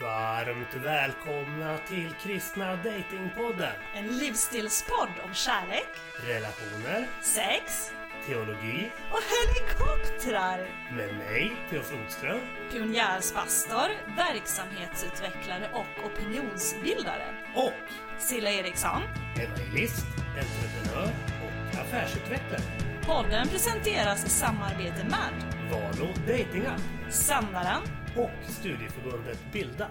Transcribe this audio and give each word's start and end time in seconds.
Varmt 0.00 0.74
välkomna 0.84 1.78
till 1.78 2.14
Kristna 2.22 2.76
Datingpodden. 2.76 3.72
En 3.94 4.06
livsstilspodd 4.18 5.08
om 5.24 5.34
kärlek, 5.34 5.88
Relationer, 6.26 7.06
sex 7.22 7.92
teologi 8.26 8.90
och 9.10 9.20
helikoptrar. 9.32 10.68
med 10.92 11.14
mig, 11.16 11.56
Theo 11.70 11.82
Flodström. 11.82 12.40
Pionjärspastor, 12.72 13.88
verksamhetsutvecklare 14.16 15.70
och 15.72 16.06
opinionsbildare. 16.06 17.26
Och 17.54 17.72
Silla 18.18 18.50
Eriksson. 18.50 19.02
evangelist, 19.38 20.06
entreprenör 20.16 21.10
och 21.46 21.80
affärsutvecklare. 21.80 22.62
Podden 23.02 23.48
presenteras 23.48 24.26
i 24.26 24.28
samarbete 24.28 25.04
med 25.04 25.54
Valo 25.70 26.12
Datingapp 26.26 26.80
Sändaren 27.10 27.82
och 28.18 28.30
studieförbundet 28.50 29.38
Bilda. 29.52 29.86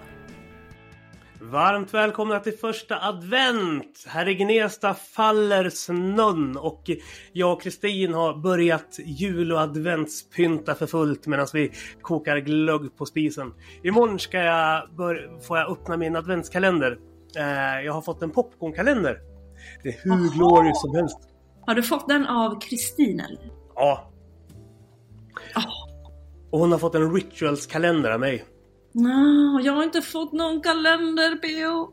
Varmt 1.40 1.94
välkomna 1.94 2.40
till 2.40 2.58
första 2.58 3.00
advent! 3.08 4.04
Här 4.06 4.28
i 4.28 4.34
Gnesta 4.34 4.94
faller 4.94 5.70
snön 5.70 6.56
och 6.56 6.90
jag 7.32 7.52
och 7.52 7.62
Kristin 7.62 8.14
har 8.14 8.34
börjat 8.34 8.98
jul 9.04 9.52
och 9.52 9.60
adventspynta 9.60 10.74
för 10.74 10.86
fullt 10.86 11.26
medan 11.26 11.46
vi 11.52 11.72
kokar 12.02 12.36
glögg 12.36 12.96
på 12.96 13.06
spisen. 13.06 13.54
Imorgon 13.84 14.18
ska 14.18 14.38
jag 14.38 14.94
bör- 14.96 15.40
får 15.46 15.58
jag 15.58 15.70
öppna 15.70 15.96
min 15.96 16.16
adventskalender. 16.16 16.98
Eh, 17.36 17.80
jag 17.84 17.92
har 17.92 18.02
fått 18.02 18.22
en 18.22 18.30
popcornkalender. 18.30 19.18
Det 19.82 19.88
är 19.88 20.02
hur 20.04 20.30
glorious 20.38 20.80
som 20.80 20.94
helst. 20.94 21.18
Har 21.66 21.74
du 21.74 21.82
fått 21.82 22.08
den 22.08 22.26
av 22.26 22.60
Kristin 22.60 23.20
eller? 23.20 23.50
Ja. 23.74 24.12
Ah. 25.54 25.85
Och 26.50 26.58
hon 26.58 26.72
har 26.72 26.78
fått 26.78 26.94
en 26.94 27.14
rituals-kalender 27.14 28.10
av 28.10 28.20
mig. 28.20 28.44
No, 28.92 29.60
jag 29.60 29.72
har 29.72 29.82
inte 29.82 30.02
fått 30.02 30.32
någon 30.32 30.60
kalender 30.60 31.36
P.O. 31.36 31.88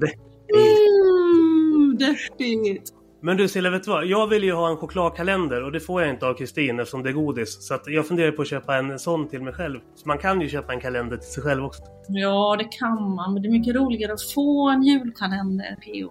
Det 0.00 0.12
Mm, 0.54 1.96
deppigt. 1.96 2.92
Men 3.22 3.36
du 3.36 3.48
Silla, 3.48 3.70
vet 3.70 3.84
du 3.84 3.90
vad? 3.90 4.06
Jag 4.06 4.26
vill 4.26 4.44
ju 4.44 4.52
ha 4.52 4.68
en 4.68 4.76
chokladkalender 4.76 5.62
och 5.62 5.72
det 5.72 5.80
får 5.80 6.02
jag 6.02 6.10
inte 6.10 6.26
av 6.26 6.34
Kristin 6.34 6.80
eftersom 6.80 7.02
det 7.02 7.10
är 7.10 7.12
godis. 7.12 7.66
Så 7.66 7.74
att 7.74 7.82
jag 7.86 8.06
funderar 8.06 8.32
på 8.32 8.42
att 8.42 8.48
köpa 8.48 8.76
en 8.76 8.98
sån 8.98 9.28
till 9.28 9.42
mig 9.42 9.52
själv. 9.52 9.80
Så 9.94 10.08
man 10.08 10.18
kan 10.18 10.40
ju 10.40 10.48
köpa 10.48 10.72
en 10.72 10.80
kalender 10.80 11.16
till 11.16 11.28
sig 11.28 11.42
själv 11.42 11.64
också. 11.64 11.82
Ja, 12.08 12.56
det 12.58 12.64
kan 12.64 13.14
man, 13.14 13.32
men 13.32 13.42
det 13.42 13.48
är 13.48 13.50
mycket 13.50 13.74
roligare 13.74 14.12
att 14.12 14.22
få 14.22 14.68
en 14.70 14.82
julkalender 14.82 15.76
P.O. 15.84 16.10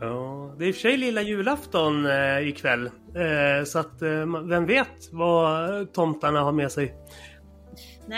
Ja, 0.00 0.54
det 0.58 0.64
är 0.64 0.68
i 0.68 0.70
och 0.70 0.74
för 0.74 0.80
sig 0.80 0.96
lilla 0.96 1.22
julafton 1.22 2.06
eh, 2.06 2.48
ikväll. 2.48 2.86
Eh, 2.86 3.64
så 3.64 3.78
att 3.78 4.02
eh, 4.02 4.48
vem 4.48 4.66
vet 4.66 5.12
vad 5.12 5.92
tomtarna 5.92 6.40
har 6.40 6.52
med 6.52 6.72
sig. 6.72 6.94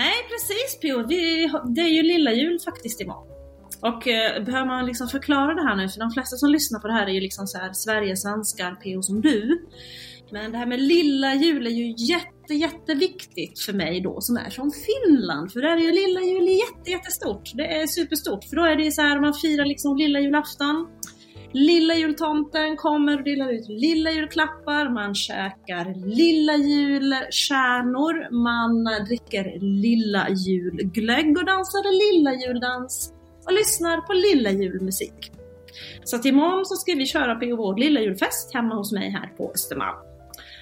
Nej, 0.01 0.15
precis 0.31 0.81
Pio. 0.81 1.07
Vi, 1.07 1.51
det 1.75 1.81
är 1.81 1.89
ju 1.89 2.03
lilla 2.03 2.33
jul 2.33 2.59
faktiskt 2.65 3.01
imorgon. 3.01 3.29
Och 3.81 4.09
eh, 4.09 4.45
behöver 4.45 4.67
man 4.67 4.87
liksom 4.87 5.09
förklara 5.09 5.55
det 5.55 5.63
här 5.69 5.77
nu, 5.77 5.89
för 5.89 6.01
de 6.01 6.11
flesta 6.11 6.37
som 6.37 6.51
lyssnar 6.51 6.81
på 6.81 6.87
det 6.87 6.93
här 6.93 7.07
är 7.07 7.13
ju 7.13 7.21
liksom 7.21 7.47
så 7.47 7.59
här 7.59 7.73
Sverigesvenskar 7.73 8.75
P.O. 8.75 9.03
som 9.03 9.21
du. 9.21 9.67
Men 10.33 10.53
det 10.53 10.59
här 10.59 10.67
med 10.67 10.81
lilla 10.81 11.35
jul 11.35 11.67
är 11.67 11.71
ju 11.71 11.95
jätte, 11.97 12.55
jätteviktigt 12.55 13.61
för 13.61 13.73
mig 13.73 14.01
då 14.01 14.21
som 14.21 14.37
är 14.37 14.51
från 14.51 14.71
Finland. 14.87 15.53
För 15.53 15.61
där 15.61 15.77
är 15.77 15.81
ju 15.81 15.93
lilla 15.93 16.21
jul 16.21 16.49
jätte, 16.49 16.91
jättestort. 16.91 17.53
Det 17.55 17.67
är 17.77 17.87
superstort. 17.87 18.45
För 18.45 18.57
då 18.57 18.65
är 18.65 18.77
det 18.77 18.85
ju 18.85 18.93
så 18.93 19.03
här, 19.03 19.21
man 19.21 19.35
firar 19.35 19.65
liksom 19.65 19.97
lilla 19.97 20.21
julafton. 20.21 20.87
Lilla 21.55 21.95
jultomten 21.95 22.77
kommer 22.77 23.19
och 23.19 23.25
delar 23.25 23.53
ut 23.53 23.69
lilla 23.69 24.11
julklappar, 24.11 24.89
man 24.89 25.15
käkar 25.15 25.95
lilla 26.07 26.57
julkärnor, 26.57 28.31
man 28.31 28.85
dricker 29.07 29.59
lilla 29.61 30.29
julglögg 30.31 31.39
och 31.39 31.47
dansar 31.47 32.15
lilla 32.15 32.47
juldans 32.47 33.13
och 33.47 33.53
lyssnar 33.53 34.01
på 34.01 34.13
lilla 34.13 34.51
julmusik. 34.51 35.33
Så 36.05 36.17
att 36.17 36.25
imorgon 36.25 36.67
så 36.67 36.75
ska 36.75 36.95
vi 36.95 37.07
köra 37.07 37.35
på 37.35 37.57
vår 37.57 37.77
lilla 37.77 38.01
julfest 38.01 38.55
hemma 38.55 38.75
hos 38.75 38.93
mig 38.93 39.11
här 39.11 39.33
på 39.37 39.53
Östermalm. 39.55 39.97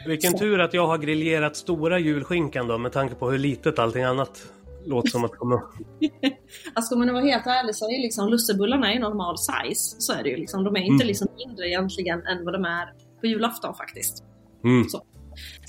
Vilken 0.06 0.32
Så. 0.32 0.38
tur 0.38 0.60
att 0.60 0.74
jag 0.74 0.86
har 0.86 0.98
grillerat 0.98 1.56
stora 1.56 1.98
julskinkan 1.98 2.69
då 2.69 2.78
med 2.78 2.92
tanke 2.92 3.14
på 3.14 3.30
hur 3.30 3.38
litet 3.38 3.78
allting 3.78 4.03
annat 4.03 4.53
låter 4.87 5.10
som 5.10 5.25
att 5.25 5.37
komma. 5.37 5.62
Alltså 6.75 6.94
om 6.94 7.00
man 7.00 7.12
vara 7.15 7.25
helt 7.25 7.47
ärlig 7.47 7.75
så 7.75 7.84
är 7.91 8.03
liksom 8.03 8.28
lussebullarna 8.28 8.94
i 8.94 8.98
normal 8.98 9.37
size. 9.38 9.97
Så 10.00 10.12
är 10.12 10.22
det 10.22 10.28
ju 10.28 10.37
liksom. 10.37 10.65
De 10.65 10.76
är 10.76 10.81
inte 10.81 10.94
Mm. 11.04 11.06
liksom 11.06 11.28
mindre 11.47 11.69
egentligen 11.69 12.26
än 12.26 12.44
vad 12.44 12.54
de 12.54 12.65
är 12.65 12.87
på 13.21 13.26
julafton 13.26 13.75
faktiskt. 13.75 14.25
Mm. 14.65 14.87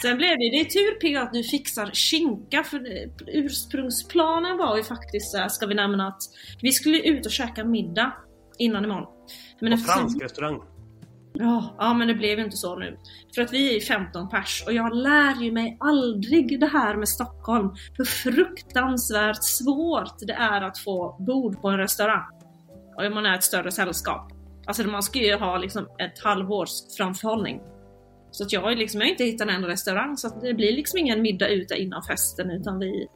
Sen 0.01 0.17
blev 0.17 0.29
det, 0.29 0.49
det 0.51 0.59
är 0.59 0.65
tur 0.65 0.99
P 1.01 1.15
att 1.15 1.33
du 1.33 1.43
fixar 1.43 1.91
skinka 1.93 2.63
för 2.63 2.81
ursprungsplanen 3.27 4.57
var 4.57 4.77
ju 4.77 4.83
faktiskt 4.83 5.31
så 5.31 5.49
ska 5.49 5.65
vi 5.65 5.75
nämna 5.75 6.07
att 6.07 6.21
vi 6.61 6.71
skulle 6.71 6.99
ut 6.99 7.25
och 7.25 7.31
käka 7.31 7.63
middag 7.65 8.13
innan 8.57 8.85
imorgon. 8.85 9.07
Men 9.61 9.73
eftersom- 9.73 9.99
fransk 9.99 10.23
restaurang. 10.23 10.61
Ja, 11.33 11.75
ja, 11.79 11.93
men 11.93 12.07
det 12.07 12.13
blev 12.13 12.37
ju 12.37 12.45
inte 12.45 12.57
så 12.57 12.75
nu. 12.75 12.97
För 13.35 13.41
att 13.41 13.53
vi 13.53 13.69
är 13.69 13.73
ju 13.73 13.81
15 13.81 14.29
pers 14.29 14.63
och 14.67 14.73
jag 14.73 14.95
lär 14.95 15.41
ju 15.41 15.51
mig 15.51 15.77
aldrig 15.79 16.59
det 16.59 16.67
här 16.67 16.95
med 16.95 17.09
Stockholm. 17.09 17.69
Hur 17.97 18.05
fruktansvärt 18.05 19.43
svårt 19.43 20.19
det 20.19 20.33
är 20.33 20.61
att 20.61 20.77
få 20.77 21.15
bord 21.19 21.61
på 21.61 21.69
en 21.69 21.77
restaurang. 21.77 22.29
Om 22.97 23.13
man 23.13 23.25
är 23.25 23.35
ett 23.35 23.43
större 23.43 23.71
sällskap. 23.71 24.31
Alltså 24.65 24.83
man 24.83 25.03
ska 25.03 25.19
ju 25.19 25.35
ha 25.35 25.57
liksom 25.57 25.87
ett 25.99 26.19
halvårs 26.23 26.69
framförhållning. 26.97 27.61
Så 28.31 28.43
att 28.43 28.53
jag 28.53 28.71
ju 28.71 28.77
liksom, 28.77 29.01
jag 29.01 29.07
har 29.07 29.11
inte 29.11 29.23
hittat 29.23 29.47
en 29.47 29.55
enda 29.55 29.67
restaurang 29.67 30.17
så 30.17 30.27
att 30.27 30.41
det 30.41 30.53
blir 30.53 30.71
liksom 30.71 30.99
ingen 30.99 31.21
middag 31.21 31.47
ute 31.47 31.75
innan 31.75 32.03
festen 32.03 32.51
utan 32.51 32.79
vi 32.79 33.07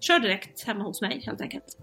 kör 0.00 0.20
direkt 0.20 0.66
hemma 0.66 0.84
hos 0.84 1.00
mig 1.00 1.22
helt 1.26 1.40
enkelt. 1.40 1.78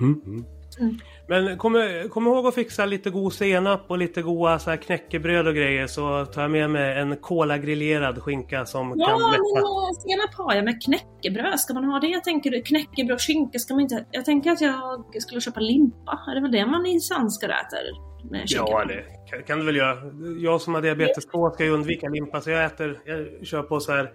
Mm. 0.00 0.44
Mm. 0.78 0.98
Men 1.28 1.58
kom, 1.58 1.88
kom 2.10 2.26
ihåg 2.26 2.46
att 2.46 2.54
fixa 2.54 2.86
lite 2.86 3.10
god 3.10 3.32
senap 3.32 3.80
och 3.90 3.98
lite 3.98 4.22
goda 4.22 4.58
så 4.58 4.70
här 4.70 4.76
knäckebröd 4.76 5.46
och 5.48 5.54
grejer 5.54 5.86
så 5.86 6.24
tar 6.24 6.42
jag 6.42 6.50
med 6.50 6.70
mig 6.70 6.98
en 6.98 7.16
kolagrillerad 7.16 8.22
skinka 8.22 8.64
som 8.66 8.94
Ja, 8.96 9.06
kan 9.06 9.20
men 9.20 9.30
lätta. 9.30 9.40
eh, 9.40 9.92
senap 9.98 10.34
har 10.48 10.54
jag 10.54 10.64
med 10.64 10.82
knäckebröd. 10.82 11.60
Ska 11.60 11.74
man 11.74 11.84
ha 11.84 12.00
det 12.00 12.24
tänker 12.24 12.50
du? 12.50 12.62
Knäckebröd, 12.62 13.20
skinka 13.20 13.58
ska 13.58 13.74
man 13.74 13.80
inte... 13.80 14.06
Jag 14.10 14.24
tänker 14.24 14.50
att 14.50 14.60
jag 14.60 15.04
skulle 15.22 15.40
köpa 15.40 15.60
limpa. 15.60 16.20
Är 16.30 16.34
det 16.34 16.40
väl 16.40 16.52
det 16.52 16.66
man 16.66 16.86
i 16.86 17.00
svenskar 17.00 17.48
äter? 17.48 18.14
Med 18.30 18.40
skinka 18.48 18.64
Ja, 18.68 18.84
det 18.84 19.04
kan, 19.30 19.42
kan 19.42 19.58
du 19.58 19.64
väl 19.66 19.76
göra. 19.76 19.96
Jag 20.38 20.60
som 20.60 20.74
har 20.74 20.82
diabetes 20.82 21.26
2 21.26 21.50
ska 21.50 21.64
ju 21.64 21.70
undvika 21.70 22.08
limpa 22.08 22.40
så 22.40 22.50
jag 22.50 22.64
äter, 22.64 22.98
jag 23.04 23.46
kör 23.46 23.62
på 23.62 23.80
så 23.80 23.92
här 23.92 24.10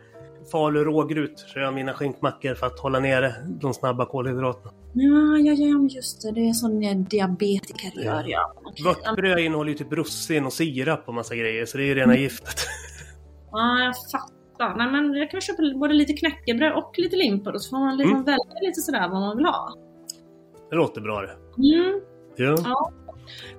Falu 0.51 0.83
rågrut. 0.83 1.39
Så 1.39 1.59
jag 1.59 1.73
mina 1.73 1.93
skinkmackor 1.93 2.53
för 2.53 2.67
att 2.67 2.79
hålla 2.79 2.99
nere 2.99 3.33
de 3.61 3.73
snabba 3.73 4.05
kolhydraterna. 4.05 4.71
Ja, 4.93 5.37
ja, 5.37 5.53
ja, 5.53 5.87
just 5.89 6.21
det. 6.21 6.31
Det 6.31 6.49
är 6.49 6.53
sån 6.53 6.81
jag 6.81 6.97
diabetiker 6.97 7.91
Ja. 7.95 8.01
gör, 8.03 8.23
ja. 8.27 8.53
Okej. 8.65 8.83
Vörtbröd 8.85 9.39
innehåller 9.39 9.71
ju 9.71 9.77
typ 9.77 9.93
russin 9.93 10.45
och 10.45 10.53
sirap 10.53 11.03
och 11.07 11.13
massa 11.13 11.35
grejer 11.35 11.65
så 11.65 11.77
det 11.77 11.83
är 11.83 11.87
ju 11.87 11.95
rena 11.95 12.17
giftet. 12.17 12.55
Ja, 13.51 13.79
jag 13.83 13.93
fattar. 14.11 14.77
Nej, 14.77 14.91
men 14.91 15.13
jag 15.13 15.31
kan 15.31 15.41
köpa 15.41 15.61
både 15.75 15.93
lite 15.93 16.13
knäckebröd 16.13 16.73
och 16.73 16.93
lite 16.97 17.15
limpa 17.15 17.51
då 17.51 17.59
så 17.59 17.69
får 17.69 17.79
man 17.79 17.97
liksom 17.97 18.13
Mm. 18.13 18.25
välja 18.25 18.59
lite 18.61 18.81
sådär 18.81 19.09
vad 19.09 19.21
man 19.21 19.37
vill 19.37 19.45
ha. 19.45 19.75
Det 20.69 20.75
låter 20.75 21.01
bra 21.01 21.21
det. 21.21 21.31
Mm. 21.73 22.01
Ja. 22.35 22.55
Ja. 22.63 22.91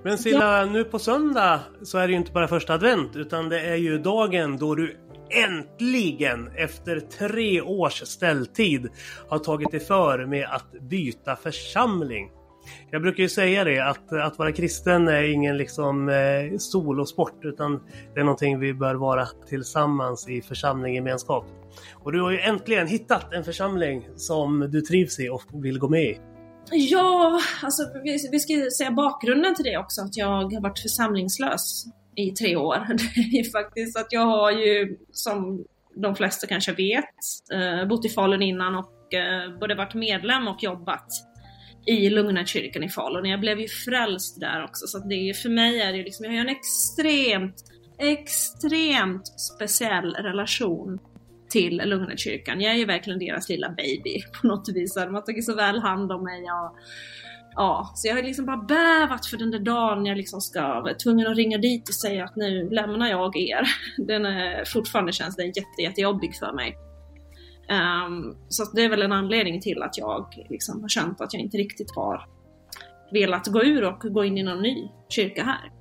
Men 0.02 0.18
Silla, 0.18 0.64
nu 0.64 0.84
på 0.84 0.98
söndag 0.98 1.60
så 1.82 1.98
är 1.98 2.06
det 2.06 2.10
ju 2.12 2.16
inte 2.18 2.32
bara 2.32 2.48
första 2.48 2.74
advent 2.74 3.16
utan 3.16 3.48
det 3.48 3.60
är 3.60 3.76
ju 3.76 3.98
dagen 3.98 4.56
då 4.56 4.74
du 4.74 4.96
äntligen 5.30 6.50
efter 6.56 7.00
tre 7.00 7.60
års 7.60 8.02
ställtid 8.06 8.88
har 9.28 9.38
tagit 9.38 9.70
dig 9.70 9.80
för 9.80 10.26
med 10.26 10.46
att 10.50 10.72
byta 10.80 11.36
församling. 11.36 12.30
Jag 12.90 13.02
brukar 13.02 13.22
ju 13.22 13.28
säga 13.28 13.64
det 13.64 13.78
att, 13.78 14.12
att 14.12 14.38
vara 14.38 14.52
kristen 14.52 15.08
är 15.08 15.22
ingen 15.22 15.56
liksom 15.56 16.08
eh, 16.08 16.58
solosport 16.58 17.44
utan 17.44 17.80
det 18.14 18.20
är 18.20 18.24
någonting 18.24 18.58
vi 18.58 18.74
bör 18.74 18.94
vara 18.94 19.26
tillsammans 19.48 20.28
i 20.28 20.42
församlinggemenskap. 20.42 21.44
Och 21.94 22.12
du 22.12 22.22
har 22.22 22.30
ju 22.30 22.40
äntligen 22.40 22.86
hittat 22.86 23.32
en 23.32 23.44
församling 23.44 24.08
som 24.16 24.60
du 24.70 24.80
trivs 24.80 25.20
i 25.20 25.28
och 25.28 25.42
vill 25.52 25.78
gå 25.78 25.88
med 25.88 26.04
i. 26.04 26.18
Ja, 26.70 27.40
alltså 27.62 27.82
vi, 28.04 28.28
vi 28.32 28.40
ska 28.40 28.52
ju 28.52 28.70
säga 28.70 28.90
bakgrunden 28.90 29.54
till 29.54 29.64
det 29.64 29.78
också, 29.78 30.00
att 30.00 30.16
jag 30.16 30.26
har 30.26 30.60
varit 30.60 30.78
församlingslös 30.78 31.84
i 32.28 32.30
tre 32.30 32.56
år. 32.56 32.86
Det 33.14 33.20
är 33.20 33.44
ju 33.44 33.50
faktiskt 33.50 33.98
att 33.98 34.06
jag 34.10 34.26
har 34.26 34.50
ju, 34.50 34.96
som 35.12 35.64
de 35.94 36.16
flesta 36.16 36.46
kanske 36.46 36.72
vet, 36.72 37.04
eh, 37.52 37.88
bott 37.88 38.04
i 38.04 38.08
Falun 38.08 38.42
innan 38.42 38.74
och 38.74 39.14
eh, 39.14 39.58
både 39.60 39.74
varit 39.74 39.94
medlem 39.94 40.48
och 40.48 40.62
jobbat 40.62 41.06
i 41.86 42.10
Lugna-kyrkan 42.10 42.82
i 42.82 42.88
Falun. 42.88 43.24
Jag 43.24 43.40
blev 43.40 43.60
ju 43.60 43.68
frälst 43.68 44.40
där 44.40 44.64
också, 44.64 44.86
så 44.86 44.98
att 44.98 45.08
det 45.08 45.14
är 45.14 45.24
ju, 45.26 45.34
för 45.34 45.48
mig 45.48 45.80
är 45.80 45.92
det 45.92 45.98
ju 45.98 46.04
liksom, 46.04 46.24
jag 46.24 46.32
har 46.32 46.36
ju 46.36 46.40
en 46.40 46.56
extremt, 46.56 47.54
extremt 47.98 49.40
speciell 49.40 50.14
relation 50.14 50.98
till 51.50 51.82
Lugna-kyrkan. 51.84 52.60
Jag 52.60 52.72
är 52.72 52.78
ju 52.78 52.84
verkligen 52.84 53.18
deras 53.18 53.48
lilla 53.48 53.68
baby 53.68 54.22
på 54.40 54.46
något 54.46 54.68
vis. 54.68 54.94
De 54.94 55.14
har 55.14 55.22
tagit 55.22 55.44
så 55.44 55.54
väl 55.54 55.78
hand 55.78 56.12
om 56.12 56.24
mig. 56.24 56.42
Och, 56.42 56.76
ja, 57.54 57.92
så 57.94 58.08
jag 58.08 58.14
har 58.14 58.22
liksom 58.22 58.46
bara 58.46 58.56
bävat 58.56 59.26
för 59.26 59.36
den 59.36 59.50
där 59.50 59.58
dagen 59.58 60.06
jag 60.06 60.16
liksom 60.16 60.40
ska 60.40 60.60
vara 60.80 60.94
tvungen 60.94 61.26
att 61.26 61.36
ringa 61.36 61.58
dit 61.58 61.88
och 61.88 61.94
säga 61.94 62.24
att 62.24 62.36
nu 62.36 62.70
lämnar 62.70 63.10
jag 63.10 63.36
er. 63.36 63.62
Den 64.06 64.26
är, 64.26 64.64
fortfarande 64.64 65.12
känns 65.12 65.36
den 65.36 65.46
jätte, 65.46 65.82
jättejobbig 65.82 66.36
för 66.36 66.52
mig. 66.52 66.76
Um, 67.70 68.36
så 68.48 68.64
det 68.74 68.84
är 68.84 68.88
väl 68.88 69.02
en 69.02 69.12
anledning 69.12 69.60
till 69.60 69.82
att 69.82 69.98
jag 69.98 70.46
liksom 70.48 70.80
har 70.80 70.88
känt 70.88 71.20
att 71.20 71.34
jag 71.34 71.42
inte 71.42 71.56
riktigt 71.56 71.96
har 71.96 72.26
velat 73.12 73.46
gå 73.46 73.64
ur 73.64 73.84
och 73.84 74.00
gå 74.00 74.24
in 74.24 74.38
i 74.38 74.42
någon 74.42 74.62
ny 74.62 74.88
kyrka 75.08 75.44
här. 75.44 75.72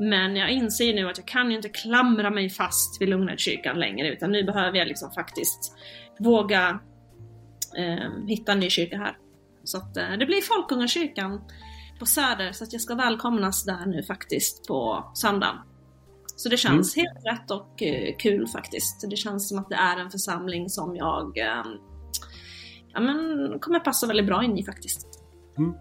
Men 0.00 0.36
jag 0.36 0.50
inser 0.50 0.94
nu 0.94 1.08
att 1.08 1.18
jag 1.18 1.26
kan 1.26 1.50
ju 1.50 1.56
inte 1.56 1.68
klamra 1.68 2.30
mig 2.30 2.50
fast 2.50 3.02
vid 3.02 3.08
Lugnarkyrkan 3.08 3.80
längre 3.80 4.12
utan 4.12 4.32
nu 4.32 4.44
behöver 4.44 4.78
jag 4.78 4.88
liksom 4.88 5.10
faktiskt 5.10 5.72
våga 6.18 6.80
eh, 7.76 8.26
hitta 8.26 8.52
en 8.52 8.60
ny 8.60 8.70
kyrka 8.70 8.98
här. 8.98 9.16
Så 9.64 9.78
att 9.78 9.96
eh, 9.96 10.10
det 10.18 10.26
blir 10.26 10.40
Folkungakyrkan 10.40 11.40
på 11.98 12.06
Söder 12.06 12.52
så 12.52 12.64
att 12.64 12.72
jag 12.72 12.82
ska 12.82 12.94
välkomnas 12.94 13.64
där 13.64 13.86
nu 13.86 14.02
faktiskt 14.02 14.66
på 14.68 15.10
söndagen. 15.14 15.56
Så 16.36 16.48
det 16.48 16.56
känns 16.56 16.96
mm. 16.96 17.06
helt 17.06 17.26
rätt 17.26 17.50
och 17.50 17.82
eh, 17.82 18.16
kul 18.18 18.46
faktiskt. 18.46 19.10
Det 19.10 19.16
känns 19.16 19.48
som 19.48 19.58
att 19.58 19.68
det 19.68 19.76
är 19.76 19.96
en 19.96 20.10
församling 20.10 20.68
som 20.68 20.96
jag 20.96 21.38
eh, 21.38 21.64
ja, 22.92 23.00
men, 23.00 23.58
kommer 23.60 23.80
passa 23.80 24.06
väldigt 24.06 24.26
bra 24.26 24.44
in 24.44 24.58
i 24.58 24.64
faktiskt. 24.64 25.06
Mm. 25.58 25.74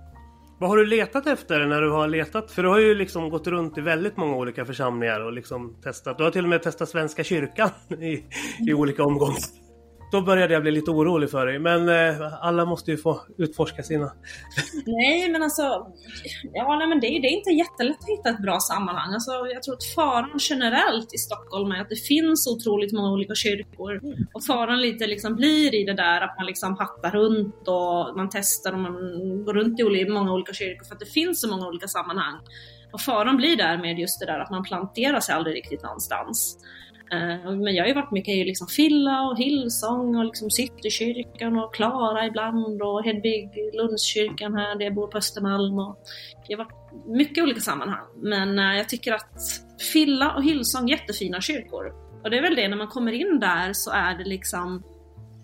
Vad 0.59 0.69
har 0.69 0.77
du 0.77 0.85
letat 0.85 1.27
efter 1.27 1.65
när 1.65 1.81
du 1.81 1.91
har 1.91 2.07
letat? 2.07 2.51
För 2.51 2.63
du 2.63 2.69
har 2.69 2.79
ju 2.79 2.95
liksom 2.95 3.29
gått 3.29 3.47
runt 3.47 3.77
i 3.77 3.81
väldigt 3.81 4.17
många 4.17 4.35
olika 4.35 4.65
församlingar 4.65 5.19
och 5.19 5.33
liksom 5.33 5.75
testat. 5.83 6.17
Du 6.17 6.23
har 6.23 6.31
till 6.31 6.43
och 6.43 6.49
med 6.49 6.63
testat 6.63 6.89
Svenska 6.89 7.23
kyrkan 7.23 7.69
i, 7.89 8.25
i 8.69 8.73
olika 8.73 9.03
omgångar. 9.03 9.60
Då 10.11 10.21
började 10.21 10.53
jag 10.53 10.61
bli 10.61 10.71
lite 10.71 10.91
orolig 10.91 11.29
för 11.29 11.45
dig. 11.45 11.59
Men 11.59 11.89
eh, 11.89 12.33
alla 12.41 12.65
måste 12.65 12.91
ju 12.91 12.97
få 12.97 13.21
utforska 13.37 13.83
sina. 13.83 14.11
nej, 14.85 15.29
men 15.29 15.43
alltså. 15.43 15.61
Ja, 16.53 16.75
nej, 16.77 16.87
men 16.87 16.99
det, 16.99 17.07
det 17.07 17.27
är 17.27 17.37
inte 17.37 17.49
jättelätt 17.49 17.97
att 17.99 18.09
hitta 18.09 18.29
ett 18.29 18.41
bra 18.41 18.59
sammanhang. 18.59 19.13
Alltså, 19.13 19.31
jag 19.31 19.63
tror 19.63 19.75
att 19.75 19.83
faran 19.95 20.39
generellt 20.39 21.13
i 21.13 21.17
Stockholm 21.17 21.71
är 21.71 21.81
att 21.81 21.89
det 21.89 21.95
finns 22.07 22.47
otroligt 22.47 22.93
många 22.93 23.11
olika 23.11 23.35
kyrkor. 23.35 24.01
Och 24.33 24.43
faran 24.43 24.81
lite 24.81 25.07
liksom 25.07 25.35
blir 25.35 25.75
i 25.75 25.83
det 25.83 25.93
där 25.93 26.21
att 26.21 26.37
man 26.37 26.45
liksom 26.45 26.77
hattar 26.77 27.11
runt 27.11 27.67
och 27.67 28.17
man 28.17 28.29
testar 28.31 28.73
och 28.73 28.79
man 28.79 28.93
går 29.45 29.53
runt 29.53 29.79
i 29.79 30.09
många 30.09 30.33
olika 30.33 30.53
kyrkor 30.53 30.85
för 30.85 30.95
att 30.95 30.99
det 30.99 31.05
finns 31.13 31.41
så 31.41 31.49
många 31.49 31.67
olika 31.67 31.87
sammanhang. 31.87 32.39
Och 32.91 33.01
faran 33.01 33.37
blir 33.37 33.57
därmed 33.57 33.99
just 33.99 34.19
det 34.19 34.25
där 34.25 34.39
att 34.39 34.51
man 34.51 34.63
planterar 34.63 35.19
sig 35.19 35.35
aldrig 35.35 35.55
riktigt 35.55 35.83
någonstans. 35.83 36.57
Eh, 37.11 37.51
men 37.51 37.75
jag 37.75 37.83
har 37.83 37.87
ju 37.87 37.93
varit 37.93 38.11
mycket 38.11 38.35
i 38.35 38.43
liksom 38.43 38.67
Filla 38.67 39.21
och 39.21 39.37
Hillsong 39.37 40.15
och 40.15 40.25
liksom 40.25 40.49
Citykyrkan 40.49 41.57
och 41.57 41.75
Klara 41.75 42.25
ibland 42.25 42.81
och 42.81 43.03
Hedvig 43.05 43.49
Lundskyrkan 43.73 44.55
här 44.55 44.75
där 44.75 44.85
jag 44.85 44.93
bor 44.93 45.07
på 45.07 45.17
Östermalm. 45.17 45.79
Och 45.79 45.97
jag 46.47 46.57
har 46.57 46.65
varit 46.65 47.07
mycket 47.07 47.43
olika 47.43 47.59
sammanhang. 47.59 48.05
Men 48.15 48.59
eh, 48.59 48.77
jag 48.77 48.89
tycker 48.89 49.13
att 49.13 49.39
Filla 49.93 50.35
och 50.35 50.43
Hillsong 50.43 50.89
är 50.89 50.97
jättefina 50.97 51.41
kyrkor. 51.41 51.93
Och 52.23 52.29
det 52.29 52.37
är 52.37 52.41
väl 52.41 52.55
det, 52.55 52.67
när 52.67 52.77
man 52.77 52.87
kommer 52.87 53.11
in 53.11 53.39
där 53.39 53.73
så 53.73 53.91
är 53.91 54.17
det 54.17 54.23
liksom 54.23 54.83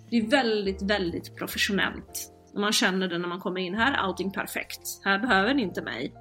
det 0.09 0.17
är 0.17 0.27
väldigt, 0.27 0.81
väldigt 0.81 1.35
professionellt. 1.35 2.33
Man 2.55 2.73
känner 2.73 3.07
det 3.07 3.17
när 3.17 3.27
man 3.27 3.39
kommer 3.39 3.61
in. 3.61 3.75
Här 3.75 3.91
är 3.91 3.97
allting 3.97 4.31
perfekt. 4.31 4.81
Här 5.03 5.19
behöver 5.19 5.53
ni 5.53 5.61
inte 5.61 5.81
mig. 5.81 6.13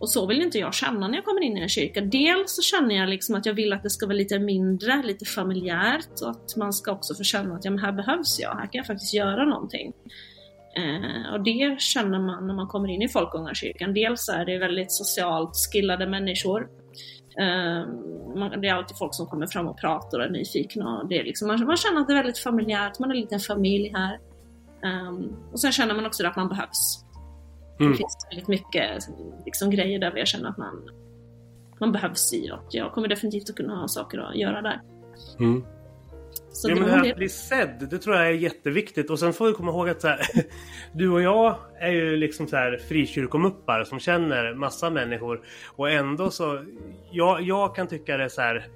Och 0.00 0.10
så 0.10 0.26
vill 0.26 0.42
inte 0.42 0.58
jag 0.58 0.74
känna 0.74 1.08
när 1.08 1.14
jag 1.14 1.24
kommer 1.24 1.40
in 1.40 1.56
i 1.56 1.60
en 1.60 1.68
kyrka. 1.68 2.00
Dels 2.00 2.56
så 2.56 2.62
känner 2.62 2.94
jag 2.94 3.08
liksom 3.08 3.34
att 3.34 3.46
jag 3.46 3.54
vill 3.54 3.72
att 3.72 3.82
det 3.82 3.90
ska 3.90 4.06
vara 4.06 4.16
lite 4.16 4.38
mindre, 4.38 5.02
lite 5.02 5.24
familjärt 5.24 6.20
och 6.22 6.30
att 6.30 6.56
man 6.56 6.72
ska 6.72 6.92
också 6.92 7.14
få 7.14 7.22
känna 7.22 7.54
att 7.54 7.64
ja, 7.64 7.70
men 7.70 7.80
här 7.80 7.92
behövs 7.92 8.40
jag, 8.40 8.50
här 8.50 8.66
kan 8.66 8.78
jag 8.78 8.86
faktiskt 8.86 9.14
göra 9.14 9.44
någonting. 9.44 9.92
Eh, 10.76 11.32
och 11.32 11.44
det 11.44 11.80
känner 11.80 12.18
man 12.18 12.46
när 12.46 12.54
man 12.54 12.66
kommer 12.66 12.88
in 12.88 13.02
i 13.02 13.08
Folkungakyrkan. 13.08 13.94
Dels 13.94 14.28
är 14.28 14.44
det 14.44 14.58
väldigt 14.58 14.92
socialt 14.92 15.52
skillade 15.72 16.06
människor. 16.06 16.68
Eh, 17.38 17.88
man, 18.36 18.60
det 18.60 18.68
är 18.68 18.74
alltid 18.74 18.98
folk 18.98 19.14
som 19.14 19.26
kommer 19.26 19.46
fram 19.46 19.68
och 19.68 19.78
pratar 19.78 20.18
och 20.18 20.24
är 20.24 20.30
nyfikna. 20.30 20.98
Och 20.98 21.08
det 21.08 21.18
är 21.18 21.24
liksom, 21.24 21.48
man, 21.48 21.66
man 21.66 21.76
känner 21.76 22.00
att 22.00 22.06
det 22.06 22.12
är 22.12 22.16
väldigt 22.16 22.38
familjärt, 22.38 22.98
man 22.98 23.10
är 23.10 23.14
en 23.14 23.20
liten 23.20 23.40
familj 23.40 23.92
här. 23.94 24.14
Eh, 24.84 25.12
och 25.52 25.60
sen 25.60 25.72
känner 25.72 25.94
man 25.94 26.06
också 26.06 26.26
att 26.26 26.36
man 26.36 26.48
behövs. 26.48 27.05
Mm. 27.80 27.92
Det 27.92 27.98
finns 27.98 28.26
väldigt 28.30 28.48
mycket 28.48 29.08
liksom, 29.44 29.70
grejer 29.70 29.98
där 29.98 30.16
jag 30.16 30.28
känner 30.28 30.48
att 30.48 30.58
man, 30.58 30.90
man 31.80 31.92
behövs 31.92 32.32
i 32.32 32.50
och 32.50 32.66
jag 32.70 32.92
kommer 32.92 33.08
definitivt 33.08 33.50
att 33.50 33.56
kunna 33.56 33.80
ha 33.80 33.88
saker 33.88 34.18
att 34.18 34.36
göra 34.36 34.62
där. 34.62 34.80
Mm. 35.38 35.64
Så 36.50 36.70
ja, 36.70 36.74
det 36.74 36.80
men 36.80 36.90
det 36.90 36.96
här 36.96 37.10
att 37.10 37.16
bli 37.16 37.28
sedd, 37.28 37.86
det 37.90 37.98
tror 37.98 38.16
jag 38.16 38.26
är 38.26 38.32
jätteviktigt. 38.32 39.10
Och 39.10 39.18
sen 39.18 39.32
får 39.32 39.46
vi 39.46 39.52
komma 39.52 39.70
ihåg 39.70 39.88
att 39.88 40.00
så 40.00 40.08
här, 40.08 40.20
du 40.92 41.10
och 41.10 41.22
jag 41.22 41.56
är 41.80 41.90
ju 41.90 42.16
liksom 42.16 42.46
så 42.48 42.56
här 42.56 42.78
frikyrkomuppar 42.88 43.84
som 43.84 43.98
känner 43.98 44.54
massa 44.54 44.90
människor. 44.90 45.40
Och 45.76 45.90
ändå 45.90 46.30
så, 46.30 46.64
jag, 47.10 47.42
jag 47.42 47.74
kan 47.76 47.86
tycka 47.86 48.16
det 48.16 48.24
är 48.24 48.28
så 48.28 48.40
här 48.40 48.66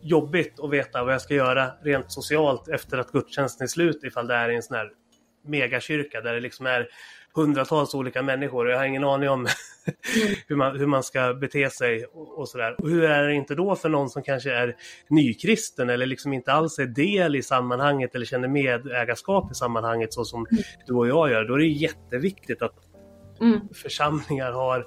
jobbigt 0.00 0.60
att 0.60 0.70
veta 0.70 1.04
vad 1.04 1.14
jag 1.14 1.20
ska 1.20 1.34
göra 1.34 1.70
rent 1.82 2.12
socialt 2.12 2.68
efter 2.68 2.98
att 2.98 3.12
gudstjänsten 3.12 3.64
är 3.64 3.68
slut 3.68 4.04
ifall 4.04 4.26
det 4.26 4.34
är 4.34 4.48
i 4.48 4.56
en 4.56 4.62
sån 4.62 4.76
här 4.76 4.90
megakyrka 5.46 6.20
där 6.20 6.34
det 6.34 6.40
liksom 6.40 6.66
är 6.66 6.88
hundratals 7.34 7.94
olika 7.94 8.22
människor 8.22 8.66
och 8.66 8.72
jag 8.72 8.78
har 8.78 8.84
ingen 8.84 9.04
aning 9.04 9.28
om 9.28 9.40
mm. 9.40 9.50
hur, 10.48 10.56
man, 10.56 10.78
hur 10.78 10.86
man 10.86 11.02
ska 11.02 11.34
bete 11.34 11.70
sig 11.70 12.04
och, 12.04 12.38
och 12.38 12.48
sådär. 12.48 12.80
Och 12.80 12.88
hur 12.88 13.04
är 13.04 13.28
det 13.28 13.34
inte 13.34 13.54
då 13.54 13.76
för 13.76 13.88
någon 13.88 14.10
som 14.10 14.22
kanske 14.22 14.52
är 14.52 14.76
nykristen 15.08 15.90
eller 15.90 16.06
liksom 16.06 16.32
inte 16.32 16.52
alls 16.52 16.78
är 16.78 16.86
del 16.86 17.36
i 17.36 17.42
sammanhanget 17.42 18.14
eller 18.14 18.26
känner 18.26 18.48
medägarskap 18.48 19.52
i 19.52 19.54
sammanhanget 19.54 20.12
så 20.12 20.24
som 20.24 20.46
mm. 20.50 20.62
du 20.86 20.94
och 20.94 21.08
jag 21.08 21.30
gör. 21.30 21.44
Då 21.44 21.54
är 21.54 21.58
det 21.58 21.66
jätteviktigt 21.66 22.62
att 22.62 22.74
mm. 23.40 23.60
församlingar 23.74 24.52
har 24.52 24.86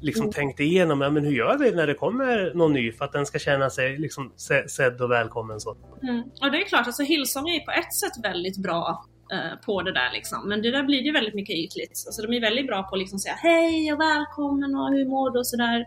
liksom 0.00 0.22
mm. 0.22 0.32
tänkt 0.32 0.60
igenom, 0.60 1.00
ja, 1.00 1.10
men 1.10 1.24
hur 1.24 1.32
gör 1.32 1.58
vi 1.58 1.70
när 1.70 1.86
det 1.86 1.94
kommer 1.94 2.54
någon 2.54 2.72
ny 2.72 2.92
för 2.92 3.04
att 3.04 3.12
den 3.12 3.26
ska 3.26 3.38
känna 3.38 3.70
sig 3.70 3.98
liksom 3.98 4.32
sedd 4.66 5.00
och 5.00 5.10
välkommen 5.10 5.60
så. 5.60 5.76
Mm. 6.02 6.22
Och 6.22 6.52
det 6.52 6.62
är 6.62 6.64
klart, 6.64 6.86
alltså 6.86 7.02
Hillsong 7.02 7.48
är 7.48 7.64
på 7.64 7.70
ett 7.70 7.94
sätt 7.94 8.24
väldigt 8.24 8.62
bra 8.62 9.04
Eh, 9.32 9.58
på 9.66 9.82
det 9.82 9.92
där 9.92 10.10
liksom. 10.12 10.48
Men 10.48 10.62
det 10.62 10.70
där 10.70 10.82
blir 10.82 11.02
ju 11.02 11.12
väldigt 11.12 11.34
mycket 11.34 11.56
ytligt. 11.56 12.04
Alltså 12.06 12.22
de 12.22 12.36
är 12.36 12.40
väldigt 12.40 12.66
bra 12.66 12.82
på 12.82 12.94
att 12.94 12.98
liksom 12.98 13.18
säga 13.18 13.34
hej 13.34 13.92
och 13.92 14.00
välkommen 14.00 14.74
och 14.74 14.90
hur 14.90 15.08
mår 15.08 15.30
du 15.30 15.38
och 15.38 15.46
sådär. 15.46 15.86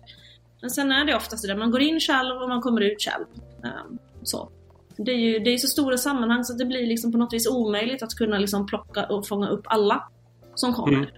Men 0.62 0.70
sen 0.70 0.92
är 0.92 1.06
det 1.06 1.16
oftast 1.16 1.42
det 1.42 1.48
där, 1.48 1.60
man 1.60 1.72
går 1.72 1.82
in 1.82 2.00
själv 2.00 2.42
och 2.42 2.50
man 2.50 2.62
kommer 2.62 2.82
ut 2.82 3.02
själv. 3.02 3.26
Ehm, 3.64 3.98
så. 4.24 4.50
Det 4.98 5.12
är 5.12 5.18
ju 5.18 5.40
det 5.40 5.54
är 5.54 5.58
så 5.58 5.68
stora 5.68 5.98
sammanhang 5.98 6.44
så 6.44 6.54
det 6.54 6.66
blir 6.66 6.88
liksom 6.88 7.12
på 7.12 7.18
något 7.18 7.34
vis 7.34 7.48
omöjligt 7.48 8.04
att 8.04 8.16
kunna 8.16 8.38
liksom 8.38 8.66
plocka 8.66 9.06
och 9.06 9.28
fånga 9.28 9.50
upp 9.50 9.64
alla 9.66 10.10
som 10.56 10.74
kommer. 10.74 10.98
Mm. 10.98 11.10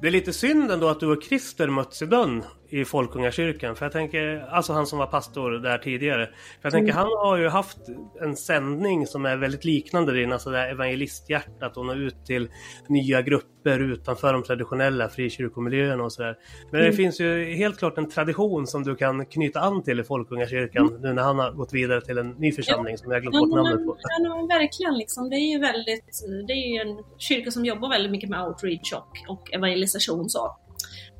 Det 0.00 0.06
är 0.06 0.10
lite 0.10 0.32
synd 0.32 0.70
ändå 0.70 0.88
att 0.88 1.00
du 1.00 1.12
och 1.12 1.22
Christer 1.22 1.68
möts 1.68 2.02
i 2.02 2.06
dörren 2.06 2.44
i 2.72 2.84
Folkungakyrkan. 2.84 3.76
För 3.76 3.84
jag 3.84 3.92
tänker, 3.92 4.46
alltså 4.50 4.72
han 4.72 4.86
som 4.86 4.98
var 4.98 5.06
pastor 5.06 5.50
där 5.50 5.78
tidigare. 5.78 6.26
För 6.26 6.34
jag 6.62 6.72
tänker, 6.72 6.92
mm. 6.92 6.96
han 6.96 7.06
har 7.06 7.36
ju 7.36 7.48
haft 7.48 7.78
en 8.20 8.36
sändning 8.36 9.06
som 9.06 9.26
är 9.26 9.36
väldigt 9.36 9.64
liknande 9.64 10.12
din, 10.12 10.32
alltså 10.32 10.50
det 10.50 10.58
här 10.58 10.68
evangelisthjärtat 10.68 11.76
och 11.76 11.86
nå 11.86 11.94
ut 11.94 12.26
till 12.26 12.48
nya 12.88 13.22
grupper 13.22 13.78
utanför 13.78 14.32
de 14.32 14.42
traditionella 14.42 15.08
frikyrkomiljöerna 15.08 16.04
och 16.04 16.12
sådär. 16.12 16.36
Men 16.70 16.80
mm. 16.80 16.90
det 16.90 16.96
finns 16.96 17.20
ju 17.20 17.54
helt 17.54 17.78
klart 17.78 17.98
en 17.98 18.10
tradition 18.10 18.66
som 18.66 18.82
du 18.82 18.96
kan 18.96 19.26
knyta 19.26 19.60
an 19.60 19.82
till 19.82 20.00
i 20.00 20.04
Folkungakyrkan 20.04 20.88
mm. 20.88 21.00
nu 21.00 21.12
när 21.12 21.22
han 21.22 21.38
har 21.38 21.52
gått 21.52 21.72
vidare 21.72 22.00
till 22.00 22.18
en 22.18 22.30
ny 22.30 22.52
församling 22.52 22.98
som 22.98 23.12
jag 23.12 23.22
glömt 23.22 23.38
bort 23.38 23.56
namnet 23.56 23.86
på. 23.86 23.96
Ja, 23.98 24.46
verkligen 24.48 24.98
liksom. 24.98 25.30
Det 25.30 25.36
är 25.36 25.52
ju 25.52 25.58
väldigt, 25.58 26.24
det 26.46 26.52
är 26.52 26.74
ju 26.74 26.90
en 26.90 27.04
kyrka 27.18 27.50
som 27.50 27.64
jobbar 27.64 27.88
väldigt 27.88 28.12
mycket 28.12 28.30
med 28.30 28.46
outreach 28.46 28.92
och, 28.92 29.32
och 29.32 29.54
evangelisation 29.54 30.28
så. 30.28 30.56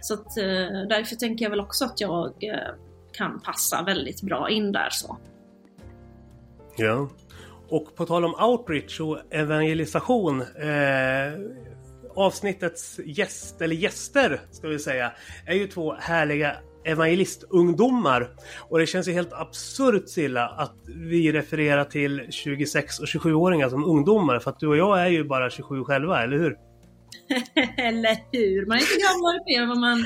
Så 0.03 0.15
att, 0.15 0.37
eh, 0.37 0.45
därför 0.89 1.17
tänker 1.17 1.45
jag 1.45 1.51
väl 1.51 1.61
också 1.61 1.85
att 1.85 2.01
jag 2.01 2.27
eh, 2.27 2.75
kan 3.13 3.41
passa 3.41 3.83
väldigt 3.83 4.23
bra 4.23 4.51
in 4.51 4.73
där 4.73 4.89
så. 4.91 5.19
Ja. 6.77 7.09
Och 7.69 7.97
på 7.97 8.07
tal 8.07 8.25
om 8.25 8.35
outreach 8.51 9.01
och 9.01 9.19
evangelisation. 9.31 10.41
Eh, 10.41 11.33
avsnittets 12.15 13.01
gäst, 13.05 13.61
eller 13.61 13.77
gäster 13.77 14.41
ska 14.51 14.69
vi 14.69 14.79
säga, 14.79 15.13
är 15.47 15.55
ju 15.55 15.67
två 15.67 15.95
härliga 15.95 16.57
evangelistungdomar. 16.85 18.31
Och 18.59 18.79
det 18.79 18.87
känns 18.87 19.09
ju 19.09 19.13
helt 19.13 19.33
absurt 19.33 20.09
Silla 20.09 20.49
att 20.49 20.77
vi 20.87 21.33
refererar 21.33 21.85
till 21.85 22.27
26 22.31 22.99
och 22.99 23.07
27-åringar 23.07 23.69
som 23.69 23.85
ungdomar. 23.85 24.39
För 24.39 24.51
att 24.51 24.61
du 24.61 24.69
och 24.69 24.77
jag 24.77 25.03
är 25.03 25.09
ju 25.09 25.25
bara 25.25 25.51
27 25.51 25.85
själva, 25.85 26.23
eller 26.23 26.39
hur? 26.39 26.57
Eller 27.77 28.17
hur? 28.33 28.67
Man 28.67 28.77
är 28.77 28.81
inte 28.81 28.99
gammal 29.09 29.39
för 29.47 29.67
vad 29.69 29.79
man 29.79 30.05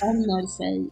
känner 0.00 0.46
sig. 0.46 0.90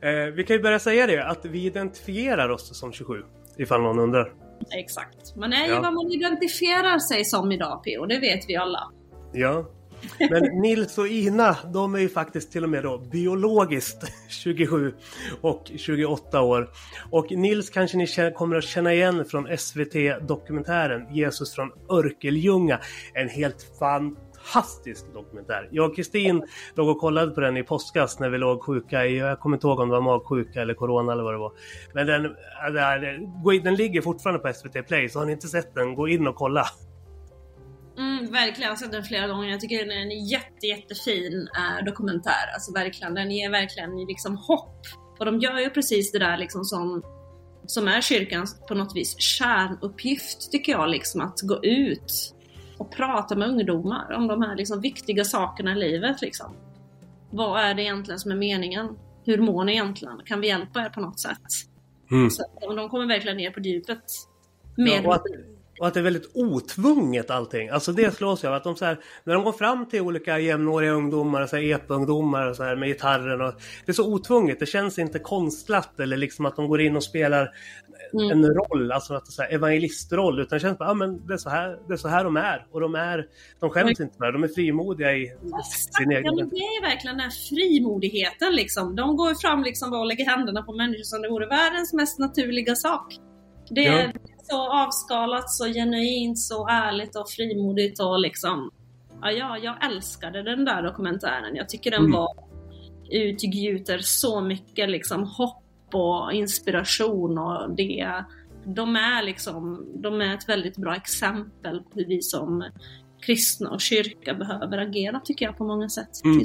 eh, 0.28 0.34
vi 0.34 0.44
kan 0.44 0.56
ju 0.56 0.62
börja 0.62 0.78
säga 0.78 1.06
det, 1.06 1.24
att 1.24 1.44
vi 1.44 1.66
identifierar 1.66 2.48
oss 2.48 2.78
som 2.78 2.92
27. 2.92 3.22
Ifall 3.56 3.82
någon 3.82 3.98
undrar. 3.98 4.32
Exakt. 4.78 5.36
Man 5.36 5.52
är 5.52 5.66
ju 5.66 5.72
ja. 5.72 5.80
vad 5.80 5.94
man 5.94 6.12
identifierar 6.12 6.98
sig 6.98 7.24
som 7.24 7.52
idag 7.52 7.84
P.O. 7.84 8.06
Det 8.06 8.18
vet 8.18 8.48
vi 8.48 8.56
alla. 8.56 8.92
Ja, 9.32 9.70
men 10.30 10.60
Nils 10.60 10.98
och 10.98 11.08
Ina, 11.08 11.56
de 11.72 11.94
är 11.94 11.98
ju 11.98 12.08
faktiskt 12.08 12.52
till 12.52 12.64
och 12.64 12.70
med 12.70 12.82
då 12.82 12.98
biologiskt 12.98 14.12
27 14.28 14.94
och 15.40 15.70
28 15.76 16.40
år. 16.40 16.70
Och 17.10 17.26
Nils 17.30 17.70
kanske 17.70 17.96
ni 17.96 18.06
kommer 18.34 18.56
att 18.56 18.64
känna 18.64 18.92
igen 18.92 19.24
från 19.24 19.58
SVT-dokumentären 19.58 21.14
Jesus 21.14 21.54
från 21.54 21.70
Örkelljunga. 21.90 22.80
En 23.14 23.28
helt 23.28 23.66
fantastisk 23.78 25.12
dokumentär. 25.14 25.68
Jag 25.70 25.90
och 25.90 25.96
Kristin 25.96 26.46
låg 26.74 26.88
och 26.88 27.00
kollade 27.00 27.30
på 27.30 27.40
den 27.40 27.56
i 27.56 27.62
påskas 27.62 28.20
när 28.20 28.30
vi 28.30 28.38
låg 28.38 28.62
sjuka 28.64 29.06
i, 29.06 29.18
jag 29.18 29.40
kommer 29.40 29.56
inte 29.56 29.66
ihåg 29.66 29.80
om 29.80 29.88
det 29.88 29.94
var 29.94 30.02
magsjuka 30.02 30.62
eller 30.62 30.74
corona 30.74 31.12
eller 31.12 31.22
vad 31.22 31.34
det 31.34 31.38
var. 31.38 31.52
Men 31.94 32.06
den, 32.06 32.24
äh, 32.24 33.62
den 33.62 33.74
ligger 33.74 34.02
fortfarande 34.02 34.40
på 34.40 34.52
SVT 34.52 34.82
Play, 34.88 35.08
så 35.08 35.18
har 35.18 35.26
ni 35.26 35.32
inte 35.32 35.48
sett 35.48 35.74
den, 35.74 35.94
gå 35.94 36.08
in 36.08 36.26
och 36.26 36.34
kolla. 36.34 36.66
Mm, 37.98 38.32
verkligen, 38.32 38.62
jag 38.62 38.70
har 38.70 38.76
sett 38.76 38.92
den 38.92 39.04
flera 39.04 39.28
gånger. 39.28 39.50
Jag 39.50 39.60
tycker 39.60 39.78
den 39.78 39.90
är 39.90 40.02
en 40.02 40.26
jätte, 40.26 40.66
jättefin 40.66 41.48
äh, 41.56 41.84
dokumentär. 41.84 42.52
Alltså 42.54 42.72
verkligen, 42.72 43.14
den 43.14 43.30
ger 43.30 43.50
verkligen 43.50 43.96
liksom 43.96 44.36
hopp. 44.36 44.82
Och 45.18 45.24
de 45.24 45.40
gör 45.40 45.58
ju 45.58 45.70
precis 45.70 46.12
det 46.12 46.18
där 46.18 46.36
liksom 46.36 46.64
som, 46.64 47.02
som 47.66 47.88
är 47.88 48.00
kyrkans 48.00 48.60
på 48.68 48.74
något 48.74 48.96
vis 48.96 49.18
kärnuppgift 49.18 50.52
tycker 50.52 50.72
jag, 50.72 50.88
liksom 50.88 51.20
att 51.20 51.40
gå 51.42 51.64
ut 51.64 52.34
och 52.78 52.90
prata 52.90 53.36
med 53.36 53.48
ungdomar 53.48 54.12
om 54.12 54.26
de 54.26 54.42
här 54.42 54.56
liksom 54.56 54.80
viktiga 54.80 55.24
sakerna 55.24 55.72
i 55.72 55.74
livet. 55.74 56.22
Liksom. 56.22 56.56
Vad 57.30 57.60
är 57.60 57.74
det 57.74 57.82
egentligen 57.82 58.18
som 58.18 58.30
är 58.30 58.36
meningen? 58.36 58.98
Hur 59.24 59.38
mår 59.38 59.64
ni 59.64 59.72
egentligen? 59.72 60.20
Kan 60.24 60.40
vi 60.40 60.48
hjälpa 60.48 60.80
er 60.80 60.88
på 60.88 61.00
något 61.00 61.20
sätt? 61.20 61.46
Mm. 62.10 62.30
Så 62.30 62.42
de 62.60 62.88
kommer 62.88 63.06
verkligen 63.06 63.36
ner 63.36 63.50
på 63.50 63.60
djupet. 63.60 64.02
Med 64.76 65.04
ja, 65.04 65.22
och 65.80 65.86
att 65.86 65.94
det 65.94 66.00
är 66.00 66.04
väldigt 66.04 66.30
otvunget 66.34 67.30
allting. 67.30 67.68
Alltså 67.68 67.92
det 67.92 68.14
slås 68.14 68.42
jag 68.42 68.50
av 68.50 68.56
att 68.56 68.64
de 68.64 68.76
så 68.76 68.84
här, 68.84 68.98
när 69.24 69.34
de 69.34 69.44
går 69.44 69.52
fram 69.52 69.86
till 69.86 70.00
olika 70.00 70.38
jämnåriga 70.38 70.90
ungdomar, 70.90 71.46
så 71.46 71.56
här 71.56 71.62
EP-ungdomar 71.62 72.46
och 72.46 72.56
så 72.56 72.64
här 72.64 72.76
med 72.76 72.88
gitarren 72.88 73.40
och 73.40 73.52
det 73.86 73.92
är 73.92 73.94
så 73.94 74.14
otvunget. 74.14 74.60
Det 74.60 74.66
känns 74.66 74.98
inte 74.98 75.18
konstlat 75.18 76.00
eller 76.00 76.16
liksom 76.16 76.46
att 76.46 76.56
de 76.56 76.68
går 76.68 76.80
in 76.80 76.96
och 76.96 77.04
spelar 77.04 77.50
mm. 78.12 78.30
en 78.30 78.54
roll, 78.54 78.92
alltså 78.92 79.14
att 79.14 79.36
det 79.36 79.42
är 79.42 79.54
evangelistroll, 79.54 80.40
utan 80.40 80.56
det 80.56 80.60
känns 80.60 80.78
bara, 80.78 80.88
ja 80.88 80.94
men 80.94 81.26
det 81.26 81.34
är 81.34 81.38
så 81.38 81.50
här, 81.50 81.78
det 81.88 81.92
är 81.92 81.96
så 81.96 82.08
här 82.08 82.24
de 82.24 82.36
är 82.36 82.66
och 82.72 82.80
de 82.80 82.94
är, 82.94 83.26
de 83.60 83.70
skäms 83.70 84.00
inte 84.00 84.14
med 84.18 84.28
det, 84.28 84.32
de 84.32 84.44
är 84.44 84.48
frimodiga 84.48 85.12
i 85.12 85.32
sin 85.98 86.10
egen... 86.10 86.24
Ja, 86.24 86.44
det 86.44 86.56
är 86.56 86.82
verkligen 86.82 87.16
den 87.16 87.24
här 87.24 87.48
frimodigheten 87.48 88.54
liksom. 88.54 88.96
De 88.96 89.16
går 89.16 89.34
fram 89.34 89.62
liksom 89.62 89.92
och 89.92 90.06
lägger 90.06 90.24
händerna 90.24 90.62
på 90.62 90.72
människor 90.72 91.02
som 91.02 91.22
det 91.22 91.28
vore 91.28 91.46
världens 91.46 91.92
mest 91.92 92.18
naturliga 92.18 92.76
sak. 92.76 93.14
Det 93.70 93.86
är 93.86 94.04
ja. 94.04 94.12
Så 94.48 94.72
avskalat, 94.72 95.50
så 95.50 95.64
genuint, 95.64 96.38
så 96.38 96.68
ärligt 96.68 97.16
och 97.16 97.30
frimodigt 97.30 98.00
och 98.00 98.20
liksom... 98.20 98.70
Ja, 99.22 99.30
ja, 99.30 99.58
jag 99.58 99.84
älskade 99.84 100.42
den 100.42 100.64
där 100.64 100.82
dokumentären. 100.82 101.56
Jag 101.56 101.68
tycker 101.68 101.90
den 101.90 102.00
mm. 102.00 102.12
var 102.12 102.28
utgjuter 103.10 103.98
så 103.98 104.40
mycket 104.40 104.88
liksom 104.88 105.24
hopp 105.24 105.94
och 105.94 106.32
inspiration 106.32 107.38
och 107.38 107.76
det. 107.76 108.24
De 108.64 108.96
är 108.96 109.22
liksom, 109.22 109.86
de 110.02 110.20
är 110.20 110.34
ett 110.34 110.48
väldigt 110.48 110.76
bra 110.76 110.96
exempel 110.96 111.80
på 111.80 111.98
hur 111.98 112.06
vi 112.06 112.22
som 112.22 112.64
kristna 113.20 113.70
och 113.70 113.80
kyrka 113.80 114.34
behöver 114.34 114.78
agera 114.78 115.20
tycker 115.20 115.46
jag 115.46 115.58
på 115.58 115.64
många 115.64 115.88
sätt 115.88 116.24
mm. 116.24 116.42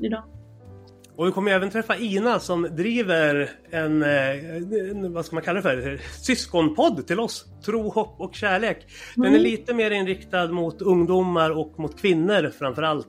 idag. 0.00 0.24
Och 1.18 1.26
vi 1.26 1.32
kommer 1.32 1.50
även 1.50 1.70
träffa 1.70 1.96
Ina 1.96 2.40
som 2.40 2.62
driver 2.62 3.50
en, 3.70 4.02
en, 4.02 5.04
eh, 5.04 5.10
vad 5.10 5.24
ska 5.24 5.36
man 5.36 5.42
kalla 5.42 5.60
det 5.60 5.62
för, 5.62 6.00
syskonpodd 6.24 7.06
till 7.06 7.20
oss. 7.20 7.46
Tro, 7.64 7.88
hopp 7.88 8.20
och 8.20 8.34
kärlek. 8.34 8.86
Den 9.14 9.24
är 9.24 9.28
mm. 9.28 9.42
lite 9.42 9.74
mer 9.74 9.90
inriktad 9.90 10.46
mot 10.46 10.82
ungdomar 10.82 11.50
och 11.50 11.78
mot 11.78 12.00
kvinnor 12.00 12.52
framför 12.58 12.82
allt. 12.82 13.08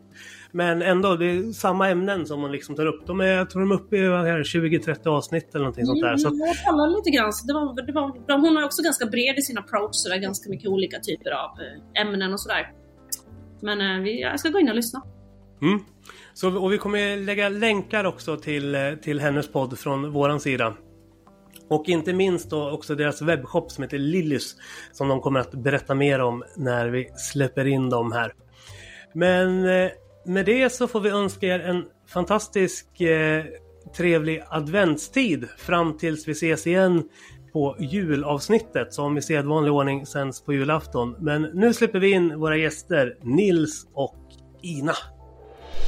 Men 0.51 0.82
ändå, 0.82 1.16
det 1.16 1.25
är 1.25 1.51
samma 1.51 1.89
ämnen 1.89 2.25
som 2.25 2.42
man 2.42 2.51
liksom 2.51 2.75
tar 2.75 2.86
upp. 2.86 3.08
De 3.08 3.20
är, 3.20 3.25
jag 3.25 3.50
tror 3.50 3.62
de 3.62 3.72
är 3.72 3.75
uppe 3.75 3.98
i 3.98 4.00
20-30 4.00 5.08
avsnitt 5.08 5.56
eller 5.56 5.66
någonting 5.66 5.86
sånt 5.86 6.01
där. 6.01 6.18
Så 6.18 6.28
Jag 6.28 6.66
kollade 6.66 6.96
lite 6.96 7.10
grann. 7.10 7.34
Så 7.34 7.48
det 7.48 7.54
var, 7.54 7.86
det 7.86 7.94
var, 7.94 8.38
hon 8.39 8.58
är 8.58 8.66
också 8.66 8.82
ganska 8.84 9.06
bred 9.06 9.38
i 9.38 9.42
sin 9.42 9.58
approach, 9.58 9.96
så 9.96 10.10
det 10.10 10.16
är 10.16 10.20
ganska 10.20 10.50
mycket 10.50 10.70
olika 10.70 11.00
typer 11.00 11.32
av 11.32 11.50
eh, 11.50 12.01
ämnen 12.01 12.34
och 12.34 12.42
sådär. 12.42 12.72
Men 13.62 13.82
eh, 13.82 14.04
vi, 14.04 14.22
jag 14.22 14.39
ska 14.39 14.50
gå 14.50 14.60
in 14.60 14.70
och 14.70 14.75
lyssna. 14.75 15.01
Mm. 15.62 15.80
Så, 16.34 16.58
och 16.58 16.74
vi 16.74 16.78
kommer 16.78 17.18
lägga 17.18 17.50
länkar 17.50 18.04
också 18.04 18.38
till, 18.38 18.75
eh, 18.75 18.94
till 18.94 19.20
hennes 19.20 19.51
podd 19.51 19.80
från 19.80 20.12
våran 20.12 20.39
sida. 20.39 20.74
Och 21.70 21.89
inte 21.89 22.13
minst 22.13 22.50
då 22.50 22.70
också 22.70 22.96
deras 22.96 23.22
webbshop 23.22 23.72
som 23.72 23.84
heter 23.84 23.98
Lillys 23.98 24.56
som 24.92 25.08
de 25.08 25.22
kommer 25.22 25.39
att 25.39 25.51
berätta 25.51 25.96
mer 25.96 26.20
om 26.20 26.44
när 26.56 26.88
vi 26.88 27.10
släpper 27.16 27.66
in 27.66 27.89
dem 27.89 28.12
här. 28.12 28.34
Men 29.13 29.66
eh, 29.66 29.92
med 30.25 30.46
det 30.46 30.70
så 30.70 30.88
får 30.88 31.00
vi 31.00 31.10
önska 31.10 31.48
er 31.48 31.60
en 31.60 31.86
fantastisk 32.08 33.01
eh, 33.01 33.46
trevlig 33.98 34.44
adventstid 34.50 35.48
fram 35.58 35.98
tills 35.98 36.28
vi 36.28 36.32
ses 36.32 36.68
igen 36.68 37.04
på 37.54 37.75
julavsnittet 37.80 38.94
som 38.94 39.18
i 39.18 39.22
sedvanlig 39.22 39.74
ordning 39.74 40.06
sänds 40.06 40.42
på 40.42 40.54
julafton. 40.54 41.16
Men 41.20 41.42
nu 41.42 41.74
släpper 41.74 42.00
vi 42.00 42.12
in 42.12 42.39
våra 42.39 42.58
gäster 42.58 43.18
Nils 43.22 43.88
och 43.94 44.16
Ina. 44.62 44.94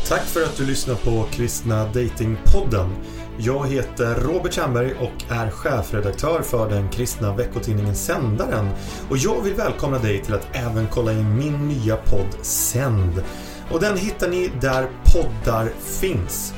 Tack 0.08 0.22
för 0.22 0.44
att 0.44 0.58
du 0.58 0.66
lyssnar 0.66 0.96
på 0.96 1.26
Kristna 1.32 1.86
Datingpodden. 1.86 2.90
Jag 3.38 3.68
heter 3.68 4.16
Robert 4.16 4.54
Tjernberg 4.54 4.94
och 4.94 5.32
är 5.32 5.50
chefredaktör 5.50 6.42
för 6.42 6.70
den 6.70 6.90
kristna 6.90 7.36
veckotidningen 7.36 7.96
Sändaren. 7.96 8.70
Och 9.10 9.18
jag 9.18 9.42
vill 9.42 9.54
välkomna 9.54 10.00
dig 10.00 10.22
till 10.24 10.34
att 10.34 10.48
även 10.52 10.88
kolla 10.88 11.12
in 11.12 11.38
min 11.38 11.68
nya 11.68 11.96
podd 11.96 12.36
Sänd. 12.42 13.24
Och 13.72 13.80
den 13.80 13.98
hittar 13.98 14.30
ni 14.30 14.52
där 14.62 14.90
poddar 15.14 15.72
finns. 15.80 16.54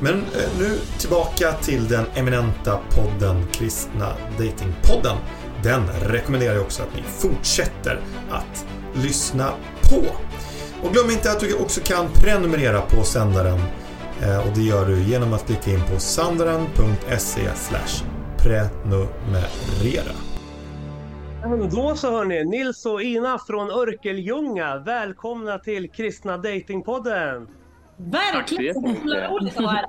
Men 0.00 0.14
eh, 0.14 0.58
nu 0.58 0.78
tillbaka 0.98 1.52
till 1.52 1.88
den 1.88 2.06
eminenta 2.14 2.80
podden 2.90 3.46
Kristna 3.52 4.12
Datingpodden. 4.38 5.16
Den 5.62 5.88
rekommenderar 5.88 6.54
jag 6.54 6.62
också 6.62 6.82
att 6.82 6.96
ni 6.96 7.02
fortsätter 7.02 8.00
att 8.30 8.66
lyssna 8.94 9.52
på. 9.82 10.02
Och 10.82 10.92
glöm 10.92 11.10
inte 11.10 11.30
att 11.30 11.40
du 11.40 11.54
också 11.54 11.80
kan 11.80 12.06
prenumerera 12.12 12.80
på 12.80 13.02
sändaren. 13.02 13.58
Eh, 14.22 14.48
och 14.48 14.56
det 14.56 14.62
gör 14.62 14.86
du 14.86 15.02
genom 15.02 15.32
att 15.32 15.46
klicka 15.46 15.70
in 15.70 15.80
på 15.92 16.00
sandaren.se 16.00 17.48
prenumerera. 18.42 20.12
Då 21.70 21.96
så 21.96 22.10
hörni, 22.10 22.44
Nils 22.44 22.86
och 22.86 23.02
Ina 23.02 23.38
från 23.38 23.70
Örkeljunga. 23.70 24.78
Välkomna 24.78 25.58
till 25.58 25.90
Kristna 25.90 26.36
Datingpodden. 26.36 27.48
Verkligen! 27.96 28.74
Så 28.74 28.80
roligt 28.80 29.56
att 29.56 29.62
vara 29.62 29.70
här. 29.70 29.86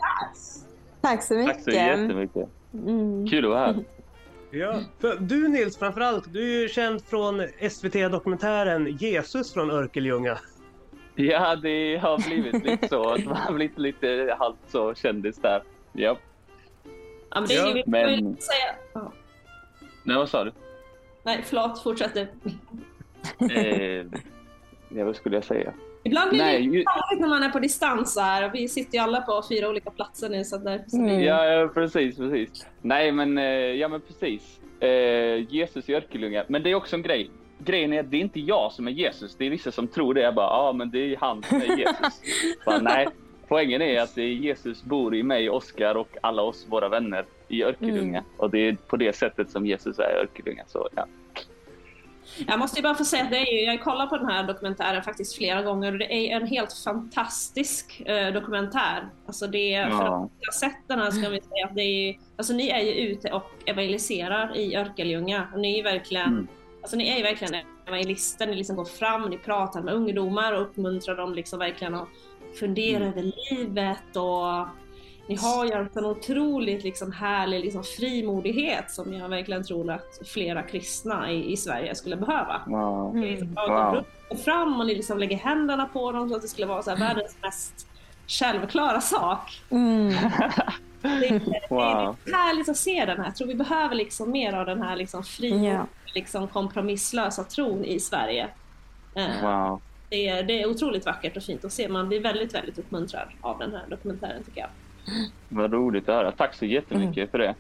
Tack 1.02 1.24
så 1.24 1.34
mycket. 1.34 1.56
Tack 1.56 1.64
så 1.64 1.72
jättemycket. 1.72 2.50
Mm. 2.74 3.28
Kul 3.28 3.46
att 3.46 3.52
vara 3.52 3.66
här. 3.66 3.84
Ja, 4.52 4.82
för 5.02 5.18
du 5.20 5.48
Nils 5.48 5.78
framförallt, 5.78 6.34
du 6.34 6.56
är 6.56 6.62
ju 6.62 6.70
känd 6.70 7.02
från 7.06 7.42
SVT-dokumentären 7.70 8.98
Jesus 8.98 9.54
från 9.54 9.72
Örkeljunga. 9.72 10.38
Ja, 11.22 11.56
det 11.56 11.98
har 11.98 12.28
blivit 12.28 12.64
lite 12.66 12.88
så. 12.88 13.18
Man 13.26 13.36
har 13.36 13.54
blivit 13.54 13.78
lite 13.78 14.36
halvt 14.40 14.60
så 14.68 14.96
kändis 14.96 15.38
där. 15.38 15.64
Ja. 15.94 16.18
Ja, 17.30 17.40
men 17.40 17.48
det 17.48 17.56
är 17.56 17.76
ju... 17.76 17.84
Men... 17.86 18.38
Säga. 18.38 18.76
Ja. 18.94 19.12
Nej, 20.04 20.18
vad 20.18 20.30
sa 20.30 20.44
du? 20.44 20.52
Nej, 21.24 21.44
förlåt. 21.46 21.84
Fortsätt 21.84 22.14
du. 22.14 22.22
eh, 23.52 24.06
ja, 24.90 25.06
vad 25.06 25.16
skulle 25.16 25.36
jag 25.36 25.44
säga? 25.44 25.74
Ibland 26.04 26.30
blir 26.30 26.40
Nej, 26.40 26.68
det 26.68 26.78
ju... 26.78 26.84
när 27.20 27.28
man 27.28 27.44
är 27.44 27.50
på 27.50 27.60
distans 27.60 28.18
här. 28.18 28.50
Vi 28.54 28.68
sitter 28.68 28.98
ju 28.98 29.04
alla 29.04 29.22
på 29.22 29.44
fyra 29.50 29.70
olika 29.70 29.92
platser 29.92 30.30
nu 30.30 30.44
så 30.44 30.58
där. 30.58 30.86
Mm. 30.94 31.24
Ja, 31.24 31.46
ja, 31.46 31.68
precis, 31.68 32.18
precis. 32.18 32.68
Nej, 32.82 33.12
men, 33.12 33.38
eh, 33.38 33.44
ja, 33.54 33.88
men 33.88 34.02
precis. 34.02 34.60
Eh, 34.80 35.54
Jesus 35.54 35.90
i 35.90 35.96
Örkelljunga. 35.96 36.44
Men 36.48 36.64
det 36.64 36.72
är 36.72 36.76
också 36.76 36.96
en 36.96 37.02
grej 37.02 37.30
grejen 37.60 37.94
är 37.94 38.00
att 38.00 38.12
det 38.12 38.18
är 38.18 38.22
inte 38.22 38.40
jag 38.40 38.72
som 38.72 38.88
är 38.88 38.92
Jesus. 38.92 39.36
Det 39.36 39.46
är 39.46 39.50
vissa 39.50 39.72
som 39.72 39.88
tror 39.88 40.14
det. 40.14 40.22
Jag 40.22 40.36
bara, 40.36 40.46
ja 40.46 40.70
ah, 40.70 40.74
men 40.74 40.92
det 40.92 41.00
är 41.00 41.18
han 41.18 41.44
som 41.44 41.62
är 41.62 41.78
Jesus. 41.78 42.22
bara, 42.66 42.80
nej, 42.80 43.08
poängen 43.48 43.82
är 43.82 44.02
att 44.02 44.18
Jesus 44.18 44.84
bor 44.84 45.16
i 45.16 45.24
mig, 45.24 45.50
Oskar 45.50 45.96
och 45.96 46.18
alla 46.22 46.42
oss, 46.42 46.66
våra 46.70 46.90
vänner 46.90 47.26
i 47.48 47.64
Örkelljunga. 47.64 48.20
Mm. 48.20 48.32
Och 48.38 48.50
det 48.50 48.68
är 48.68 48.76
på 48.88 48.98
det 48.98 49.16
sättet 49.16 49.50
som 49.50 49.66
Jesus 49.66 50.00
är 50.00 50.18
i 50.18 50.22
Örkelljunga. 50.22 50.64
Så, 50.68 50.90
ja. 50.96 51.06
Jag 52.48 52.60
måste 52.60 52.80
ju 52.80 52.84
bara 52.84 52.96
få 52.96 53.06
säga 53.06 53.24
att 53.24 53.32
det 53.32 53.38
är 53.38 53.54
ju, 53.54 53.62
jag 53.62 53.72
har 53.74 53.78
kollat 53.78 54.10
på 54.10 54.18
den 54.18 54.30
här 54.30 54.44
dokumentären 54.44 55.04
faktiskt 55.04 55.36
flera 55.36 55.62
gånger 55.62 55.92
och 55.92 55.98
det 55.98 56.14
är 56.14 56.36
en 56.36 56.48
helt 56.48 56.74
fantastisk 56.74 58.02
eh, 58.02 58.34
dokumentär. 58.34 59.10
Alltså 59.26 59.48
det, 59.48 59.70
ja. 59.70 59.90
för 59.90 60.06
att 60.06 60.12
ha 60.12 60.54
sett 60.60 60.88
den 60.88 61.00
här 61.00 61.12
ska 61.12 61.30
vi 61.30 61.42
säga 61.42 61.66
att 61.66 61.76
det 61.76 61.82
är, 61.82 62.18
alltså 62.38 62.54
ni 62.54 62.70
är 62.70 62.80
ju 62.80 62.92
ute 62.92 63.32
och 63.32 63.52
evangeliserar 63.66 64.58
i 64.58 64.76
Örkelljunga 64.76 65.48
och 65.54 65.60
ni 65.60 65.80
är 65.80 65.84
verkligen 65.84 66.28
mm 66.28 66.48
Alltså 66.82 66.98
ni 66.98 67.10
är 67.10 67.18
ju 67.18 67.24
verkligen 67.24 67.66
evangelister, 67.88 68.48
ni 68.48 68.56
liksom 68.56 68.76
går 68.76 68.86
fram, 68.86 69.30
ni 69.30 69.38
pratar 69.38 69.82
med 69.82 69.94
ungdomar 69.94 70.54
och 70.54 70.62
uppmuntrar 70.62 71.16
dem 71.16 71.34
liksom 71.34 71.60
verkligen 71.60 71.96
att 71.96 72.08
fundera 72.60 73.04
mm. 73.04 73.10
över 73.10 73.32
livet 73.52 74.16
och 74.16 74.68
ni 75.30 75.36
har 75.36 75.66
ju 75.66 75.74
alltså 75.74 76.00
en 76.00 76.06
otroligt 76.06 76.84
liksom 76.84 77.12
härlig 77.12 77.60
liksom 77.60 77.84
frimodighet 77.84 78.92
som 78.92 79.14
jag 79.14 79.30
verkligen 79.30 79.64
tror 79.64 79.92
att 79.92 80.20
flera 80.34 80.64
kristna 80.64 81.32
i, 81.32 81.52
i 81.52 81.58
Sverige 81.58 81.96
skulle 81.96 82.16
behöva. 82.16 82.62
Wow. 82.68 83.16
Mm. 83.16 83.30
Liksom, 83.30 83.56
wow. 83.56 84.04
fram 84.46 84.80
och 84.80 84.86
ni 84.86 84.96
liksom 84.96 85.20
lägger 85.20 85.38
händerna 85.38 85.86
på 85.86 86.12
dem 86.12 86.30
så 86.30 86.36
att 86.36 86.42
det 86.42 86.48
skulle 86.48 86.68
vara 86.68 86.84
så 86.84 86.90
här 86.90 86.98
världens 86.98 87.38
mest 87.42 87.88
självklara 88.28 89.02
sak. 89.02 89.62
Mm. 89.70 90.14
Det 91.02 91.08
är, 91.28 91.70
wow. 91.70 92.16
det 92.26 92.32
är 92.32 92.36
härligt 92.36 92.70
att 92.70 92.78
se 92.78 93.06
den 93.06 93.18
här. 93.18 93.26
Jag 93.26 93.36
tror 93.36 93.48
vi 93.48 93.56
behöver 93.56 93.96
liksom 93.96 94.32
mer 94.32 94.54
av 94.54 94.66
den 94.66 94.82
här 94.82 94.96
liksom 94.96 95.24
fria, 95.24 95.64
yeah. 95.64 95.86
Liksom 96.14 96.48
kompromisslösa 96.48 97.44
tron 97.44 97.86
i 97.86 98.00
Sverige. 98.00 98.48
Eh, 99.16 99.42
wow. 99.44 99.82
Det 100.10 100.28
är, 100.28 100.44
det 100.44 100.62
är 100.62 100.70
otroligt 100.70 101.06
vackert 101.06 101.38
och 101.38 101.44
fint 101.44 101.66
att 101.66 101.74
se. 101.74 101.90
Man 101.90 102.08
blir 102.08 102.20
väldigt, 102.20 102.54
väldigt 102.56 102.80
uppmuntrad 102.80 103.28
av 103.42 103.60
den 103.60 103.72
här 103.72 103.84
dokumentären 103.90 104.44
tycker 104.44 104.62
jag. 104.62 104.70
Vad 105.50 105.74
roligt 105.74 106.10
att 106.10 106.16
höra. 106.16 106.32
Tack 106.32 106.56
så 106.56 106.66
jättemycket 106.66 107.32
för 107.32 107.38
det. 107.38 107.56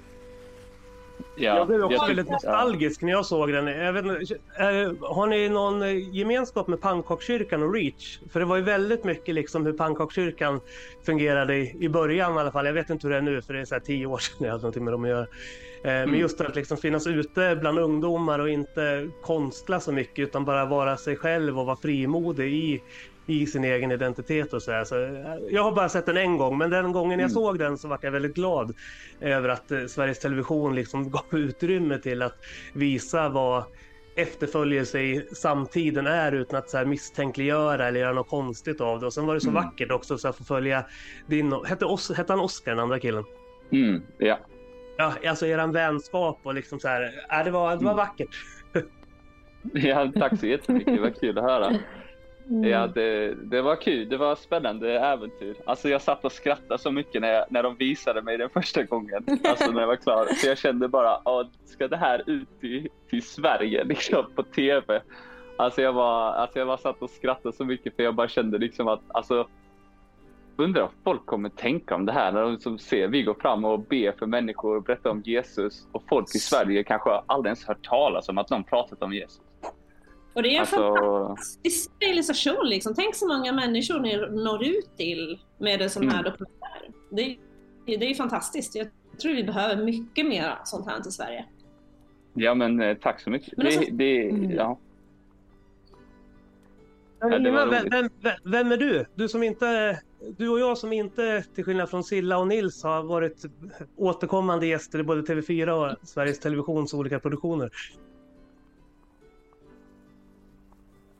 Ja, 1.35 1.55
jag 1.57 1.67
blev 1.67 1.83
också 1.83 1.93
jag 1.97 2.07
väldigt 2.07 2.25
tycker- 2.25 2.33
nostalgisk 2.33 3.01
när 3.01 3.11
jag 3.11 3.25
såg 3.25 3.51
den. 3.53 3.67
Jag 3.67 3.93
vet, 3.93 4.05
har 5.01 5.27
ni 5.27 5.49
någon 5.49 5.81
eh, 5.81 6.15
gemenskap 6.15 6.67
med 6.67 6.81
pannkakskyrkan 6.81 7.63
och 7.63 7.73
Reach? 7.73 8.19
För 8.31 8.39
det 8.39 8.45
var 8.45 8.55
ju 8.55 8.61
väldigt 8.61 9.03
mycket 9.03 9.35
liksom 9.35 9.65
hur 9.65 9.73
pannkakskyrkan 9.73 10.59
fungerade 11.05 11.55
i, 11.55 11.77
i 11.79 11.89
början 11.89 12.35
i 12.35 12.39
alla 12.39 12.51
fall. 12.51 12.65
Jag 12.65 12.73
vet 12.73 12.89
inte 12.89 13.07
hur 13.07 13.11
det 13.11 13.17
är 13.17 13.21
nu 13.21 13.41
för 13.41 13.53
det 13.53 13.59
är 13.61 13.65
så 13.65 13.79
tio 13.79 14.05
år 14.05 14.17
sedan 14.17 14.35
jag 14.39 14.47
hade 14.51 14.61
någonting 14.61 14.83
med 14.83 14.93
dem 14.93 15.03
att 15.03 15.09
göra. 15.09 15.27
Eh, 15.83 16.07
Men 16.09 16.13
just 16.19 16.41
att 16.41 16.55
liksom 16.55 16.77
finnas 16.77 17.07
ute 17.07 17.57
bland 17.61 17.79
ungdomar 17.79 18.39
och 18.39 18.49
inte 18.49 19.09
konstla 19.21 19.79
så 19.79 19.91
mycket 19.91 20.19
utan 20.23 20.45
bara 20.45 20.65
vara 20.65 20.97
sig 20.97 21.15
själv 21.15 21.59
och 21.59 21.65
vara 21.65 21.77
frimodig 21.77 22.53
i, 22.53 22.81
i 23.29 23.45
sin 23.45 23.63
egen 23.63 23.91
identitet 23.91 24.53
och 24.53 24.61
så, 24.61 24.71
här. 24.71 24.83
så 24.83 25.03
eh, 25.03 25.35
Jag 25.49 25.63
har 25.63 25.71
bara 25.71 25.89
sett 25.89 26.05
den 26.05 26.17
en 26.17 26.37
gång 26.37 26.57
men 26.57 26.69
den 26.69 26.91
gången 26.91 27.19
jag 27.19 27.31
såg 27.31 27.59
den 27.59 27.77
så 27.77 27.87
var 27.87 27.99
jag 28.01 28.11
väldigt 28.11 28.35
glad 28.35 28.75
över 29.19 29.49
att 29.49 29.71
eh, 29.71 29.85
Sveriges 29.85 30.19
Television 30.19 30.75
liksom 30.75 31.09
gav 31.11 31.25
utrymme 31.31 31.97
till 31.97 32.21
att 32.21 32.35
visa 32.73 33.29
vad 33.29 33.63
efterföljelse 34.15 34.99
i 34.99 35.27
samtiden 35.31 36.07
är 36.07 36.31
utan 36.31 36.59
att 36.59 36.69
så 36.69 36.77
här 36.77 36.85
misstänkliggöra 36.85 37.87
eller 37.87 37.99
göra 37.99 38.13
något 38.13 38.29
konstigt 38.29 38.81
av 38.81 38.99
det. 38.99 39.05
Och 39.05 39.13
sen 39.13 39.25
var 39.25 39.33
det 39.33 39.41
så 39.41 39.51
vackert 39.51 39.91
också 39.91 40.17
så 40.17 40.27
att 40.27 40.37
få 40.37 40.43
följa 40.43 40.85
din... 41.27 41.53
Hette, 41.65 41.85
Os, 41.85 42.11
hette 42.11 42.33
han 42.33 42.39
Oscar, 42.39 42.71
den 42.71 42.79
andra 42.79 42.99
killen? 42.99 43.23
Mm, 43.71 44.01
ja. 44.17 44.39
Ja, 44.97 45.13
alltså 45.27 45.45
eran 45.45 45.71
vänskap 45.71 46.39
och 46.43 46.53
liksom 46.53 46.79
så 46.79 46.87
här. 46.87 47.11
Ja, 47.29 47.43
det, 47.43 47.51
var, 47.51 47.77
det 47.77 47.85
var 47.85 47.95
vackert. 47.95 48.29
ja, 49.73 50.11
tack 50.15 50.39
så 50.39 50.47
jättemycket. 50.47 50.95
Det 50.95 51.01
var 51.01 51.09
kul 51.09 51.37
att 51.37 51.43
höra. 51.43 51.79
Mm. 52.49 52.69
Ja, 52.69 52.87
det, 52.87 53.35
det 53.35 53.61
var 53.61 53.75
kul. 53.75 54.09
Det 54.09 54.17
var 54.17 54.35
spännande 54.35 54.99
äventyr. 54.99 55.55
Alltså 55.65 55.89
jag 55.89 56.01
satt 56.01 56.25
och 56.25 56.31
skrattade 56.31 56.79
så 56.79 56.91
mycket 56.91 57.21
när, 57.21 57.33
jag, 57.33 57.45
när 57.49 57.63
de 57.63 57.75
visade 57.75 58.21
mig 58.21 58.37
den 58.37 58.49
första 58.49 58.83
gången. 58.83 59.25
Alltså 59.43 59.71
när 59.71 59.79
jag 59.79 59.87
var 59.87 59.95
klar. 59.95 60.27
Så 60.35 60.47
jag 60.47 60.57
kände 60.57 60.87
bara, 60.87 61.21
"Ja, 61.25 61.49
ska 61.65 61.87
det 61.87 61.97
här 61.97 62.23
ut 62.25 62.59
till, 62.61 62.89
till 63.09 63.23
Sverige 63.23 63.83
liksom 63.83 64.25
på 64.35 64.43
TV? 64.43 65.01
Alltså 65.57 65.81
jag, 65.81 65.93
var, 65.93 66.31
alltså 66.31 66.59
jag 66.59 66.65
var 66.65 66.77
satt 66.77 67.01
och 67.01 67.09
skrattade 67.09 67.55
så 67.55 67.65
mycket 67.65 67.95
för 67.95 68.03
jag 68.03 68.15
bara 68.15 68.27
kände 68.27 68.57
liksom 68.57 68.87
att 68.87 69.01
alltså 69.07 69.47
Undrar 70.59 70.81
vad 70.81 70.91
folk 71.03 71.25
kommer 71.25 71.49
tänka 71.49 71.95
om 71.95 72.05
det 72.05 72.11
här 72.11 72.31
när 72.31 72.41
de 72.41 72.59
som 72.59 72.79
ser 72.79 73.07
vi 73.07 73.23
går 73.23 73.33
fram 73.33 73.65
och 73.65 73.79
ber 73.79 74.11
för 74.11 74.25
människor 74.25 74.75
och 74.75 74.83
berättar 74.83 75.09
om 75.09 75.21
Jesus 75.25 75.87
och 75.91 76.03
folk 76.09 76.35
i 76.35 76.39
Sverige 76.39 76.83
kanske 76.83 77.09
aldrig 77.25 77.49
ens 77.49 77.65
hört 77.65 77.85
talas 77.85 78.29
om 78.29 78.37
att 78.37 78.49
någon 78.49 78.63
pratat 78.63 79.03
om 79.03 79.13
Jesus. 79.13 79.41
Och 80.33 80.43
det 80.43 80.49
är 80.49 80.53
en 80.53 80.59
Alltså, 80.59 80.75
fantastisk 80.95 81.91
realisation 81.99 82.69
liksom. 82.69 82.93
Tänk 82.95 83.15
så 83.15 83.27
många 83.27 83.53
människor 83.53 83.99
ni 83.99 84.17
når 84.43 84.63
ut 84.65 84.97
till 84.97 85.39
med 85.57 85.81
en 85.81 85.89
sån 85.89 86.09
här 86.09 86.19
Mm. 86.19 86.31
dokumentär. 86.31 86.89
Det 87.09 87.21
är, 87.21 87.97
det 87.97 88.05
är 88.11 88.15
fantastiskt. 88.15 88.75
Jag 88.75 88.87
tror 89.21 89.33
vi 89.33 89.43
behöver 89.43 89.83
mycket 89.83 90.25
mer 90.25 90.57
sånt 90.63 90.87
här 90.87 91.07
i 91.07 91.11
Sverige. 91.11 91.45
ja 92.33 92.53
men 92.53 92.81
eh, 92.81 92.97
tack 92.97 93.21
så 93.21 93.29
mycket. 93.29 93.57
Men 93.57 93.65
alltså- 93.67 93.81
det, 93.91 94.29
Mm. 94.29 94.51
ja. 94.51 94.79
Ja, 97.19 97.27
det 97.29 97.51
var 97.51 97.65
Ingmar, 97.65 97.65
vem, 97.67 97.79
roligt. 97.81 97.93
vem, 97.93 98.09
vem- 98.21 98.51
vem 98.51 98.71
är 98.71 98.77
du? 98.77 99.05
Du 99.15 99.27
som 99.27 99.43
inte... 99.43 99.99
Du 100.37 100.49
och 100.49 100.59
jag 100.59 100.77
som 100.77 100.93
inte, 100.93 101.43
till 101.55 101.63
skillnad 101.63 101.89
från 101.89 102.03
Silla 102.03 102.37
och 102.37 102.47
Nils, 102.47 102.83
har 102.83 103.03
varit 103.03 103.45
återkommande 103.97 104.67
gäster 104.67 104.99
i 104.99 105.03
både 105.03 105.21
TV4 105.21 105.69
och 105.69 106.07
Sveriges 106.07 106.39
Televisions 106.39 106.93
olika 106.93 107.19
produktioner. 107.19 107.69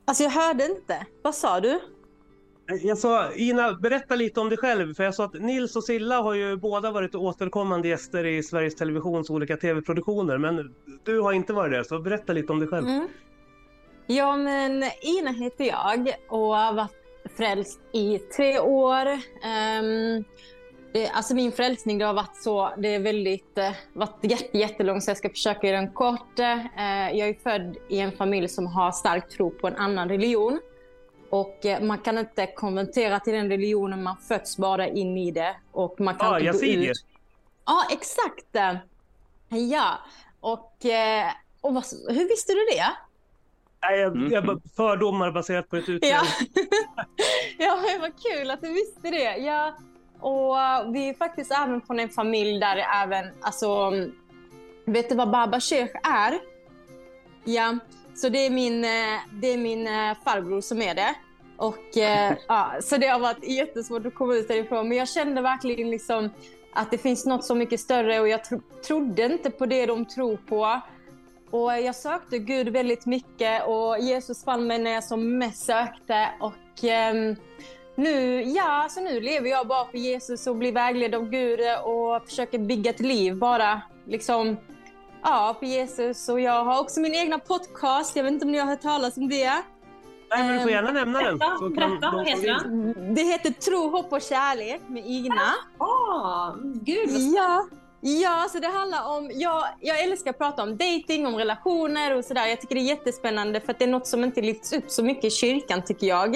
Alltså 0.10 0.24
jag 0.24 0.32
hörde 0.32 0.66
inte. 0.66 1.06
Vad 1.22 1.36
sa 1.36 1.60
du? 1.60 1.80
Jag 2.82 2.98
sa, 2.98 3.34
Ina, 3.34 3.74
berätta 3.74 4.16
lite 4.16 4.40
om 4.40 4.50
dig 4.50 4.58
själv. 4.58 4.94
För 4.94 5.04
jag 5.04 5.16
sa 5.16 5.26
att 5.26 5.34
Nils 5.34 5.76
och 5.76 5.84
Silla 5.84 6.22
har 6.22 6.34
ju 6.34 6.58
båda 6.58 6.92
varit 6.92 7.16
återkommande 7.16 7.88
gäster 7.88 8.26
i 8.26 8.44
Sveriges 8.44 8.76
Televisions 8.76 9.30
olika 9.30 9.58
TV-produktioner. 9.58 10.38
Men 10.38 10.76
du 11.04 11.20
har 11.20 11.34
inte 11.34 11.54
varit 11.54 11.72
det, 11.72 11.84
så 11.86 12.00
berätta 12.00 12.34
lite 12.34 12.52
om 12.52 12.60
dig 12.60 12.68
själv. 12.68 12.88
Mm. 12.88 13.08
Ja, 14.08 14.38
men 14.38 14.84
Ina 15.02 15.32
heter 15.32 15.66
jag 15.66 16.14
och 16.30 16.58
har 16.58 16.74
varit 16.74 16.92
frälst 17.38 17.80
i 17.94 18.18
tre 18.20 18.60
år. 18.60 19.06
Ehm, 19.44 20.24
det, 20.94 21.08
alltså 21.10 21.36
min 21.36 21.52
frälsning 21.52 21.98
det 21.98 22.06
har 22.06 22.14
varit 22.14 22.36
så, 22.44 22.74
det 22.78 22.96
är 22.96 23.00
väldigt, 23.00 23.58
eh, 23.58 23.72
varit 23.94 24.18
jätte, 24.22 24.58
jättelång 24.58 25.02
så 25.02 25.10
jag 25.10 25.18
ska 25.18 25.30
försöka 25.30 25.68
göra 25.68 25.78
den 25.78 25.92
kort. 25.94 26.40
Eh, 26.40 27.18
jag 27.18 27.30
är 27.30 27.34
född 27.44 27.78
i 27.90 28.00
en 28.00 28.12
familj 28.12 28.48
som 28.48 28.68
har 28.68 28.92
stark 28.92 29.30
tro 29.30 29.52
på 29.52 29.68
en 29.68 29.76
annan 29.76 30.10
religion. 30.10 30.60
Och 31.30 31.66
eh, 31.66 31.82
man 31.82 31.98
kan 31.98 32.18
inte 32.18 32.46
konvertera 32.48 33.20
till 33.20 33.34
den 33.34 33.50
religionen, 33.50 34.04
man 34.04 34.18
föds 34.18 34.58
bara 34.58 34.88
in 34.88 35.18
i 35.18 35.32
det. 35.32 35.56
Och 35.72 36.00
man 36.00 36.16
kan 36.16 36.34
Ah, 36.34 36.40
inte 36.40 36.52
gå 36.52 36.66
ut. 36.66 37.06
Ja, 37.66 37.84
exakt. 37.92 38.78
Ja, 39.50 40.00
och, 40.40 40.86
eh, 40.86 41.28
och 41.62 41.74
vad, 41.74 41.84
hur 42.10 42.30
visste 42.30 42.54
du 42.54 42.66
det? 42.76 42.86
Nej, 43.82 44.00
jag, 44.00 44.16
Mm. 44.18 44.32
jag 44.32 44.62
fördomar 44.76 45.32
baserat 45.32 45.70
på 45.70 45.76
ett 45.76 45.88
Ja. 45.88 45.94
utseende. 45.94 46.28
ja, 47.58 47.80
det 47.94 48.00
var 48.00 48.12
kul 48.36 48.52
att 48.52 48.62
du 48.62 48.74
visste 48.74 49.10
det. 49.12 49.38
Ja. 49.38 49.74
Och 50.20 50.54
uh, 50.54 50.92
vi 50.92 51.10
är 51.10 51.14
faktiskt 51.14 51.52
även 51.52 51.82
från 51.82 52.00
en 52.00 52.10
familj 52.10 52.60
där 52.60 52.86
även, 53.04 53.26
alltså, 53.42 53.92
vet 54.86 55.10
du 55.10 55.16
vad 55.16 55.32
Baba 55.32 55.60
Sheikh 55.60 55.94
är? 56.04 56.40
Ja, 57.44 57.78
så 58.16 58.30
det 58.30 58.46
är 58.46 58.50
min, 58.50 58.84
eh, 58.84 59.20
det 59.34 59.48
är 59.48 59.58
min 59.58 59.88
eh, 59.88 60.18
farbror 60.24 60.62
som 60.62 60.82
är 60.82 60.96
det. 60.96 61.16
Och, 61.58 61.98
eh, 61.98 62.38
ja, 62.48 62.72
så 62.82 62.98
det 62.98 63.08
har 63.08 63.20
varit 63.20 63.44
jättesvårt 63.44 64.06
att 64.06 64.16
komma 64.16 64.34
ut 64.34 64.48
därifrån. 64.48 64.90
Men 64.90 64.98
jag 64.98 65.10
kände 65.10 65.42
verkligen 65.42 65.90
liksom 65.90 66.30
att 66.74 66.92
det 66.92 66.98
finns 66.98 67.26
något 67.26 67.46
så 67.46 67.56
mycket 67.56 67.80
större 67.80 68.20
och 68.20 68.28
jag 68.28 68.44
tro, 68.44 68.62
trodde 68.88 69.26
inte 69.26 69.52
på 69.52 69.66
det 69.66 69.86
de 69.86 70.06
tror 70.06 70.38
på. 70.38 70.82
Och 71.52 71.72
jag 71.72 71.96
sökte 71.96 72.40
Gud 72.40 72.70
väldigt 72.70 73.06
mycket 73.06 73.68
och 73.68 74.00
Jesus 74.00 74.44
fann 74.44 74.68
mig 74.68 74.80
när 74.80 74.92
jag 74.92 75.04
som 75.04 75.38
mest 75.38 75.66
sökte. 75.66 76.30
Och 76.40 76.84
ehm, 76.84 77.36
nu, 78.00 78.44
ja, 78.44 78.88
så 78.90 79.02
nu 79.02 79.20
lever 79.20 79.50
jag 79.50 79.68
bara 79.68 79.86
för 79.86 79.98
Jesus 79.98 80.48
och 80.48 80.56
blir 80.56 80.72
vägledd 80.72 81.16
av 81.16 81.30
Gud 81.30 81.60
och 81.84 82.26
försöker 82.26 82.60
bygga 82.60 82.90
ett 82.90 83.00
liv 83.00 83.36
bara 83.36 83.82
liksom, 84.08 84.58
ja, 85.24 85.56
för 85.60 85.66
Jesus. 85.66 86.30
Och 86.30 86.40
jag 86.40 86.64
har 86.64 86.82
också 86.82 87.00
min 87.00 87.16
egna 87.16 87.40
podcast. 87.40 88.16
Jag 88.16 88.24
vet 88.24 88.34
inte 88.34 88.46
om 88.46 88.52
ni 88.52 88.58
har 88.58 88.66
hört 88.66 88.82
talas 88.82 89.18
om 89.18 89.30
det. 89.30 89.52
Nej, 90.32 90.44
men 90.44 90.54
du 90.54 90.62
får 90.62 90.72
gärna 90.72 90.92
nämna 90.92 91.24
den. 91.24 91.38
Berätta, 91.38 91.58
så 91.58 91.70
berätta, 91.70 91.96
de 92.02 92.16
vad 92.16 92.28
heter 92.28 92.48
den? 92.48 93.16
Det 93.16 93.22
heter 93.22 93.52
Tro, 93.52 93.90
hopp 93.90 94.14
och 94.14 94.22
kärlek 94.22 94.82
med 94.88 95.06
Igna. 95.06 95.54
Ah, 95.78 96.56
gud 96.62 97.10
vad 97.10 97.22
Ja, 97.22 97.68
ja 98.02 98.48
så 98.52 98.60
det 98.60 98.68
handlar 98.68 99.18
om, 99.18 99.32
jag, 99.34 99.64
jag 99.80 100.04
älskar 100.04 100.30
att 100.30 100.38
prata 100.38 100.64
om 100.64 100.78
dating, 100.78 101.28
om 101.28 101.36
relationer 101.36 102.18
och 102.18 102.26
sådär. 102.26 102.48
Jag 102.48 102.62
tycker 102.62 102.76
det 102.76 102.82
är 102.82 102.90
jättespännande 102.90 103.62
för 103.62 103.72
att 103.72 103.80
det 103.80 103.86
är 103.86 103.90
något 103.90 104.08
som 104.08 104.24
inte 104.24 104.42
lyfts 104.42 104.74
upp 104.74 104.92
så 104.92 105.04
mycket 105.04 105.26
i 105.26 105.30
kyrkan 105.30 105.82
tycker 105.86 106.08
jag. 106.08 106.36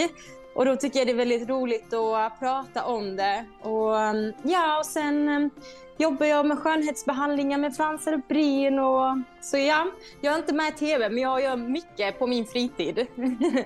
Och 0.56 0.66
då 0.66 0.76
tycker 0.76 1.00
jag 1.00 1.08
det 1.08 1.12
är 1.12 1.16
väldigt 1.16 1.50
roligt 1.50 1.94
att 1.94 2.40
prata 2.40 2.86
om 2.86 3.16
det. 3.16 3.46
Och 3.62 3.96
um, 3.96 4.34
ja, 4.44 4.80
och 4.80 4.86
sen 4.86 5.30
um, 5.30 5.50
jobbar 5.98 6.26
jag 6.26 6.46
med 6.46 6.60
skönhetsbehandlingar 6.60 7.58
med 7.58 7.76
fransar 7.76 8.14
och 8.14 8.22
bryn 8.28 8.80
och 8.80 9.18
så 9.42 9.58
ja, 9.58 9.88
jag 10.22 10.34
är 10.34 10.38
inte 10.38 10.54
med 10.54 10.74
i 10.74 10.78
TV 10.78 11.10
men 11.10 11.24
jag 11.24 11.42
gör 11.42 11.58
mycket 11.58 12.20
på 12.20 12.28
min 12.28 12.46
fritid. 12.46 13.08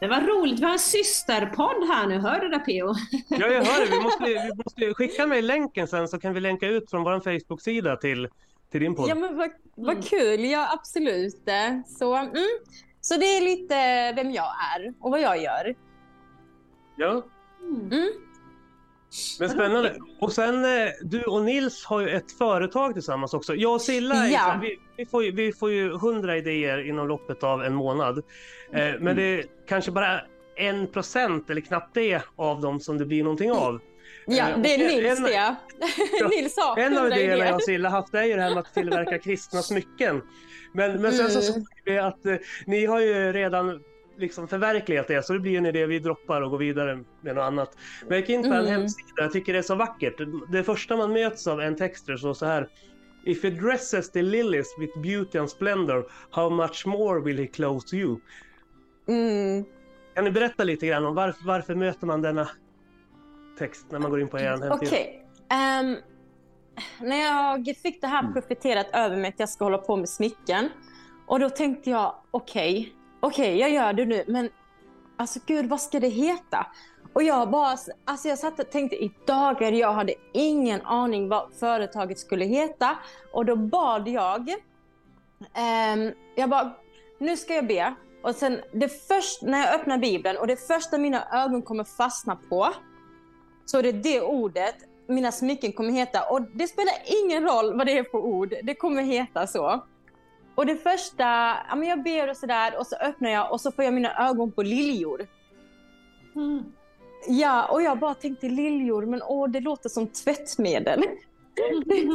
Det 0.00 0.08
var 0.08 0.20
roligt. 0.20 0.60
Vi 0.60 0.64
har 0.64 0.72
en 0.72 0.78
systerpodd 0.78 1.88
här 1.88 2.06
nu. 2.06 2.18
Hör 2.18 2.40
du 2.40 2.48
det 2.48 2.58
P.O.? 2.58 2.94
Ja, 3.28 3.46
jag 3.46 3.64
hör 3.64 3.86
det. 3.86 3.96
Vi 3.96 4.02
måste, 4.02 4.24
vi 4.24 4.50
måste 4.64 4.94
skicka 4.94 5.26
mig 5.26 5.42
länken 5.42 5.88
sen 5.88 6.08
så 6.08 6.18
kan 6.18 6.34
vi 6.34 6.40
länka 6.40 6.66
ut 6.66 6.90
från 6.90 7.04
vår 7.04 7.20
Facebook-sida 7.20 7.96
till, 7.96 8.28
till 8.70 8.80
din 8.80 8.94
podd. 8.94 9.08
Ja 9.08 9.14
men 9.14 9.36
vad, 9.36 9.50
vad 9.74 9.94
Mm. 9.94 10.02
kul, 10.02 10.44
ja 10.44 10.72
absolut. 10.72 11.48
Så, 11.98 12.14
mm. 12.16 12.32
Så 13.04 13.16
det 13.16 13.24
är 13.36 13.40
lite 13.40 13.74
vem 14.22 14.30
jag 14.32 14.44
är 14.76 14.94
och 15.00 15.10
vad 15.10 15.20
jag 15.20 15.42
gör. 15.42 15.74
Ja, 16.96 17.22
Mm. 17.62 17.90
men 19.40 19.48
spännande. 19.50 19.96
Och 20.20 20.32
sen, 20.32 20.64
eh, 20.64 20.88
du 21.02 21.22
och 21.22 21.42
Nils 21.44 21.84
har 21.84 22.00
ju 22.00 22.08
ett 22.08 22.32
företag 22.38 22.92
tillsammans 22.94 23.34
också. 23.34 23.54
Jag 23.54 23.74
och 23.74 23.80
Silla, 23.80 24.28
Ja. 24.28 24.58
vi, 24.62 24.78
vi, 24.96 25.06
får 25.06 25.24
ju, 25.24 25.30
vi 25.32 25.52
får 25.52 25.70
ju 25.70 25.98
hundra 25.98 26.36
idéer 26.36 26.88
inom 26.88 27.08
loppet 27.08 27.42
av 27.42 27.62
en 27.64 27.74
månad. 27.74 28.18
Eh, 28.72 28.94
men 29.00 29.16
det 29.16 29.22
är 29.22 29.44
kanske 29.68 29.90
bara 29.90 30.20
en 30.56 30.86
procent 30.86 31.50
eller 31.50 31.60
knappt 31.60 31.94
det 31.94 32.22
av 32.36 32.60
dem 32.60 32.80
som 32.80 32.98
det 32.98 33.06
blir 33.06 33.22
någonting 33.24 33.52
av. 33.52 33.80
Ja, 34.26 34.48
Eh, 34.48 34.58
det 34.58 34.74
är 34.74 34.78
Nils 34.78 35.18
en- 35.18 35.24
det. 35.24 35.32
Ja, 36.20 36.28
Nils 36.28 36.56
har 36.56 36.78
En 36.78 36.98
av 36.98 37.06
idéerna 37.06 37.44
jag 37.46 37.54
och 37.54 37.62
Silla 37.62 37.88
haft 37.88 38.14
är 38.14 38.22
ju 38.24 38.36
det 38.36 38.42
här 38.42 38.50
med 38.50 38.58
att 38.58 38.74
tillverka 38.74 39.18
kristna 39.18 39.62
smycken. 39.62 40.22
Men, 40.74 41.02
men 41.02 41.12
sen 41.12 41.30
så 41.30 41.38
Mm. 41.38 41.52
såg 41.52 41.66
vi 41.84 41.98
att 41.98 42.26
eh, 42.26 42.36
ni 42.66 42.86
har 42.86 43.00
ju 43.00 43.32
redan 43.32 43.80
liksom 44.18 44.48
förverkligat 44.48 45.08
det, 45.08 45.26
så 45.26 45.32
det 45.32 45.38
blir 45.38 45.58
en 45.58 45.66
idé 45.66 45.86
vi 45.86 45.98
droppar 45.98 46.42
och 46.42 46.50
går 46.50 46.58
vidare 46.58 47.04
med 47.20 47.34
något 47.34 47.42
annat. 47.42 47.76
Men 48.00 48.08
jag 48.10 48.20
gick 48.20 48.28
in 48.30 48.42
på 48.42 48.48
en 48.48 48.54
Mm. 48.54 48.66
hemsida, 48.72 49.08
jag 49.16 49.32
tycker 49.32 49.52
det 49.52 49.58
är 49.58 49.62
så 49.62 49.74
vackert. 49.74 50.14
Det 50.52 50.62
första 50.64 50.96
man 50.96 51.12
möts 51.12 51.46
av 51.46 51.60
en 51.60 51.76
text 51.76 52.06
där 52.06 52.16
står 52.16 52.34
så 52.34 52.46
här. 52.46 52.68
If 53.24 53.42
he 53.44 53.50
dresses 53.50 54.10
the 54.10 54.22
lilies 54.22 54.74
with 54.78 54.98
beauty 55.00 55.38
and 55.38 55.50
splendor, 55.50 56.04
how 56.30 56.50
much 56.50 56.86
more 56.86 57.20
will 57.20 57.38
he 57.38 57.46
clothe 57.46 57.96
you? 57.96 58.18
Mm. 59.08 59.64
Kan 60.14 60.24
ni 60.24 60.30
berätta 60.30 60.64
lite 60.64 60.86
grann 60.86 61.04
om 61.04 61.14
varför, 61.14 61.44
varför 61.46 61.74
möter 61.74 62.06
man 62.06 62.22
denna 62.22 62.48
text 63.58 63.86
när 63.90 63.98
man 63.98 64.10
går 64.10 64.20
in 64.20 64.28
på 64.28 64.38
er 64.38 64.44
hemsida? 64.44 64.74
Okej. 64.74 65.26
ehm, 65.50 65.96
när 67.00 67.16
jag 67.16 67.76
fick 67.76 68.00
det 68.00 68.06
här 68.06 68.32
profiterat 68.32 68.86
över 68.92 69.16
mig 69.16 69.28
att 69.28 69.40
jag 69.40 69.48
ska 69.48 69.64
hålla 69.64 69.78
på 69.78 69.96
med 69.96 70.08
smycken. 70.08 70.68
Och 71.26 71.40
då 71.40 71.50
tänkte 71.50 71.90
jag, 71.90 72.14
okej, 72.30 72.92
okej, 73.20 73.58
jag 73.58 73.70
gör 73.70 73.92
det 73.92 74.04
nu, 74.04 74.24
men 74.28 74.48
alltså 75.16 75.40
gud, 75.46 75.66
vad 75.66 75.80
ska 75.80 76.00
det 76.00 76.08
heta? 76.08 76.66
Och 77.12 77.22
jag 77.22 77.50
bara, 77.50 77.76
alltså 78.04 78.28
jag 78.28 78.38
satt 78.38 78.60
och 78.60 78.70
tänkte 78.70 78.96
i 78.96 79.12
dagar, 79.26 79.72
jag 79.72 79.92
hade 79.92 80.14
ingen 80.32 80.80
aning 80.82 81.28
vad 81.28 81.54
företaget 81.60 82.18
skulle 82.18 82.44
heta. 82.44 82.98
Och 83.32 83.44
då 83.44 83.56
bad 83.56 84.08
jag, 84.08 84.48
ehm, 85.54 86.12
jag 86.34 86.50
bara, 86.50 86.72
nu 87.18 87.36
ska 87.36 87.54
jag 87.54 87.66
be. 87.66 87.94
Och 88.22 88.34
sen 88.34 88.60
det 88.72 88.88
först, 88.88 89.42
när 89.42 89.58
jag 89.58 89.74
öppnar 89.74 89.98
Bibeln 89.98 90.38
och 90.38 90.46
det 90.46 90.56
första 90.56 90.98
mina 90.98 91.44
ögon 91.44 91.62
kommer 91.62 91.84
fastna 91.84 92.36
på, 92.36 92.68
så 93.72 93.78
är 93.78 93.82
det 93.82 93.92
det 93.92 94.20
ordet 94.20 94.74
mina 95.06 95.32
smycken 95.32 95.72
kommer 95.72 95.92
heta. 95.92 96.22
Och 96.22 96.42
det 96.42 96.66
spelar 96.66 96.94
ingen 97.24 97.42
roll 97.42 97.76
vad 97.76 97.86
det 97.86 97.98
är 97.98 98.04
för 98.04 98.18
ord, 98.18 98.54
det 98.62 98.74
kommer 98.74 99.02
heta 99.02 99.46
så. 99.46 99.84
Och 100.54 100.66
det 100.66 100.76
första, 100.76 101.24
ja, 101.68 101.74
men 101.76 101.88
jag 101.88 102.02
ber 102.02 102.30
och 102.30 102.36
sådär 102.36 102.78
och 102.78 102.86
så 102.86 102.96
öppnar 102.96 103.30
jag 103.30 103.52
och 103.52 103.60
så 103.60 103.72
får 103.72 103.84
jag 103.84 103.94
mina 103.94 104.28
ögon 104.28 104.52
på 104.52 104.62
liljor. 104.62 105.26
Mm. 106.34 106.64
Ja, 107.28 107.64
och 107.64 107.82
jag 107.82 107.98
bara 107.98 108.14
tänkte 108.14 108.48
liljor, 108.48 109.06
men 109.06 109.22
åh, 109.22 109.48
det 109.48 109.60
låter 109.60 109.88
som 109.88 110.06
tvättmedel. 110.06 111.02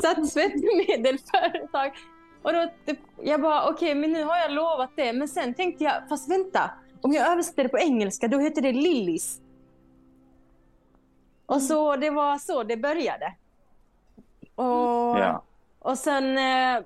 Så 0.01 0.07
här 0.07 0.29
tvättmedelföretag. 0.33 1.91
Och 2.41 2.53
då, 2.53 2.69
jag 3.23 3.41
bara, 3.41 3.69
okej, 3.69 3.95
men 3.95 4.11
nu 4.11 4.23
har 4.23 4.37
jag 4.37 4.51
lovat 4.51 4.91
det. 4.95 5.13
Men 5.13 5.27
sen 5.27 5.53
tänkte 5.53 5.83
jag, 5.83 6.09
fast 6.09 6.31
vänta, 6.31 6.71
om 7.01 7.13
jag 7.13 7.31
översätter 7.31 7.63
det 7.63 7.69
på 7.69 7.79
engelska, 7.79 8.27
då 8.27 8.39
heter 8.39 8.61
det 8.61 8.71
lilies. 8.71 9.41
Och 11.47 11.61
så, 11.61 11.95
det 11.95 12.09
var 12.09 12.37
så 12.37 12.63
det 12.63 12.77
började. 12.77 13.33
Och, 14.55 14.65
Ja. 15.19 15.43
och 15.79 15.97
sen, 15.97 16.37
eh, 16.37 16.83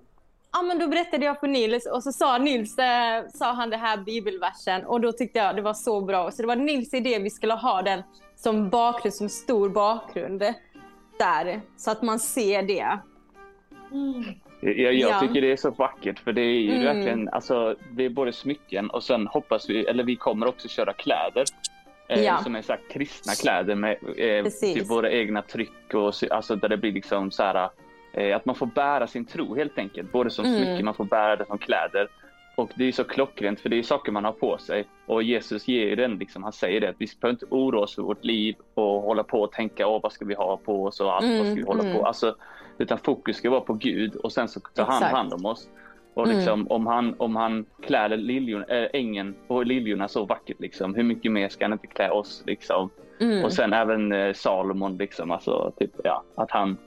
ja 0.53 0.61
men 0.63 0.79
då 0.79 0.87
berättade 0.87 1.25
jag 1.25 1.39
för 1.39 1.47
Nils 1.47 1.85
och 1.85 2.03
så 2.03 2.11
sa 2.11 2.37
Nils, 2.37 2.77
eh, 2.77 3.23
sa 3.33 3.51
han 3.53 3.69
det 3.69 3.77
här 3.77 3.97
bibelversen 3.97 4.85
och 4.85 5.01
då 5.01 5.11
tyckte 5.11 5.39
jag 5.39 5.55
det 5.55 5.61
var 5.61 5.73
så 5.73 6.01
bra. 6.01 6.31
Så 6.31 6.41
det 6.41 6.47
var 6.47 6.55
Nils 6.55 6.93
idé 6.93 7.19
vi 7.19 7.29
skulle 7.29 7.53
ha 7.53 7.81
den 7.81 8.03
som 8.35 8.69
bakgrund, 8.69 9.13
som 9.13 9.29
stor 9.29 9.69
bakgrund 9.69 10.43
där. 11.19 11.61
Så 11.77 11.91
att 11.91 12.01
man 12.01 12.19
ser 12.19 12.63
det. 12.63 12.99
Mm. 13.91 14.23
Jag, 14.61 14.75
jag 14.93 14.93
Ja. 15.11 15.19
tycker 15.19 15.41
det 15.41 15.51
är 15.51 15.57
så 15.57 15.71
vackert 15.71 16.19
för 16.19 16.33
det 16.33 16.41
är 16.41 16.59
ju 16.61 16.71
Mm. 16.75 16.85
verkligen, 16.85 17.29
alltså 17.29 17.75
det 17.91 18.05
är 18.05 18.09
både 18.09 18.33
smycken 18.33 18.89
och 18.89 19.03
sen 19.03 19.27
hoppas 19.27 19.69
vi, 19.69 19.85
eller 19.85 20.03
vi 20.03 20.15
kommer 20.15 20.47
också 20.47 20.67
köra 20.67 20.93
kläder. 20.93 21.43
Eh, 22.11 22.23
Ja. 22.23 22.37
Som 22.37 22.55
är 22.55 22.61
så 22.61 22.75
kristna 22.89 23.33
kläder 23.33 23.75
med 23.75 23.97
eh, 24.17 24.45
typ 24.61 24.89
våra 24.89 25.11
egna 25.11 25.41
tryck 25.41 25.93
och 25.93 26.15
så- 26.15 26.33
alltså 26.33 26.55
där 26.55 26.69
det 26.69 26.77
blir 26.77 26.91
liksom 26.91 27.31
så 27.31 27.43
här 27.43 27.69
eh, 28.13 28.35
att 28.35 28.45
man 28.45 28.55
får 28.55 28.65
bära 28.65 29.07
sin 29.07 29.25
tro 29.25 29.55
helt 29.55 29.77
enkelt. 29.77 30.11
Både 30.11 30.29
som 30.29 30.45
Mm. 30.45 30.57
smycken, 30.57 30.85
man 30.85 30.93
får 30.93 31.05
bära 31.05 31.35
det 31.35 31.45
som 31.45 31.57
kläder. 31.57 32.07
Och 32.55 32.69
det 32.75 32.87
är 32.87 32.91
så 32.91 33.03
klockrent 33.03 33.59
för 33.59 33.69
det 33.69 33.79
är 33.79 33.83
saker 33.83 34.11
man 34.11 34.25
har 34.25 34.31
på 34.31 34.57
sig. 34.57 34.85
Och 35.05 35.23
Jesus 35.23 35.67
ger 35.67 35.85
ju 35.85 35.95
den 35.95 36.15
liksom, 36.17 36.43
han 36.43 36.53
säger 36.53 36.81
det 36.81 36.89
att 36.89 36.95
vi 36.99 37.07
behöver 37.21 37.33
inte 37.33 37.45
oroa 37.49 37.81
oss 37.83 37.95
för 37.95 38.01
vårt 38.01 38.23
liv 38.25 38.55
och 38.73 39.01
hålla 39.01 39.23
på 39.23 39.41
och 39.41 39.51
tänka, 39.51 39.87
åh 39.87 39.99
vad 40.03 40.11
ska 40.13 40.25
vi 40.25 40.33
ha 40.33 40.57
på 40.57 40.85
oss 40.85 40.99
och 40.99 41.13
allt, 41.15 41.25
vad 41.25 41.33
ska 41.35 41.43
vi 41.43 41.51
Mm, 41.51 41.65
hålla 41.67 41.83
mm. 41.83 41.97
på. 41.97 42.05
Alltså, 42.05 42.35
utan 42.77 42.97
fokus 42.97 43.37
ska 43.37 43.49
vara 43.49 43.61
på 43.61 43.73
Gud 43.73 44.15
och 44.15 44.31
sen 44.31 44.47
så 44.47 44.59
tar 44.59 44.85
han 44.85 45.03
hand 45.03 45.33
om 45.33 45.45
oss. 45.45 45.67
Och 46.13 46.25
Mm. 46.25 46.37
liksom, 46.37 46.67
om, 46.71 46.87
han, 46.87 47.15
om 47.17 47.35
han 47.35 47.65
klär 47.81 48.09
liljorna, 48.17 48.65
äh, 48.65 48.87
ängen 48.93 49.35
och 49.47 49.65
liljorna 49.65 50.07
så 50.07 50.25
vackert, 50.25 50.59
liksom, 50.59 50.95
hur 50.95 51.03
mycket 51.03 51.31
mer 51.31 51.49
ska 51.49 51.65
han 51.65 51.73
inte 51.73 51.87
klä 51.87 52.09
oss? 52.11 52.43
Liksom? 52.45 52.89
Mm. 53.19 53.43
Och 53.45 53.53
sen 53.53 53.73
även 53.73 54.11
eh, 54.11 54.33
Salomon, 54.33 54.97
liksom, 54.97 55.31
alltså, 55.31 55.71
typ, 55.79 55.91
ja, 56.03 56.23
att 56.35 56.51
han 56.51 56.77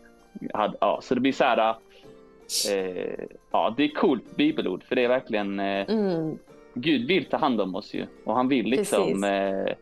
hade, 0.54 0.76
ja, 0.80 0.98
så 1.02 1.14
det 1.14 1.20
blir 1.20 1.32
så 1.32 1.44
här, 1.44 1.74
eh, 2.70 3.24
ja, 3.50 3.74
det 3.76 3.84
är 3.84 3.88
coolt 3.88 4.36
bibelord 4.36 4.82
för 4.84 4.96
det 4.96 5.04
är 5.04 5.08
verkligen, 5.08 5.60
eh, 5.60 5.90
Mm. 5.90 6.38
Gud 6.74 7.06
vill 7.08 7.24
ta 7.24 7.36
hand 7.36 7.60
om 7.60 7.74
oss 7.74 7.94
ju 7.94 8.06
och 8.24 8.34
han 8.34 8.48
vill 8.48 8.66
liksom, 8.66 9.24
eh, 9.24 9.74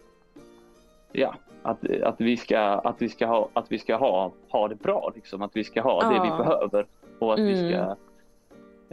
ja, 1.13 1.35
att, 1.63 1.91
att 2.03 2.21
vi 2.21 2.37
ska, 2.37 2.59
att 2.61 3.03
vi 3.03 3.09
ska 3.09 3.27
ha, 3.27 3.49
att 3.53 3.73
vi 3.73 3.79
ska 3.79 3.97
ha, 3.97 4.33
ha 4.49 4.69
det 4.69 4.75
bra, 4.75 5.13
liksom, 5.15 5.43
att 5.43 5.57
vi 5.57 5.65
ska 5.65 5.83
ha 5.83 6.01
det 6.03 6.21
vi 6.21 6.29
Ja. 6.29 6.37
behöver 6.37 6.87
och 7.19 7.35
att 7.35 7.41
vi 7.41 7.59
Mm. 7.61 7.71
ska, 7.73 7.97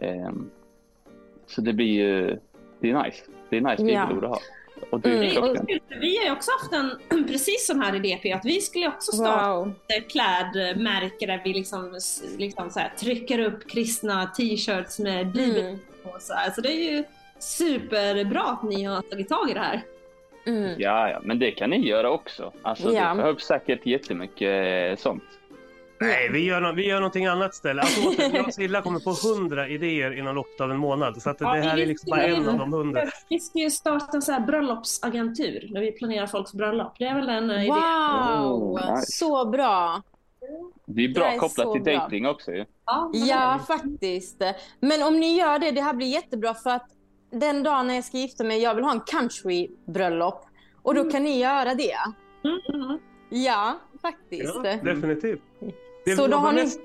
ehm, 0.02 0.50
så 1.48 1.62
det 1.62 1.74
blir 1.74 1.88
ju, 1.88 2.40
det 2.80 2.90
är 2.90 3.04
nice, 3.04 3.24
det 3.50 3.58
är 3.58 3.62
nice 3.62 3.84
Ja. 3.84 4.02
att 4.04 4.24
ha. 4.24 4.40
Och 4.90 5.00
det 5.02 5.10
är 5.10 5.16
Mm. 5.16 5.30
klockrent. 5.32 5.70
Vi 6.02 6.18
har 6.18 6.26
ju 6.26 6.32
också 6.32 6.52
haft 6.62 6.74
en 6.74 7.24
precis 7.28 7.68
sån 7.68 7.82
här 7.82 7.96
idé 7.96 8.20
P, 8.24 8.32
att 8.34 8.46
vi 8.46 8.62
skulle 8.62 8.88
också 8.88 9.12
starta 9.12 9.54
Wow. 9.56 9.74
ett 9.98 10.10
klädmärke 10.12 11.26
där 11.26 11.42
vi 11.44 11.54
liksom, 11.54 11.98
liksom 12.38 12.70
så 12.70 12.80
här, 12.80 12.90
trycker 13.00 13.40
upp 13.40 13.70
kristna 13.70 14.26
t-shirts 14.26 15.00
med 15.00 15.28
bibeln 15.28 15.66
Mm. 15.68 15.80
på. 16.04 16.18
Så, 16.20 16.34
här. 16.34 16.52
så 16.52 16.62
det 16.62 16.70
är 16.74 16.92
ju 16.92 17.04
superbra 17.40 18.42
att 18.42 18.64
ni 18.64 18.84
har 18.84 19.02
tagit 19.02 19.30
tag 19.30 19.50
i 19.50 19.54
det 19.54 19.60
här. 19.60 19.82
Mm. 20.46 20.76
Ja, 20.78 21.10
ja, 21.10 21.20
men 21.24 21.40
det 21.40 21.52
kan 21.52 21.70
ni 21.70 21.88
göra 21.88 22.10
också. 22.12 22.54
Alltså, 22.62 22.94
Ja. 22.94 23.10
Det 23.10 23.16
behövs 23.16 23.44
säkert 23.44 23.86
jättemycket 23.86 24.92
eh, 24.92 25.02
sånt. 25.04 25.24
Nej, 26.02 26.30
vi 26.32 26.40
gör, 26.46 26.62
no 26.62 26.72
vi 26.76 26.88
gör 26.88 26.96
någonting 27.00 27.26
annat 27.26 27.54
istället. 27.54 27.84
Alltså, 27.86 28.10
återigen, 28.10 28.36
jag 28.36 28.48
och 28.48 28.54
Silla 28.54 28.82
kommer 28.82 29.00
på 29.00 29.28
hundra 29.28 29.68
idéer 29.68 30.18
inom 30.18 30.36
loppet 30.36 30.62
av 30.62 30.72
en 30.72 30.78
månad. 30.78 31.22
Så 31.22 31.30
att 31.30 31.38
det 31.40 31.46
Ja, 31.46 31.52
här 31.54 31.78
är 31.78 31.86
liksom 31.86 32.10
bara 32.10 32.24
en 32.24 32.50
av 32.50 32.58
de 32.58 32.74
hundra. 32.74 33.06
Vi 33.30 33.40
ska 33.40 33.60
ju 33.60 33.72
starta 33.72 34.06
en 34.18 34.22
så 34.22 34.32
här 34.32 34.40
bröllopsagentur 34.40 35.70
där 35.74 35.82
vi 35.82 35.92
planerar 35.92 36.28
folks 36.28 36.54
bröllop. 36.54 36.94
Det 37.00 37.06
är 37.06 37.16
väl 37.16 37.30
en 37.30 37.50
eh, 37.52 37.62
idé. 37.64 37.72
Wow, 37.72 38.64
Oh, 38.64 38.96
nice. 38.96 39.12
så 39.12 39.46
bra. 39.46 40.02
Det 40.86 41.04
är 41.04 41.08
Det 41.08 41.14
bra 41.14 41.26
är 41.26 41.38
kopplat 41.38 41.74
till 41.74 41.82
bra. 41.84 41.94
dating 41.94 42.28
också 42.28 42.52
ju. 42.52 42.66
Ja, 42.86 43.12
Ja, 43.14 43.60
faktiskt. 43.68 44.42
Men 44.80 45.04
om 45.04 45.20
ni 45.20 45.38
gör 45.38 45.60
det, 45.60 45.72
det 45.72 45.82
här 45.82 45.94
blir 45.94 46.08
jättebra 46.08 46.54
för 46.54 46.70
att 46.70 46.88
den 47.32 47.64
dagen 47.64 47.88
när 47.88 47.96
jag 47.96 48.04
ska 48.04 48.18
gifta 48.18 48.44
mig, 48.44 48.62
jag 48.62 48.76
vill 48.76 48.84
ha 48.84 48.92
en 48.92 49.00
country-bröllop. 49.02 50.46
Och 50.82 50.96
då 50.96 51.12
kan 51.12 51.24
ni 51.24 51.40
göra 51.40 51.76
det. 51.76 51.96
Mm, 52.44 52.82
mm. 52.84 53.00
Ja, 53.30 53.80
faktiskt. 54.02 54.56
Ja, 54.64 54.76
definitivt. 54.84 55.42
Det 56.10 56.15
Så 56.15 56.28
då 56.28 56.38
har 56.38 56.52
ni... 56.52 56.62
mest, 56.62 56.80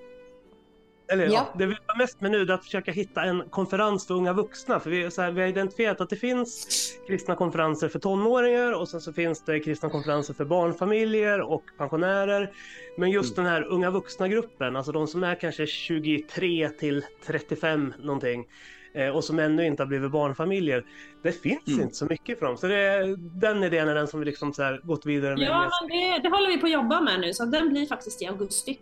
eller, 1.13 1.25
ja. 1.25 1.31
Ja. 1.33 1.49
det 1.59 1.67
vi 1.67 1.75
jobbar 1.75 1.99
mest 1.99 2.21
med 2.21 2.31
nu 2.31 2.43
är 2.43 2.51
att 2.51 2.65
försöka 2.65 2.93
hitta 2.93 3.23
en 3.23 3.43
konferens 3.51 4.07
för 4.07 4.15
unga 4.15 4.33
vuxna. 4.33 4.81
För 4.81 4.91
vi, 4.91 5.03
här, 5.03 5.31
vi 5.31 5.41
har 5.41 5.49
identifierat 5.49 6.01
att 6.01 6.11
det 6.11 6.17
finns 6.17 6.67
kristna 7.07 7.35
konferenser 7.37 7.89
för 7.89 7.99
tonåringar 7.99 8.73
och 8.73 8.89
sen 8.89 9.01
så 9.01 9.13
finns 9.13 9.45
det 9.45 9.61
kristna 9.61 9.91
konferenser 9.91 10.35
för 10.35 10.45
barnfamiljer 10.45 11.41
och 11.41 11.63
pensionärer. 11.79 12.53
Men 12.99 13.11
just 13.11 13.37
den 13.37 13.47
här 13.47 13.63
unga 13.63 13.91
vuxna-gruppen, 13.91 14.77
alltså 14.77 14.93
de 14.93 15.07
som 15.07 15.25
är 15.25 15.35
kanske 15.35 15.67
23 15.67 16.69
till 16.69 17.05
35 17.27 17.95
någonting 17.99 18.47
eh, 18.95 19.09
och 19.09 19.25
som 19.25 19.39
ännu 19.39 19.67
inte 19.67 19.83
har 19.83 19.89
blivit 19.89 20.11
barnfamiljer. 20.11 20.85
Det 21.23 21.33
finns 21.33 21.69
Mm. 21.69 21.81
inte 21.83 21.95
så 21.95 22.07
mycket 22.07 22.39
för 22.39 22.47
dem. 22.47 22.57
Så 22.57 22.67
det 22.67 22.77
är, 22.81 23.17
den 23.41 23.65
idén 23.65 23.89
är 23.89 23.95
den 23.95 24.09
som 24.09 24.21
vi 24.21 24.27
liksom 24.27 24.53
så 24.53 24.63
här 24.63 24.81
gått 24.85 25.07
vidare 25.07 25.37
med. 25.37 25.45
Ja, 25.49 25.71
men 25.81 25.89
det, 25.99 26.19
det 26.23 26.29
håller 26.37 26.49
vi 26.49 26.59
på 26.59 26.67
att 26.67 26.73
jobba 26.73 27.01
med 27.01 27.21
nu, 27.21 27.35
så 27.35 27.45
den 27.45 27.69
blir 27.69 27.87
faktiskt 27.87 28.23
i 28.23 28.27
augusti. 28.27 28.79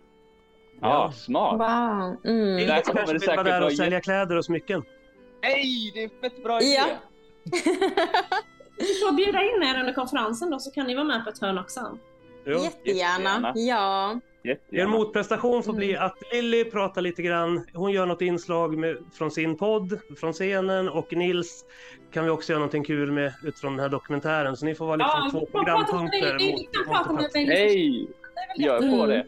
Ja, 0.83 0.89
Ja. 0.89 1.11
smart. 1.11 1.53
Wow. 1.53 2.31
Mm. 2.33 2.55
Där 2.57 2.67
kanske 2.67 2.91
kommer 2.91 3.13
det 3.13 3.19
säkert 3.19 3.45
där 3.45 3.51
vara 3.59 3.65
och 3.65 3.73
sälja 3.73 4.01
kläder 4.01 4.35
och 4.37 4.45
smycken. 4.45 4.83
Hej, 5.41 5.91
det 5.93 6.03
är 6.03 6.09
fett 6.21 6.43
bra 6.43 6.61
idé! 6.61 6.75
Ja. 7.45 8.37
Vi 8.77 8.85
får 8.85 9.11
bjuda 9.15 9.41
in 9.43 9.63
er 9.63 9.79
under 9.79 9.93
konferensen 9.93 10.49
då, 10.49 10.59
så 10.59 10.71
kan 10.71 10.87
ni 10.87 10.93
vara 10.95 11.03
med 11.03 11.23
på 11.23 11.29
ett 11.29 11.39
hörn 11.41 11.57
också. 11.57 11.97
Ja. 12.45 12.51
Jättegärna. 12.63 13.47
jättegärna. 13.47 13.53
Ja. 13.55 14.19
Er 14.71 14.87
motprestation 14.87 15.63
får 15.63 15.73
bli 15.73 15.89
Mm. 15.95 16.05
att 16.05 16.17
Lilly 16.33 16.63
pratar 16.65 17.01
lite 17.01 17.21
grann. 17.21 17.65
Hon 17.73 17.91
gör 17.91 18.05
något 18.05 18.21
inslag 18.21 18.77
med, 18.77 18.97
från 19.13 19.31
sin 19.31 19.57
podd, 19.57 19.99
från 20.19 20.33
scenen 20.33 20.89
och 20.89 21.13
Nils 21.13 21.65
kan 22.13 22.23
vi 22.23 22.29
också 22.29 22.51
göra 22.51 22.59
någonting 22.59 22.83
kul 22.83 23.11
med 23.11 23.33
utifrån 23.43 23.71
den 23.71 23.79
här 23.79 23.89
dokumentären. 23.89 24.57
Så 24.57 24.65
ni 24.65 24.75
får 24.75 24.85
vara 24.85 24.95
liksom 24.95 25.31
två 25.31 25.45
prata 25.45 25.75
om 25.75 25.85
programpunkter. 25.85 26.31
om 26.31 27.17
det. 27.17 27.21
mot, 27.23 27.33
Hej! 27.47 28.07
Jag 28.55 28.75
är 28.75 28.79
på 28.97 29.03
Mm. 29.03 29.09
det. 29.09 29.25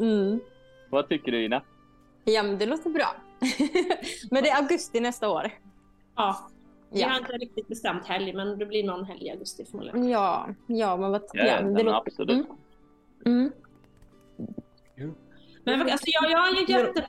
Mm. 0.00 0.40
Vad 0.90 1.08
tycker 1.08 1.32
du 1.32 1.44
Ina? 1.44 1.62
Ja, 2.24 2.42
men 2.42 2.58
det 2.58 2.66
låter 2.66 2.90
bra. 2.90 3.14
men 4.30 4.42
det 4.42 4.50
är 4.50 4.62
augusti 4.62 5.00
nästa 5.00 5.28
år. 5.28 5.50
Ja, 6.16 6.50
vi 6.90 7.02
har 7.02 7.10
Ja, 7.10 7.18
inte 7.18 7.32
riktigt 7.32 7.68
bestämt 7.68 8.06
helg, 8.06 8.32
men 8.32 8.58
det 8.58 8.66
blir 8.66 8.84
någon 8.84 9.04
helg 9.04 9.26
i 9.26 9.30
augusti 9.30 9.64
förmodligen. 9.64 10.08
ja, 10.08 10.48
ja 10.66 10.96
men 10.96 11.10
vad... 11.10 11.22
Ja, 11.32 11.46
Ja, 11.46 11.62
men 11.62 11.74
det 11.74 11.82
låter... 11.82 11.98
absolut. 11.98 12.46
Mm. 13.26 13.52
Mm. 14.96 15.14
Men 15.64 15.80
alltså, 15.80 16.06
jag, 16.06 16.30
jag 16.30 16.48
är 16.48 16.60
ju 16.60 16.74
jätte... 16.74 17.06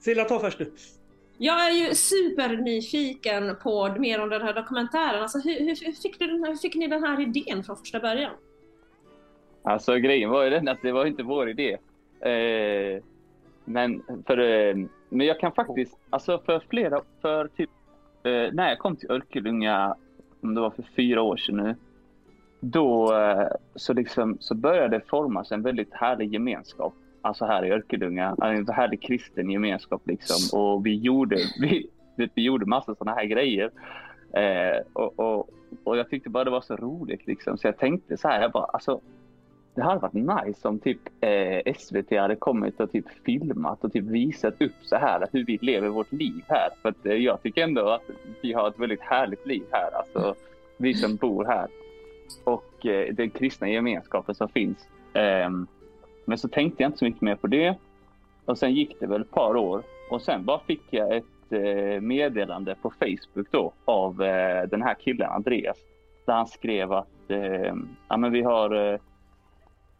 Silla, 0.00 0.24
ta 0.24 0.38
först 0.40 0.58
du. 0.58 0.72
Jag 1.38 1.66
är 1.66 1.70
ju 1.70 1.94
supernyfiken 1.94 3.56
på 3.62 3.94
mer 3.98 4.20
om 4.22 4.28
den 4.28 4.42
här 4.42 4.54
dokumentären. 4.54 5.22
Alltså, 5.22 5.38
hur, 5.38 5.58
hur, 5.58 5.84
hur, 5.84 5.92
fick 5.92 6.18
du 6.18 6.26
den 6.26 6.44
här, 6.44 6.50
hur 6.50 6.56
fick 6.56 6.74
ni 6.74 6.88
den 6.88 7.04
här 7.04 7.20
idén 7.20 7.64
från 7.64 7.76
första 7.76 8.00
början? 8.00 8.32
Alltså 9.62 9.94
grejen 9.94 10.30
var 10.30 10.44
ju 10.44 10.50
den 10.50 10.68
att 10.68 10.82
det 10.82 10.92
var 10.92 11.06
inte 11.06 11.22
vår 11.22 11.50
idé. 11.50 11.78
Eh, 12.30 13.02
men, 13.64 14.02
för, 14.26 14.38
eh, 14.38 14.76
men 15.08 15.26
jag 15.26 15.40
kan 15.40 15.52
faktiskt, 15.52 15.98
alltså 16.10 16.38
för 16.38 16.62
flera, 16.70 17.00
för 17.22 17.48
typ 17.48 17.70
eh, 18.22 18.52
när 18.52 18.68
jag 18.68 18.78
kom 18.78 18.96
till 18.96 19.10
Örkelljunga 19.10 19.96
om 20.40 20.54
det 20.54 20.60
var 20.60 20.70
för 20.70 20.84
fyra 20.96 21.22
år 21.22 21.36
sedan 21.36 21.56
nu, 21.56 21.76
då 22.60 23.16
eh, 23.16 23.48
så, 23.74 23.92
liksom, 23.92 24.36
så 24.40 24.54
började 24.54 24.98
det 24.98 25.08
formas 25.08 25.52
en 25.52 25.62
väldigt 25.62 25.94
härlig 25.94 26.32
gemenskap. 26.32 26.94
Alltså 27.22 27.44
här 27.44 27.64
i 27.64 27.70
Örkelljunga, 27.70 28.36
eh, 28.42 28.48
en 28.48 28.68
härlig 28.68 29.02
kristen 29.02 29.50
gemenskap 29.50 30.02
liksom. 30.04 30.60
Och 30.60 30.86
vi 30.86 30.94
gjorde, 30.94 31.36
vi, 31.60 31.88
vi 32.16 32.42
gjorde 32.42 32.66
massa 32.66 32.94
sådana 32.94 33.16
här 33.16 33.24
grejer. 33.24 33.70
Eh, 34.32 34.82
och, 34.92 35.18
och, 35.18 35.50
och 35.84 35.96
jag 35.96 36.10
tyckte 36.10 36.30
bara 36.30 36.44
det 36.44 36.50
var 36.50 36.60
så 36.60 36.76
roligt 36.76 37.26
liksom. 37.26 37.58
Så 37.58 37.66
jag 37.66 37.78
tänkte 37.78 38.16
så 38.16 38.28
här, 38.28 38.42
jag 38.42 38.52
bara 38.52 38.64
alltså 38.64 39.00
det 39.74 39.82
hade 39.82 40.00
varit 40.00 40.46
nice 40.46 40.68
om 40.68 40.78
typ 40.78 40.98
eh, 41.20 41.74
SVT 41.74 42.10
hade 42.10 42.36
kommit 42.36 42.80
och 42.80 42.92
typ 42.92 43.04
filmat 43.24 43.84
och 43.84 43.92
typ 43.92 44.04
visat 44.04 44.62
upp 44.62 44.74
så 44.82 44.96
här 44.96 45.26
hur 45.32 45.44
vi 45.44 45.58
lever 45.62 45.88
vårt 45.88 46.12
liv 46.12 46.44
här. 46.48 46.68
För 46.82 46.88
att, 46.88 47.06
eh, 47.06 47.12
jag 47.14 47.42
tycker 47.42 47.62
ändå 47.62 47.88
att 47.88 48.10
vi 48.42 48.52
har 48.52 48.68
ett 48.68 48.78
väldigt 48.78 49.00
härligt 49.00 49.46
liv 49.46 49.64
här, 49.70 49.90
alltså 49.96 50.34
vi 50.76 50.94
som 50.94 51.16
bor 51.16 51.44
här. 51.44 51.68
Och 52.44 52.86
eh, 52.86 53.14
den 53.14 53.30
kristna 53.30 53.68
gemenskapen 53.68 54.34
som 54.34 54.48
finns. 54.48 54.88
Ehm, 55.12 55.66
men 56.24 56.38
så 56.38 56.48
tänkte 56.48 56.82
jag 56.82 56.88
inte 56.88 56.98
så 56.98 57.04
mycket 57.04 57.22
mer 57.22 57.36
på 57.36 57.46
det. 57.46 57.74
Och 58.44 58.58
sen 58.58 58.74
gick 58.74 59.00
det 59.00 59.06
väl 59.06 59.20
ett 59.20 59.30
par 59.30 59.56
år 59.56 59.82
och 60.10 60.22
sen 60.22 60.44
bara 60.44 60.58
fick 60.58 60.82
jag 60.90 61.16
ett 61.16 61.52
eh, 61.52 62.00
meddelande 62.00 62.74
på 62.82 62.90
Facebook 62.90 63.46
då 63.50 63.72
av 63.84 64.22
eh, 64.22 64.68
den 64.68 64.82
här 64.82 64.94
killen 64.94 65.30
Andreas. 65.30 65.76
Där 66.26 66.34
han 66.34 66.46
skrev 66.46 66.92
att 66.92 67.30
eh, 67.30 67.74
ja, 68.08 68.16
men 68.16 68.32
vi 68.32 68.42
har 68.42 68.92
eh, 68.92 68.98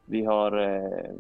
vi 0.07 0.25
har 0.25 0.63
eh, 0.63 1.15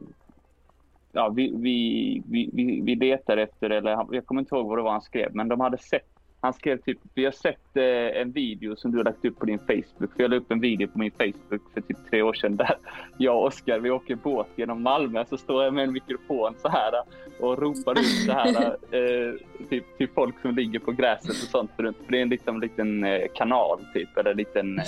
ja, 1.12 1.28
vi, 1.28 1.52
vi, 1.56 2.22
vi, 2.52 2.80
vi 2.80 2.94
letar 2.94 3.36
efter, 3.36 3.70
eller 3.70 4.06
jag 4.10 4.26
kommer 4.26 4.40
inte 4.40 4.54
ihåg 4.54 4.66
vad 4.68 4.78
det 4.78 4.82
var 4.82 4.92
han 4.92 5.02
skrev, 5.02 5.34
men 5.34 5.48
de 5.48 5.60
hade 5.60 5.78
sett 5.78 6.14
han 6.44 6.52
skrev 6.52 6.78
typ, 6.78 6.98
vi 7.14 7.24
har 7.24 7.32
sett 7.32 7.76
eh, 7.76 8.20
en 8.20 8.32
video 8.32 8.76
som 8.76 8.90
du 8.90 8.96
har 8.96 9.04
lagt 9.04 9.24
upp 9.24 9.38
på 9.38 9.46
din 9.46 9.58
Facebook. 9.58 10.12
För 10.16 10.22
jag 10.22 10.30
la 10.30 10.36
upp 10.36 10.50
en 10.50 10.60
video 10.60 10.88
på 10.88 10.98
min 10.98 11.10
Facebook 11.10 11.62
för 11.74 11.80
typ 11.80 11.96
tre 12.10 12.22
år 12.22 12.32
sedan 12.32 12.56
där 12.56 12.76
jag 13.18 13.36
och 13.36 13.46
Oskar, 13.46 13.78
vi 13.78 13.90
åker 13.90 14.14
båt 14.14 14.48
genom 14.56 14.82
Malmö. 14.82 15.24
Så 15.24 15.36
står 15.36 15.64
jag 15.64 15.74
med 15.74 15.84
en 15.84 15.92
mikrofon 15.92 16.54
så 16.58 16.68
här 16.68 16.92
och 17.40 17.58
ropar 17.58 17.98
ut 17.98 18.26
så 18.26 18.32
här 18.32 18.66
eh, 18.90 19.34
typ, 19.68 19.84
till 19.98 20.08
folk 20.08 20.40
som 20.42 20.54
ligger 20.54 20.78
på 20.78 20.92
gräset 20.92 21.30
och 21.30 21.36
sånt. 21.36 21.70
För 21.76 21.94
det 22.08 22.18
är 22.18 22.22
en 22.22 22.28
liksom, 22.28 22.60
liten 22.60 23.04
eh, 23.04 23.26
kanal 23.34 23.78
typ, 23.94 24.16
eller 24.16 24.30
en 24.30 24.36
liten, 24.36 24.78
eh, 24.78 24.84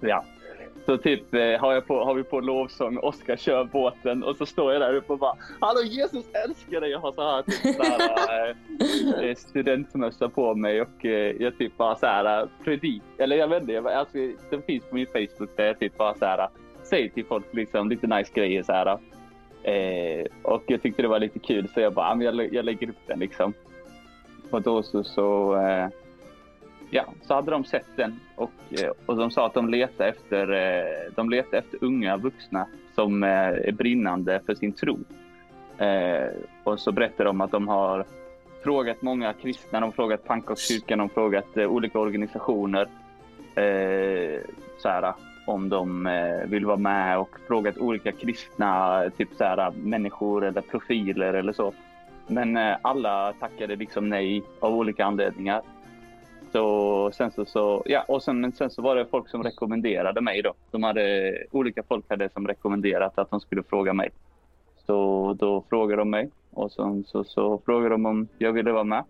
ja, 0.00 0.24
så 0.86 0.98
typ 0.98 1.34
eh, 1.34 1.60
har, 1.60 1.72
jag 1.72 1.86
på, 1.86 2.04
har 2.04 2.14
vi 2.14 2.22
på 2.22 2.40
lovsång, 2.40 2.98
Oskar 2.98 3.36
kör 3.36 3.64
båten 3.64 4.24
och 4.24 4.36
så 4.36 4.46
står 4.46 4.72
jag 4.72 4.82
där 4.82 4.94
uppe 4.94 5.12
och 5.12 5.18
bara 5.18 5.36
Hallå 5.60 5.82
Jesus 5.82 6.24
älskar 6.44 6.80
dig! 6.80 6.90
Jag 6.90 6.98
har 6.98 7.12
så 7.12 7.22
här, 7.22 7.42
typ, 7.42 7.76
så 7.76 7.82
här 7.82 8.56
eh, 9.18 9.28
eh, 9.28 9.34
studentmössa 9.34 10.28
på 10.28 10.54
mig 10.54 10.82
och 10.82 11.04
jag 11.38 11.58
typ 11.58 11.76
bara 11.76 11.96
så 11.96 12.06
här 12.06 12.48
predik. 12.64 13.02
Eller 13.18 13.36
jag 13.36 13.48
vet 13.48 13.60
inte, 13.60 13.72
jag, 13.72 13.86
alltså, 13.86 14.18
den 14.50 14.62
finns 14.62 14.84
på 14.84 14.94
min 14.94 15.06
Facebook 15.06 15.56
där 15.56 15.64
jag 15.64 15.78
typ 15.78 15.98
bara 15.98 16.14
så 16.14 16.24
här 16.24 16.48
säger 16.86 17.08
till 17.08 17.24
folk 17.24 17.44
liksom 17.50 17.88
lite 17.88 18.06
nice 18.06 18.30
grejer 18.34 18.62
så 18.62 18.72
här. 18.72 18.98
Eh, 19.62 20.26
och 20.42 20.62
jag 20.66 20.82
tyckte 20.82 21.02
det 21.02 21.08
var 21.08 21.18
lite 21.18 21.38
kul 21.38 21.68
så 21.74 21.80
jag 21.80 21.94
bara, 21.94 22.06
ah, 22.06 22.22
jag, 22.22 22.54
jag 22.54 22.64
lägger 22.64 22.88
upp 22.88 23.06
den 23.06 23.18
liksom. 23.18 23.52
Och 24.50 24.62
då 24.62 24.82
så, 24.82 25.04
så 25.04 25.56
eh, 25.56 25.88
ja, 26.96 27.04
så 27.22 27.34
hade 27.34 27.50
de 27.50 27.64
sett 27.64 27.96
den 27.96 28.20
och, 28.34 28.52
eh, 28.70 28.90
och 29.06 29.16
de 29.16 29.30
sa 29.30 29.46
att 29.46 29.54
de 29.54 29.68
letar 29.68 30.06
efter, 30.06 30.52
eh, 30.52 31.12
de 31.14 31.30
letar 31.30 31.58
efter 31.58 31.84
unga 31.84 32.16
vuxna 32.16 32.66
som 32.94 33.22
eh, 33.22 33.30
är 33.30 33.72
brinnande 33.72 34.40
för 34.46 34.54
sin 34.54 34.72
tro. 34.72 34.98
Och 36.64 36.80
så 36.80 36.92
berättar 36.92 37.24
de 37.24 37.40
att 37.40 37.50
de 37.50 37.68
har 37.68 38.04
frågat 38.64 39.02
många 39.02 39.32
kristna, 39.32 39.80
de 39.80 39.86
har 39.86 39.92
frågat 39.92 40.24
pannkakskyrkan, 40.24 40.98
de 40.98 41.02
har 41.02 41.08
frågat 41.08 41.56
olika 41.56 41.98
organisationer 41.98 42.88
så 44.78 44.88
här, 44.88 45.14
om 45.46 45.68
de 45.68 46.08
vill 46.46 46.66
vara 46.66 46.76
med 46.76 47.18
och 47.18 47.36
frågat 47.46 47.78
olika 47.78 48.12
kristna 48.12 49.02
typ 49.16 49.28
så 49.38 49.44
här, 49.44 49.70
människor 49.70 50.44
eller 50.44 50.60
profiler 50.60 51.34
eller 51.34 51.52
så. 51.52 51.72
Men 52.26 52.56
alla 52.82 53.32
tackade 53.32 53.76
liksom 53.76 54.08
nej 54.08 54.42
av 54.60 54.74
olika 54.74 55.04
anledningar. 55.04 55.62
Så, 56.52 57.10
sen 57.12 57.30
så, 57.30 57.44
så, 57.44 57.82
ja, 57.86 58.04
och 58.08 58.22
sen, 58.22 58.52
sen 58.52 58.70
så 58.70 58.82
var 58.82 58.96
det 58.96 59.06
folk 59.06 59.28
som 59.28 59.42
rekommenderade 59.42 60.20
mig 60.20 60.42
då. 60.42 60.54
De 60.70 60.82
hade, 60.82 61.34
olika 61.50 61.82
folk 61.82 62.10
hade 62.10 62.28
som 62.28 62.48
rekommenderat 62.48 63.18
att 63.18 63.30
de 63.30 63.40
skulle 63.40 63.62
fråga 63.62 63.92
mig. 63.92 64.10
Så 64.86 65.32
då 65.38 65.64
frågade 65.68 66.00
de 66.00 66.10
mig 66.10 66.30
och 66.50 66.72
sen 66.72 67.04
så, 67.04 67.24
så 67.24 67.58
frågade 67.64 67.94
de 67.94 68.06
om 68.06 68.28
jag 68.38 68.52
ville 68.52 68.72
vara 68.72 68.84
med. 68.84 69.04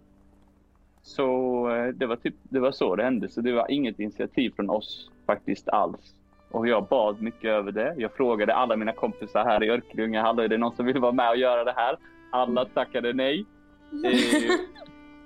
Så 1.02 1.24
eh, 1.70 1.88
det 1.88 2.06
var, 2.06 2.16
typ, 2.16 2.34
det 2.42 2.60
var 2.60 2.72
så 2.72 2.96
det 2.96 3.02
hände. 3.02 3.28
Så 3.28 3.40
det 3.40 3.52
var 3.52 3.70
inget 3.70 4.00
initiativ 4.00 4.52
från 4.56 4.70
oss 4.70 5.10
faktiskt 5.26 5.68
alls. 5.68 6.14
Och 6.50 6.68
jag 6.68 6.86
bad 6.86 7.22
mycket 7.22 7.50
över 7.50 7.72
det. 7.72 7.94
Jag 7.98 8.12
frågade 8.12 8.54
alla 8.54 8.76
mina 8.76 8.92
kompisar 8.92 9.44
här 9.44 9.64
i 9.64 9.70
Örkelljunga, 9.70 10.22
hallå 10.22 10.42
är 10.42 10.48
det 10.48 10.58
någon 10.58 10.76
som 10.76 10.86
vill 10.86 10.98
vara 10.98 11.12
med 11.12 11.30
och 11.30 11.36
göra 11.36 11.64
det 11.64 11.74
här? 11.76 11.96
Alla 12.32 12.64
tackade 12.64 13.12
nej. 13.12 13.46
Eh, 14.04 14.50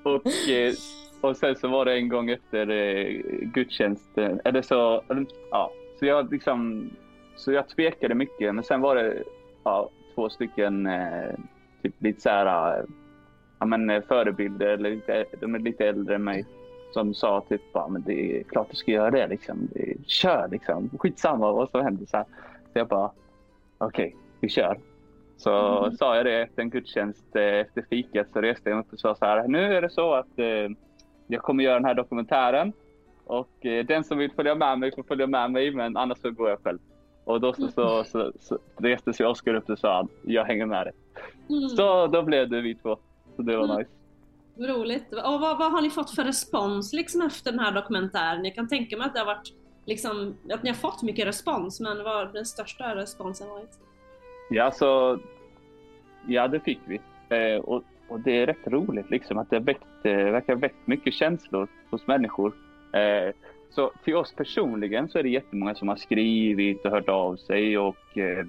och 0.02 0.26
eh, 0.50 0.72
och 1.20 1.36
sen 1.36 1.56
så 1.56 1.68
var 1.68 1.84
det 1.84 1.94
en 1.94 2.08
gång 2.08 2.30
efter 2.30 2.70
eh, 2.70 3.22
gudstjänsten, 3.42 4.40
eller 4.44 4.62
så, 4.62 5.02
ja, 5.50 5.72
så 5.98 6.06
jag 6.06 6.32
liksom, 6.32 6.90
så 7.36 7.52
jag 7.52 7.68
tvekade 7.68 8.14
mycket. 8.14 8.54
Men 8.54 8.64
sen 8.64 8.80
var 8.80 8.96
det 8.96 9.22
ja, 9.64 9.90
två 10.14 10.28
stycken, 10.28 10.86
eh, 10.86 11.34
typ 11.82 11.94
lite 11.98 12.20
så 12.20 12.28
här, 12.28 12.84
ja 13.58 13.66
men 13.66 13.90
eh, 13.90 14.02
förebilder, 14.02 14.66
eller 14.66 14.90
lite, 14.90 15.24
de 15.40 15.54
är 15.54 15.58
lite 15.58 15.86
äldre 15.86 16.14
än 16.14 16.24
mig, 16.24 16.44
som 16.92 17.14
sa 17.14 17.44
typ, 17.48 17.62
ja 17.72 17.88
men 17.88 18.02
det 18.02 18.40
är 18.40 18.42
klart 18.42 18.70
du 18.70 18.76
ska 18.76 18.92
göra 18.92 19.10
det 19.10 19.26
liksom. 19.26 19.68
Det, 19.72 19.94
kör 20.06 20.48
liksom, 20.50 20.90
skitsamma 20.98 21.52
vad 21.52 21.70
som 21.70 21.84
händer. 21.84 22.06
Så, 22.06 22.16
här. 22.16 22.26
så 22.72 22.78
jag 22.78 22.88
bara, 22.88 23.10
okej, 23.78 24.06
okay, 24.06 24.18
vi 24.40 24.48
kör. 24.48 24.78
Så 25.36 25.78
mm. 25.84 25.96
sa 25.96 26.16
jag 26.16 26.26
det 26.26 26.42
efter 26.42 26.62
en 26.62 26.70
gudstjänst, 26.70 27.36
eh, 27.36 27.42
efter 27.42 27.84
fikat, 27.90 28.26
så 28.32 28.40
reste 28.40 28.70
jag 28.70 28.76
mig 28.76 28.84
upp 28.84 28.92
och 28.92 28.98
sa 28.98 29.14
så 29.14 29.24
här, 29.24 29.48
nu 29.48 29.76
är 29.76 29.82
det 29.82 29.90
så 29.90 30.14
att 30.14 30.38
eh, 30.38 30.70
jag 31.30 31.42
kommer 31.42 31.64
göra 31.64 31.74
den 31.74 31.84
här 31.84 31.94
dokumentären. 31.94 32.72
Och 33.24 33.66
eh, 33.66 33.86
den 33.86 34.04
som 34.04 34.18
vill 34.18 34.32
följa 34.32 34.54
med 34.54 34.78
mig 34.78 34.94
får 34.94 35.02
följa 35.02 35.26
med 35.26 35.50
mig, 35.50 35.70
men 35.70 35.96
annars 35.96 36.18
så 36.18 36.30
går 36.30 36.50
jag 36.50 36.58
själv. 36.62 36.78
Och 37.24 37.40
då 37.40 37.52
så, 37.52 37.68
så, 37.68 38.04
så, 38.04 38.32
så 38.40 38.58
reste 38.76 39.12
sig 39.12 39.26
Oskar 39.26 39.54
upp 39.54 39.70
och 39.70 39.78
sa 39.78 40.08
jag 40.22 40.44
hänger 40.44 40.66
med 40.66 40.86
dig. 40.86 40.92
Mm. 41.48 41.68
Så 41.68 42.06
då 42.06 42.22
blev 42.22 42.50
det 42.50 42.60
vi 42.60 42.74
två. 42.74 42.96
Så 43.36 43.42
det 43.42 43.56
var 43.56 43.64
mm. 43.64 43.76
nice. 43.76 43.90
Roligt. 44.72 45.12
Och 45.12 45.40
vad, 45.40 45.58
vad 45.58 45.72
har 45.72 45.80
ni 45.80 45.90
fått 45.90 46.10
för 46.10 46.24
respons 46.24 46.92
liksom 46.92 47.22
efter 47.22 47.50
den 47.50 47.60
här 47.60 47.72
dokumentären? 47.72 48.44
Jag 48.44 48.54
kan 48.54 48.68
tänka 48.68 48.96
mig 48.96 49.06
att 49.06 49.14
det 49.14 49.18
har 49.18 49.26
varit 49.26 49.52
liksom, 49.84 50.34
att 50.52 50.62
ni 50.62 50.70
har 50.70 50.76
fått 50.76 51.02
mycket 51.02 51.26
respons, 51.26 51.80
men 51.80 52.04
vad 52.04 52.14
har 52.14 52.32
den 52.32 52.46
största 52.46 52.96
responsen 52.96 53.48
varit? 53.48 53.78
Ja, 54.50 54.70
så 54.70 55.18
ja 56.26 56.48
det 56.48 56.60
fick 56.60 56.80
vi. 56.86 57.00
Eh, 57.28 57.60
och 57.60 57.82
och 58.10 58.20
det 58.20 58.38
är 58.38 58.46
rätt 58.46 58.66
roligt 58.66 59.10
liksom 59.10 59.38
att 59.38 59.50
det 59.50 59.58
väckt, 59.58 59.86
eh, 60.04 60.12
verkar 60.14 60.52
ha 60.52 60.60
väckt 60.60 60.86
mycket 60.86 61.14
känslor 61.14 61.68
hos 61.90 62.06
människor. 62.06 62.52
Eh, 62.92 63.34
så 63.70 63.92
till 64.04 64.16
oss 64.16 64.34
personligen 64.34 65.08
så 65.08 65.18
är 65.18 65.22
det 65.22 65.28
jättemånga 65.28 65.74
som 65.74 65.88
har 65.88 65.96
skrivit 65.96 66.84
och 66.84 66.90
hört 66.90 67.08
av 67.08 67.36
sig 67.36 67.78
och 67.78 68.18
eh, 68.18 68.46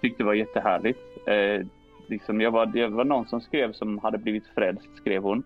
tyckte 0.00 0.22
det 0.22 0.26
var 0.26 0.34
jättehärligt. 0.34 1.28
Eh, 1.28 1.66
liksom 2.06 2.40
jag 2.40 2.50
var, 2.50 2.66
det 2.66 2.86
var 2.86 3.04
någon 3.04 3.26
som 3.26 3.40
skrev 3.40 3.72
som 3.72 3.98
hade 3.98 4.18
blivit 4.18 4.46
frälst, 4.46 4.96
skrev 4.96 5.22
hon. 5.22 5.42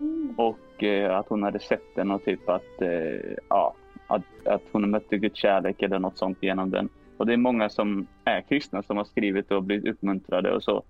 Mm. 0.00 0.34
Och 0.36 0.82
eh, 0.82 1.18
att 1.18 1.28
hon 1.28 1.42
hade 1.42 1.58
sett 1.58 1.94
den 1.94 2.10
och 2.10 2.24
typ 2.24 2.48
att, 2.48 2.82
eh, 2.82 3.36
ja, 3.48 3.74
att, 4.06 4.46
att 4.46 4.62
hon 4.72 4.90
mötte 4.90 5.18
Guds 5.18 5.38
kärlek 5.38 5.82
eller 5.82 5.98
något 5.98 6.18
sånt 6.18 6.38
genom 6.40 6.70
den. 6.70 6.88
Och 7.16 7.26
det 7.26 7.32
är 7.32 7.36
många 7.36 7.68
som 7.68 8.06
är 8.24 8.40
kristna 8.40 8.82
som 8.82 8.96
har 8.96 9.04
skrivit 9.04 9.50
och 9.50 9.62
blivit 9.62 9.94
uppmuntrade 9.94 10.52
och 10.52 10.62
så. 10.62 10.82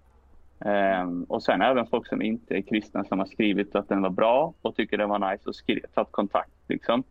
Um, 0.58 1.24
och 1.24 1.42
sen 1.42 1.62
även 1.62 1.86
folk 1.86 2.06
som 2.06 2.22
inte 2.22 2.54
är 2.56 2.60
kristna 2.60 3.04
som 3.04 3.18
har 3.18 3.26
skrivit 3.26 3.74
att 3.74 3.88
den 3.88 4.02
var 4.02 4.10
bra 4.10 4.54
och 4.62 4.76
tycker 4.76 4.98
den 4.98 5.08
var 5.08 5.32
nice 5.32 5.48
och 5.48 5.54
skrivit, 5.54 5.94
tagit 5.94 6.12
kontakt. 6.12 6.50
Liksom. 6.68 7.02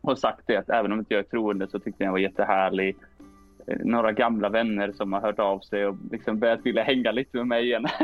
Och 0.00 0.18
sagt 0.18 0.46
det 0.46 0.56
att 0.56 0.70
även 0.70 0.92
om 0.92 0.98
inte 0.98 1.14
jag 1.14 1.18
är 1.24 1.28
troende 1.28 1.68
så 1.68 1.78
tyckte 1.78 2.02
jag 2.02 2.06
den 2.06 2.12
var 2.12 2.18
jättehärlig. 2.18 2.96
Uh, 3.68 3.76
några 3.84 4.12
gamla 4.12 4.48
vänner 4.48 4.92
som 4.92 5.12
har 5.12 5.20
hört 5.20 5.38
av 5.38 5.60
sig 5.60 5.86
och 5.86 5.96
liksom 6.10 6.38
börjat 6.38 6.66
vilja 6.66 6.82
hänga 6.82 7.12
lite 7.12 7.36
med 7.36 7.46
mig 7.46 7.64
igen. 7.64 7.86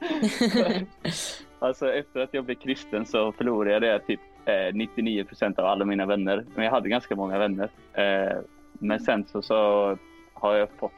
alltså 1.58 1.92
efter 1.92 2.20
att 2.20 2.34
jag 2.34 2.44
blev 2.44 2.54
kristen 2.54 3.06
så 3.06 3.32
förlorade 3.32 3.70
jag 3.70 3.82
det 3.82 4.06
typ 4.06 4.20
eh, 4.44 4.74
99 4.74 5.24
procent 5.24 5.58
av 5.58 5.66
alla 5.66 5.84
mina 5.84 6.06
vänner. 6.06 6.44
Men 6.54 6.64
jag 6.64 6.72
hade 6.72 6.88
ganska 6.88 7.16
många 7.16 7.38
vänner. 7.38 7.70
Eh, 7.92 8.38
men 8.72 9.00
sen 9.00 9.24
så, 9.24 9.42
så 9.42 9.98
har 10.34 10.54
jag 10.54 10.68
fått, 10.78 10.92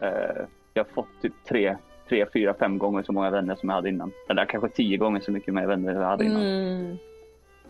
eh, 0.00 0.44
jag 0.74 0.84
har 0.84 0.90
fått 0.92 1.22
typ 1.22 1.34
tre 1.48 1.76
tre, 2.10 2.26
fyra, 2.32 2.54
fem 2.58 2.78
gånger 2.78 3.02
så 3.02 3.12
många 3.12 3.30
vänner 3.30 3.56
som 3.56 3.68
jag 3.68 3.76
hade 3.76 3.88
innan. 3.88 4.12
Eller 4.28 4.46
kanske 4.46 4.68
tio 4.68 4.96
gånger 4.96 5.20
så 5.20 5.32
mycket 5.32 5.54
mer 5.54 5.66
vänner 5.66 5.94
jag 5.94 6.02
hade 6.02 6.24
innan. 6.24 6.42
Mm. 6.42 6.96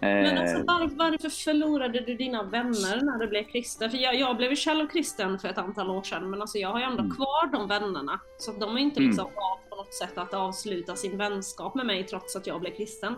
Men 0.01 0.39
alltså, 0.39 0.57
eh. 0.57 0.65
var, 0.65 0.91
varför 0.97 1.29
förlorade 1.29 2.01
du 2.01 2.15
dina 2.15 2.43
vänner 2.43 3.03
när 3.03 3.19
du 3.19 3.27
blev 3.27 3.45
kristen? 3.45 3.91
För 3.91 3.99
jag, 3.99 4.15
jag 4.15 4.37
blev 4.37 4.55
själv 4.55 4.89
kristen 4.89 5.39
för 5.39 5.49
ett 5.49 5.59
antal 5.59 5.91
år 5.91 6.03
sedan, 6.03 6.31
men 6.31 6.41
alltså 6.41 6.59
jag 6.59 6.69
har 6.69 6.79
ju 6.79 6.85
ändå 6.85 7.03
mm. 7.03 7.17
kvar 7.17 7.53
de 7.53 7.69
vännerna. 7.69 8.21
Så 8.39 8.53
de 8.53 8.71
har 8.71 8.79
inte 8.79 9.01
liksom 9.01 9.27
mm. 9.27 9.35
valt 9.37 9.71
på 9.71 9.77
något 9.77 9.95
sätt 9.95 10.19
att 10.19 10.35
avsluta 10.35 10.97
sin 10.97 11.19
vänskap 11.19 11.75
med 11.75 11.87
mig 11.87 12.05
trots 12.05 12.37
att 12.37 12.47
jag 12.47 12.61
blev 12.61 12.71
kristen. 12.71 13.15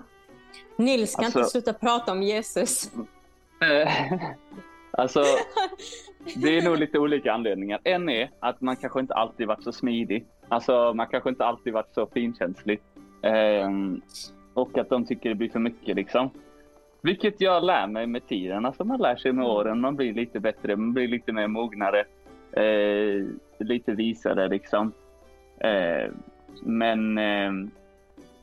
Nils 0.77 1.15
kan 1.15 1.25
alltså, 1.25 1.39
inte 1.39 1.51
sluta 1.51 1.73
prata 1.73 2.13
om 2.13 2.23
Jesus. 2.23 2.93
Eh, 3.61 3.93
alltså, 4.91 5.25
det 6.37 6.59
är 6.59 6.63
nog 6.63 6.79
lite 6.79 6.99
olika 6.99 7.33
anledningar. 7.33 7.81
En 7.85 8.09
är 8.09 8.31
att 8.41 8.61
man 8.61 8.77
kanske 8.77 9.01
inte 9.01 9.15
alltid 9.15 9.47
varit 9.47 9.65
så 9.65 9.73
smidig. 9.73 10.27
Alltså, 10.53 10.93
man 10.95 11.07
kanske 11.07 11.29
inte 11.31 11.45
alltid 11.45 11.73
varit 11.73 11.95
så 11.95 12.07
finkänslig. 12.07 12.81
Ehm, 13.23 14.01
och 14.55 14.79
att 14.79 14.88
de 14.88 15.07
tycker 15.07 15.29
det 15.29 15.35
blir 15.35 15.49
för 15.49 15.59
mycket 15.59 15.97
liksom. 15.97 16.31
Vilket 17.03 17.41
jag 17.41 17.65
lär 17.65 17.87
mig 17.87 18.07
med 18.07 18.27
tiden. 18.29 18.67
Alltså 18.67 18.85
man 18.85 19.01
lär 19.01 19.17
sig 19.17 19.33
med 19.33 19.47
åren. 19.47 19.81
Man 19.81 19.97
blir 19.97 20.15
lite 20.15 20.41
bättre. 20.41 20.77
Man 20.77 20.93
blir 20.93 21.09
lite 21.09 21.33
mer 21.33 21.47
mognare. 21.49 22.05
Eh, 22.53 23.27
lite 23.59 23.93
visare 23.93 24.49
liksom. 24.49 24.93
Eh, 25.59 26.11
men 26.62 27.19
ehm, 27.19 27.71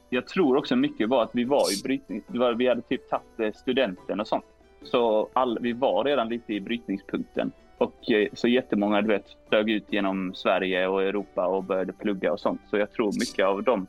jag 0.10 0.28
tror 0.28 0.58
också 0.58 0.76
mycket 0.76 1.10
var 1.10 1.24
att 1.24 1.30
vi 1.36 1.44
var 1.44 1.80
i 1.80 1.84
brytning. 1.84 2.24
var- 2.28 2.54
Vi 2.54 2.68
hade 2.68 2.82
typ 2.82 3.10
tagit 3.10 3.40
eh, 3.56 3.60
studenten 3.60 4.20
och 4.20 4.28
sånt. 4.28 4.46
Så 4.84 5.30
all, 5.34 5.58
vi 5.62 5.74
var 5.74 6.04
redan 6.04 6.30
lite 6.30 6.54
i 6.54 6.62
brytningspunkten. 6.62 7.52
Och 7.80 8.12
eh, 8.12 8.28
så 8.34 8.48
jättemånga 8.48 9.02
du 9.02 9.08
vet, 9.08 9.26
flög 9.50 9.70
ut 9.70 9.86
genom 9.90 10.34
Sverige 10.36 10.88
och 10.88 11.04
Europa 11.04 11.48
och 11.48 11.64
började 11.64 11.94
plugga 11.94 12.34
och 12.34 12.40
sånt. 12.40 12.62
Så 12.70 12.78
jag 12.78 12.92
tror 12.92 13.12
mycket 13.20 13.46
av 13.46 13.64
dem, 13.64 13.88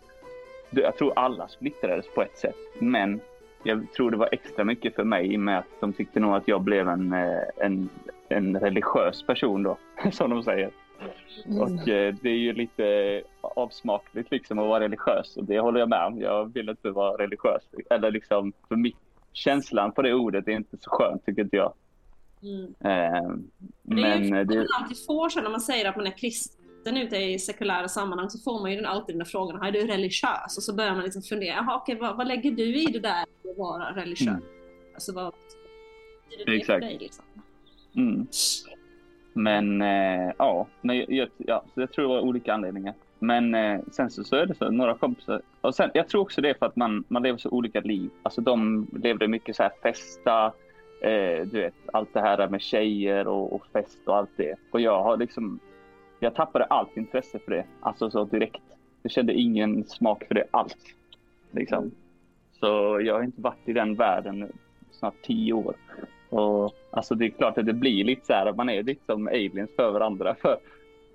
jag 0.70 0.96
tror 0.96 1.12
alla 1.16 1.48
splittrades 1.48 2.06
på 2.14 2.22
ett 2.22 2.38
sätt. 2.38 2.56
Men 2.78 3.20
jag 3.62 3.92
tror 3.96 4.10
det 4.10 4.16
var 4.16 4.28
extra 4.32 4.64
mycket 4.64 4.94
för 4.94 5.04
mig 5.04 5.32
i 5.32 5.36
och 5.36 5.40
med 5.40 5.58
att 5.58 5.80
de 5.80 5.92
tyckte 5.92 6.20
nog 6.20 6.34
att 6.34 6.48
jag 6.48 6.62
blev 6.62 6.88
en, 6.88 7.12
eh, 7.12 7.42
en, 7.56 7.88
en 8.28 8.60
religiös 8.60 9.22
person 9.26 9.62
då, 9.62 9.78
som 10.12 10.30
de 10.30 10.42
säger. 10.42 10.70
Och 11.60 11.88
eh, 11.88 12.14
det 12.22 12.30
är 12.30 12.38
ju 12.38 12.52
lite 12.52 13.22
avsmakligt 13.40 14.30
liksom 14.30 14.58
att 14.58 14.68
vara 14.68 14.84
religiös 14.84 15.36
och 15.36 15.44
det 15.44 15.60
håller 15.60 15.80
jag 15.80 15.88
med 15.88 16.06
om. 16.06 16.20
Jag 16.20 16.52
vill 16.54 16.68
inte 16.68 16.90
vara 16.90 17.22
religiös. 17.22 17.62
Eller 17.90 18.10
liksom, 18.10 18.52
för 18.68 18.76
mig, 18.76 18.94
känslan 19.32 19.92
på 19.92 20.02
det 20.02 20.14
ordet 20.14 20.48
är 20.48 20.52
inte 20.52 20.76
så 20.80 20.90
skönt 20.90 21.26
tycker 21.26 21.42
inte 21.42 21.56
jag. 21.56 21.72
Mm. 22.42 22.64
Eh, 22.64 23.36
Det 23.82 24.02
är 24.02 24.18
ju 24.18 24.30
men 24.30 24.66
alltid 24.74 25.06
får 25.06 25.28
så 25.28 25.40
när 25.40 25.50
man 25.50 25.60
säger 25.60 25.88
att 25.88 25.96
man 25.96 26.06
är 26.06 26.18
kristen 26.18 26.96
ute 26.96 27.16
i 27.16 27.38
sekulära 27.38 27.88
sammanhang 27.88 28.30
så 28.30 28.38
får 28.38 28.60
man 28.60 28.70
ju 28.70 28.76
den 28.76 28.86
alltid 28.86 29.14
den 29.14 29.18
där 29.18 29.26
frågan, 29.26 29.62
är 29.62 29.72
du 29.72 29.86
religiös? 29.86 30.56
Och 30.56 30.62
så 30.62 30.74
börjar 30.74 30.94
man 30.94 31.04
liksom 31.04 31.22
fundera, 31.22 31.54
jaha 31.54 31.76
okej 31.76 31.98
vad, 32.00 32.16
vad 32.16 32.28
lägger 32.28 32.50
du 32.50 32.82
i 32.82 32.84
det 32.84 33.00
där 33.00 33.22
att 33.22 33.58
vara 33.58 33.92
religiös? 33.96 34.28
Mm. 34.28 34.42
Alltså 34.94 35.14
vad 35.14 35.34
betyder 36.30 36.52
det 36.52 36.56
Exakt. 36.56 36.84
för 36.84 36.90
dig 36.90 36.98
liksom? 37.00 37.24
mm. 37.96 38.26
Men 39.32 39.82
eh, 39.82 40.32
ja, 40.38 40.66
men 40.80 41.04
jag, 41.08 41.28
ja, 41.36 41.64
så 41.74 41.80
jag 41.80 41.92
tror 41.92 42.02
det 42.02 42.08
var 42.08 42.20
olika 42.20 42.54
anledningar. 42.54 42.94
Men 43.18 43.54
eh, 43.54 43.80
sen 43.92 44.10
så, 44.10 44.24
så 44.24 44.36
är 44.36 44.46
det 44.46 44.54
så, 44.54 44.70
några 44.70 44.94
kompisar. 44.94 45.42
Och 45.60 45.74
sen, 45.74 45.90
jag 45.94 46.08
tror 46.08 46.20
också 46.22 46.40
det 46.40 46.50
är 46.50 46.54
för 46.54 46.66
att 46.66 46.76
man, 46.76 47.04
man 47.08 47.22
lever 47.22 47.38
så 47.38 47.48
olika 47.48 47.80
liv. 47.80 48.10
Alltså 48.22 48.40
de 48.40 48.86
levde 49.02 49.28
mycket 49.28 49.56
så 49.56 49.62
här 49.62 49.72
festa, 49.82 50.52
eh, 51.00 51.46
du 51.46 51.60
vet, 51.60 51.74
allt 51.92 52.14
det 52.14 52.20
här 52.20 52.48
med 52.48 52.60
tjejer 52.60 53.26
och, 53.28 53.52
och 53.52 53.66
fest 53.66 53.98
och 54.04 54.16
allt 54.16 54.30
det. 54.36 54.56
Och 54.70 54.80
jag 54.80 55.02
har 55.02 55.16
liksom, 55.16 55.60
jag 56.20 56.34
tappade 56.34 56.64
allt 56.64 56.96
intresse 56.96 57.38
för 57.38 57.50
det. 57.50 57.64
Alltså 57.80 58.10
så 58.10 58.24
direkt. 58.24 58.62
Jag 59.02 59.12
kände 59.12 59.32
ingen 59.32 59.84
smak 59.84 60.24
för 60.28 60.34
det 60.34 60.44
alls. 60.50 60.76
Liksom. 61.50 61.90
Så 62.52 63.00
jag 63.00 63.14
har 63.14 63.22
inte 63.22 63.40
varit 63.40 63.68
i 63.68 63.72
den 63.72 63.94
världen 63.94 64.52
snart 64.90 65.22
tio 65.22 65.52
år. 65.52 65.74
Och 66.28 66.74
alltså 66.90 67.14
det 67.14 67.26
är 67.26 67.30
klart 67.30 67.58
att 67.58 67.66
det 67.66 67.72
blir 67.72 68.04
lite 68.04 68.26
så 68.26 68.32
här 68.32 68.52
man 68.52 68.68
är 68.68 68.82
lite 68.82 69.04
som 69.06 69.28
aliens 69.28 69.70
för 69.76 69.90
varandra. 69.92 70.34
För, 70.42 70.58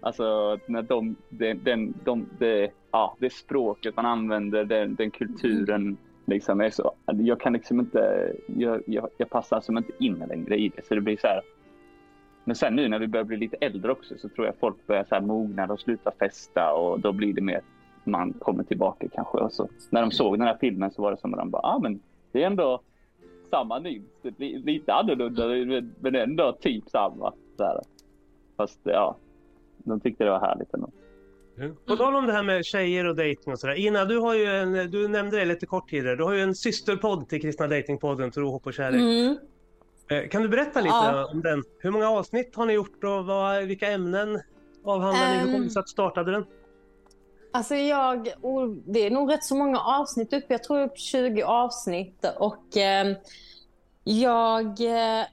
alltså 0.01 0.59
när 0.65 0.81
de, 0.81 1.15
den, 1.29 1.63
den, 1.63 1.93
de, 2.03 2.29
det, 2.39 2.71
ja, 2.91 3.15
det 3.19 3.33
språket 3.33 3.95
man 3.95 4.05
använder, 4.05 4.65
den, 4.65 4.95
den 4.95 5.11
kulturen 5.11 5.97
liksom 6.25 6.59
jag, 6.59 6.73
så. 6.73 6.91
Jag 7.05 7.39
kan 7.39 7.53
liksom 7.53 7.79
inte, 7.79 8.33
jag, 8.47 8.81
jag, 8.85 9.09
jag 9.17 9.29
passar 9.29 9.61
som 9.61 9.77
inte 9.77 9.91
in 9.99 10.23
längre 10.29 10.57
i 10.57 10.69
det. 10.75 10.85
Så 10.85 10.95
det 10.95 11.01
blir 11.01 11.17
så 11.17 11.27
här. 11.27 11.41
Men 12.43 12.55
sen 12.55 12.75
nu 12.75 12.87
när 12.89 12.99
vi 12.99 13.07
börjar 13.07 13.23
bli 13.23 13.37
lite 13.37 13.57
äldre 13.61 13.91
också 13.91 14.17
så 14.17 14.29
tror 14.29 14.45
jag 14.45 14.55
folk 14.59 14.87
börjar 14.87 15.03
så 15.09 15.15
här 15.15 15.21
mogna 15.21 15.65
och 15.73 15.79
sluta 15.79 16.11
festa 16.11 16.73
och 16.73 16.99
då 16.99 17.11
blir 17.11 17.33
det 17.33 17.41
mer 17.41 17.61
man 18.03 18.33
kommer 18.33 18.63
tillbaka 18.63 19.07
kanske. 19.13 19.37
Och 19.37 19.53
så, 19.53 19.67
när 19.89 20.01
de 20.01 20.11
såg 20.11 20.37
den 20.37 20.47
här 20.47 20.57
filmen 20.61 20.91
så 20.91 21.01
var 21.01 21.11
det 21.11 21.17
som 21.17 21.33
att 21.33 21.39
de 21.39 21.49
bara, 21.49 21.61
ah, 21.61 21.79
men 21.79 21.99
det 22.31 22.43
är 22.43 22.47
ändå 22.47 22.81
samma 23.49 23.79
nytt, 23.79 24.25
lite 24.39 24.93
annorlunda 24.93 25.47
men- 25.47 25.95
men 25.99 26.15
ändå 26.15 26.51
typ 26.51 26.89
samma. 26.89 27.33
Så 27.57 27.63
här. 27.63 27.81
Fast 28.57 28.79
ja, 28.83 29.15
de 29.77 29.99
tyckte 29.99 30.23
det 30.23 30.29
var 30.29 30.39
härligt 30.39 30.73
ändå. 30.73 30.89
På 31.87 31.95
tal 31.95 32.15
om 32.15 32.25
det 32.27 32.33
här 32.33 32.43
med 32.43 32.65
tjejer 32.65 33.05
och 33.05 33.15
dating 33.15 33.53
och 33.53 33.59
sådär. 33.59 33.75
Ina, 33.79 34.05
du 34.05 34.17
har 34.19 34.33
ju 34.33 34.45
en, 34.45 34.91
du 34.91 35.07
nämnde 35.07 35.37
det 35.37 35.45
lite 35.45 35.65
kort 35.65 35.89
tidigare. 35.89 36.15
Du 36.15 36.23
har 36.23 36.33
ju 36.33 36.41
en 36.41 36.55
systerpodd 36.55 37.29
till 37.29 37.41
Kristna 37.41 37.67
Datingpodden, 37.67 38.31
Tro, 38.31 38.51
hopp 38.51 38.65
och 38.67 38.73
kärlek. 38.73 39.01
Mm. 39.01 39.37
Eh, 40.23 40.29
Kan 40.29 40.41
du 40.41 40.47
berätta 40.49 40.81
lite 40.81 40.95
Ja. 40.95 41.29
om 41.31 41.41
den? 41.41 41.63
Hur 41.79 41.91
många 41.91 42.09
avsnitt 42.09 42.55
har 42.55 42.65
ni 42.65 42.73
gjort 42.73 43.03
och 43.03 43.25
vad, 43.25 43.63
vilka 43.63 43.91
ämnen 43.91 44.41
avhandlar 44.83 45.29
ni? 45.31 45.37
Hur 45.37 45.45
kom 45.45 45.55
Ehm. 45.55 45.63
det 45.63 45.69
sig 45.69 45.79
att 45.79 45.89
startade 45.89 46.31
den? 46.31 46.45
Alltså 47.51 47.75
jag, 47.75 48.29
det 48.85 48.99
är 49.05 49.09
nog 49.11 49.31
rätt 49.31 49.43
så 49.43 49.55
många 49.55 49.79
avsnitt 49.79 50.33
uppe. 50.33 50.45
Jag 50.53 50.63
tror 50.63 50.81
upp 50.83 50.97
20 50.97 51.43
avsnitt. 51.43 52.25
Och 52.37 52.77
eh, 52.77 53.17
jag, 54.03 54.65
eh, 54.65 55.25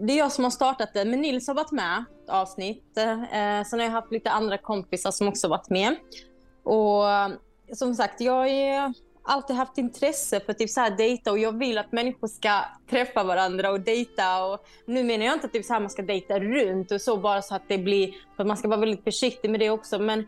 det 0.00 0.12
är 0.12 0.18
jag 0.18 0.32
som 0.32 0.44
har 0.44 0.50
startat 0.50 0.94
det. 0.94 1.04
Men 1.04 1.20
Nils 1.20 1.48
har 1.48 1.54
varit 1.54 1.72
med 1.72 2.04
ett 2.24 2.30
avsnitt. 2.30 2.96
Eh, 2.96 3.64
sen 3.64 3.78
har 3.78 3.86
jag 3.86 3.90
haft 3.90 4.12
lite 4.12 4.30
andra 4.30 4.58
kompisar 4.58 5.10
som 5.10 5.28
också 5.28 5.48
varit 5.48 5.70
med. 5.70 5.96
Och 6.62 7.04
som 7.76 7.94
sagt, 7.94 8.20
jag 8.20 8.32
har 8.32 8.94
alltid 9.22 9.56
haft 9.56 9.78
intresse 9.78 10.40
för 10.40 10.52
typ 10.52 10.70
så 10.70 10.80
här 10.80 10.90
dejta 10.90 11.30
och 11.30 11.38
jag 11.38 11.58
vill 11.58 11.78
att 11.78 11.92
människor 11.92 12.28
ska 12.28 12.60
träffa 12.90 13.24
varandra 13.24 13.70
och 13.70 13.80
dejta. 13.80 14.44
Och 14.44 14.66
nu 14.86 15.04
menar 15.04 15.24
jag 15.24 15.34
inte 15.34 15.46
att 15.46 15.52
typ 15.52 15.64
så 15.64 15.72
här 15.72 15.80
man 15.80 15.90
ska 15.90 16.02
dejta 16.02 16.40
runt 16.40 16.92
och 16.92 17.00
så 17.00 17.16
bara 17.16 17.42
så 17.42 17.54
att 17.54 17.68
det 17.68 17.78
blir, 17.78 18.10
för 18.36 18.42
att 18.42 18.46
man 18.46 18.56
ska 18.56 18.68
vara 18.68 18.80
väldigt 18.80 19.04
försiktig 19.04 19.50
med 19.50 19.60
det 19.60 19.70
också. 19.70 19.98
Men 19.98 20.26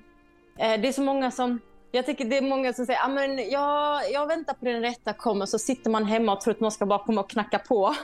Eh, 0.58 0.80
det 0.80 0.88
är 0.88 0.92
så 0.92 1.02
många 1.02 1.30
som... 1.30 1.60
Jag 1.90 2.06
tycker 2.06 2.24
det 2.24 2.36
är 2.36 2.42
många 2.42 2.72
som 2.72 2.86
säger 2.86 3.00
ah, 3.00 3.24
att 3.24 3.52
jag, 3.52 4.12
jag 4.12 4.26
väntar 4.26 4.54
på 4.54 4.64
den 4.64 4.82
rätta 4.82 5.12
kommer 5.12 5.46
så 5.46 5.58
sitter 5.58 5.90
man 5.90 6.04
hemma 6.04 6.32
och 6.32 6.40
tror 6.40 6.54
att 6.54 6.60
någon 6.60 6.72
ska 6.72 6.86
bara 6.86 7.04
komma 7.04 7.20
och 7.20 7.30
knacka 7.30 7.58
på. 7.58 7.94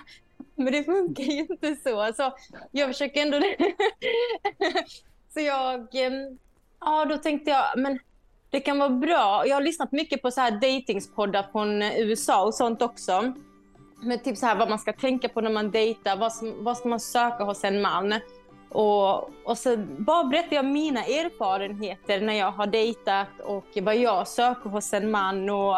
Men 0.54 0.72
det 0.72 0.84
funkar 0.84 1.24
ju 1.24 1.40
inte 1.40 1.76
så. 1.76 2.12
så 2.16 2.32
jag 2.70 2.88
försöker 2.88 3.22
ändå... 3.22 3.40
så 5.34 5.40
jag... 5.40 5.94
Ehm, 5.94 6.38
ja, 6.80 7.04
då 7.04 7.16
tänkte 7.16 7.50
jag 7.50 7.64
men 7.76 7.98
det 8.50 8.60
kan 8.60 8.78
vara 8.78 8.90
bra. 8.90 9.46
Jag 9.46 9.56
har 9.56 9.60
lyssnat 9.60 9.92
mycket 9.92 10.22
på 10.22 10.30
så 10.30 10.40
här 10.40 10.50
datingspoddar 10.50 11.46
från 11.52 11.82
eh, 11.82 12.00
USA 12.00 12.44
och 12.44 12.54
sånt 12.54 12.82
också. 12.82 13.32
Med 14.02 14.24
typ 14.24 14.38
så 14.38 14.46
här 14.46 14.56
vad 14.56 14.68
man 14.68 14.78
ska 14.78 14.92
tänka 14.92 15.28
på 15.28 15.40
när 15.40 15.50
man 15.50 15.70
dejtar. 15.70 16.16
Vad, 16.16 16.32
som, 16.32 16.64
vad 16.64 16.76
ska 16.76 16.88
man 16.88 17.00
söka 17.00 17.44
hos 17.44 17.64
en 17.64 17.82
man? 17.82 18.14
Och, 18.68 19.30
och 19.44 19.58
så 19.58 19.76
bara 19.76 20.24
berättar 20.24 20.56
jag 20.56 20.64
mina 20.64 21.00
erfarenheter 21.00 22.20
när 22.20 22.32
jag 22.32 22.52
har 22.52 22.66
dejtat 22.66 23.40
och 23.44 23.66
vad 23.82 23.96
jag 23.96 24.28
söker 24.28 24.70
hos 24.70 24.92
en 24.92 25.10
man. 25.10 25.50
Och, 25.50 25.76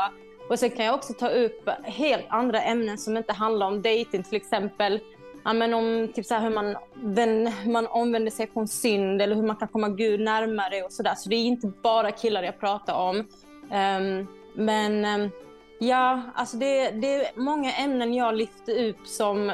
och 0.49 0.59
sen 0.59 0.71
kan 0.71 0.85
jag 0.85 0.95
också 0.95 1.13
ta 1.13 1.29
upp 1.29 1.69
helt 1.83 2.27
andra 2.29 2.63
ämnen 2.63 2.99
som 2.99 3.17
inte 3.17 3.33
handlar 3.33 3.67
om 3.67 3.83
dejting. 3.83 4.23
Till 4.23 4.37
exempel 4.37 5.01
ja, 5.45 5.53
men 5.53 5.75
om 5.75 6.09
typ 6.15 6.27
så 6.27 6.35
här 6.35 6.43
hur 6.43 6.51
man, 6.51 6.77
den, 6.95 7.53
man 7.67 7.87
omvänder 7.87 8.31
sig 8.31 8.51
från 8.53 8.69
synd 8.69 9.23
eller 9.23 9.37
hur 9.37 9.43
man 9.43 9.57
kan 9.57 9.69
komma 9.69 9.89
Gud 9.89 10.21
närmare 10.21 10.83
och 10.83 10.93
sådär. 10.93 11.15
Så 11.15 11.29
det 11.29 11.37
är 11.37 11.45
inte 11.45 11.73
bara 11.83 12.11
killar 12.11 12.43
jag 12.43 12.61
pratar 12.61 12.95
om. 12.95 13.17
Um, 13.17 14.29
men 14.55 15.21
um, 15.21 15.31
ja, 15.79 16.23
alltså 16.35 16.57
det, 16.57 16.91
det 16.91 17.15
är 17.15 17.41
många 17.41 17.73
ämnen 17.73 18.15
jag 18.15 18.35
lyfter 18.35 18.89
upp 18.89 19.07
som 19.07 19.53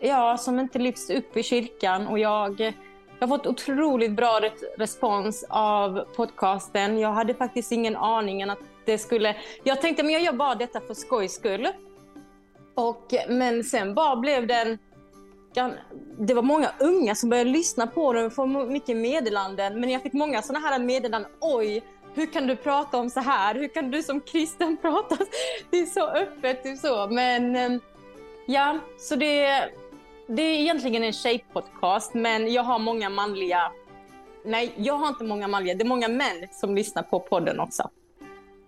ja, 0.00 0.36
som 0.36 0.60
inte 0.60 0.78
lyfts 0.78 1.10
upp 1.10 1.36
i 1.36 1.42
kyrkan. 1.42 2.06
Och 2.06 2.18
jag, 2.18 2.60
jag 3.18 3.28
har 3.28 3.28
fått 3.28 3.46
otroligt 3.46 4.12
bra 4.12 4.38
re- 4.42 4.78
respons 4.78 5.44
av 5.48 6.04
podcasten. 6.16 6.98
Jag 6.98 7.12
hade 7.12 7.34
faktiskt 7.34 7.72
ingen 7.72 7.96
aning 7.96 8.42
att 8.42 8.58
det 8.84 8.98
skulle... 8.98 9.36
Jag 9.64 9.80
tänkte 9.80 10.02
men 10.02 10.12
jag 10.12 10.22
gör 10.22 10.32
bara 10.32 10.54
detta 10.54 10.80
för 10.80 10.94
skojs 10.94 11.32
skull. 11.32 11.68
Och, 12.74 13.14
men 13.28 13.64
sen 13.64 13.94
bara 13.94 14.16
blev 14.16 14.46
den... 14.46 14.78
Det 16.18 16.34
var 16.34 16.42
många 16.42 16.70
unga 16.80 17.14
som 17.14 17.30
började 17.30 17.50
lyssna 17.50 17.86
på 17.86 18.12
den 18.12 18.26
och 18.26 18.32
få 18.32 18.46
mycket 18.46 18.96
meddelanden. 18.96 19.80
Men 19.80 19.90
jag 19.90 20.02
fick 20.02 20.12
många 20.12 20.42
sådana 20.42 20.68
här 20.68 20.78
meddelanden. 20.78 21.30
Oj, 21.40 21.82
hur 22.14 22.26
kan 22.26 22.46
du 22.46 22.56
prata 22.56 22.98
om 22.98 23.10
så 23.10 23.20
här? 23.20 23.54
Hur 23.54 23.68
kan 23.68 23.90
du 23.90 24.02
som 24.02 24.20
kristen 24.20 24.76
prata? 24.82 25.16
Det 25.70 25.78
är 25.78 25.86
så 25.86 26.06
öppet. 26.06 26.62
Typ 26.62 26.78
så. 26.78 27.06
Men 27.06 27.56
ehm, 27.56 27.80
ja, 28.46 28.78
så 28.98 29.16
det, 29.16 29.68
det 30.26 30.42
är 30.42 30.60
egentligen 30.60 31.04
en 31.04 31.12
tjejpodcast, 31.12 32.14
men 32.14 32.52
jag 32.52 32.62
har 32.62 32.78
många 32.78 33.10
manliga... 33.10 33.72
Nej, 34.44 34.72
jag 34.76 34.94
har 34.94 35.08
inte 35.08 35.24
många 35.24 35.48
manliga. 35.48 35.74
Det 35.74 35.82
är 35.82 35.88
många 35.88 36.08
män 36.08 36.48
som 36.50 36.74
lyssnar 36.74 37.02
på 37.02 37.20
podden 37.20 37.60
också. 37.60 37.90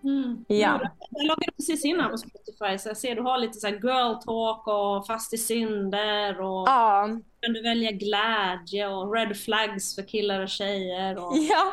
Mm. 0.05 0.45
Ja. 0.49 0.81
Jag 1.11 1.27
loggade 1.27 1.53
precis 1.57 1.85
in 1.85 2.01
här 2.01 2.09
på 2.09 2.19
Spotify 2.19 2.79
så 2.79 2.89
jag 2.89 2.97
ser 2.97 3.15
du 3.15 3.23
har 3.23 3.39
lite 3.39 3.61
så 3.61 3.67
här 3.67 3.75
girl 3.75 4.15
talk 4.15 4.67
och 4.67 5.07
fast 5.07 5.35
i 5.35 5.39
synder 5.39 6.41
och 6.41 6.69
Ja, 6.69 7.09
kan 7.41 7.53
du 7.53 7.63
välja 7.63 7.91
glädje 7.91 8.89
och 8.89 9.15
red 9.15 9.37
flags 9.37 9.95
för 9.95 10.03
killar 10.03 10.41
och 10.41 10.49
tjejer. 10.49 11.17
Och, 11.27 11.37
ja. 11.37 11.73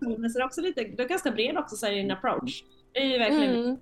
men 0.00 0.30
så 0.30 0.38
det 0.38 0.42
är 0.42 0.46
också 0.46 0.60
lite, 0.60 0.84
du 0.84 1.02
är 1.02 1.08
ganska 1.08 1.30
bred 1.30 1.58
också 1.58 1.76
så 1.76 1.86
här, 1.86 1.92
i 1.92 1.96
din 1.96 2.10
approach. 2.10 2.62
Det 2.92 2.98
är 2.98 3.06
ju 3.06 3.18
verkligen 3.18 3.54
Mm. 3.54 3.76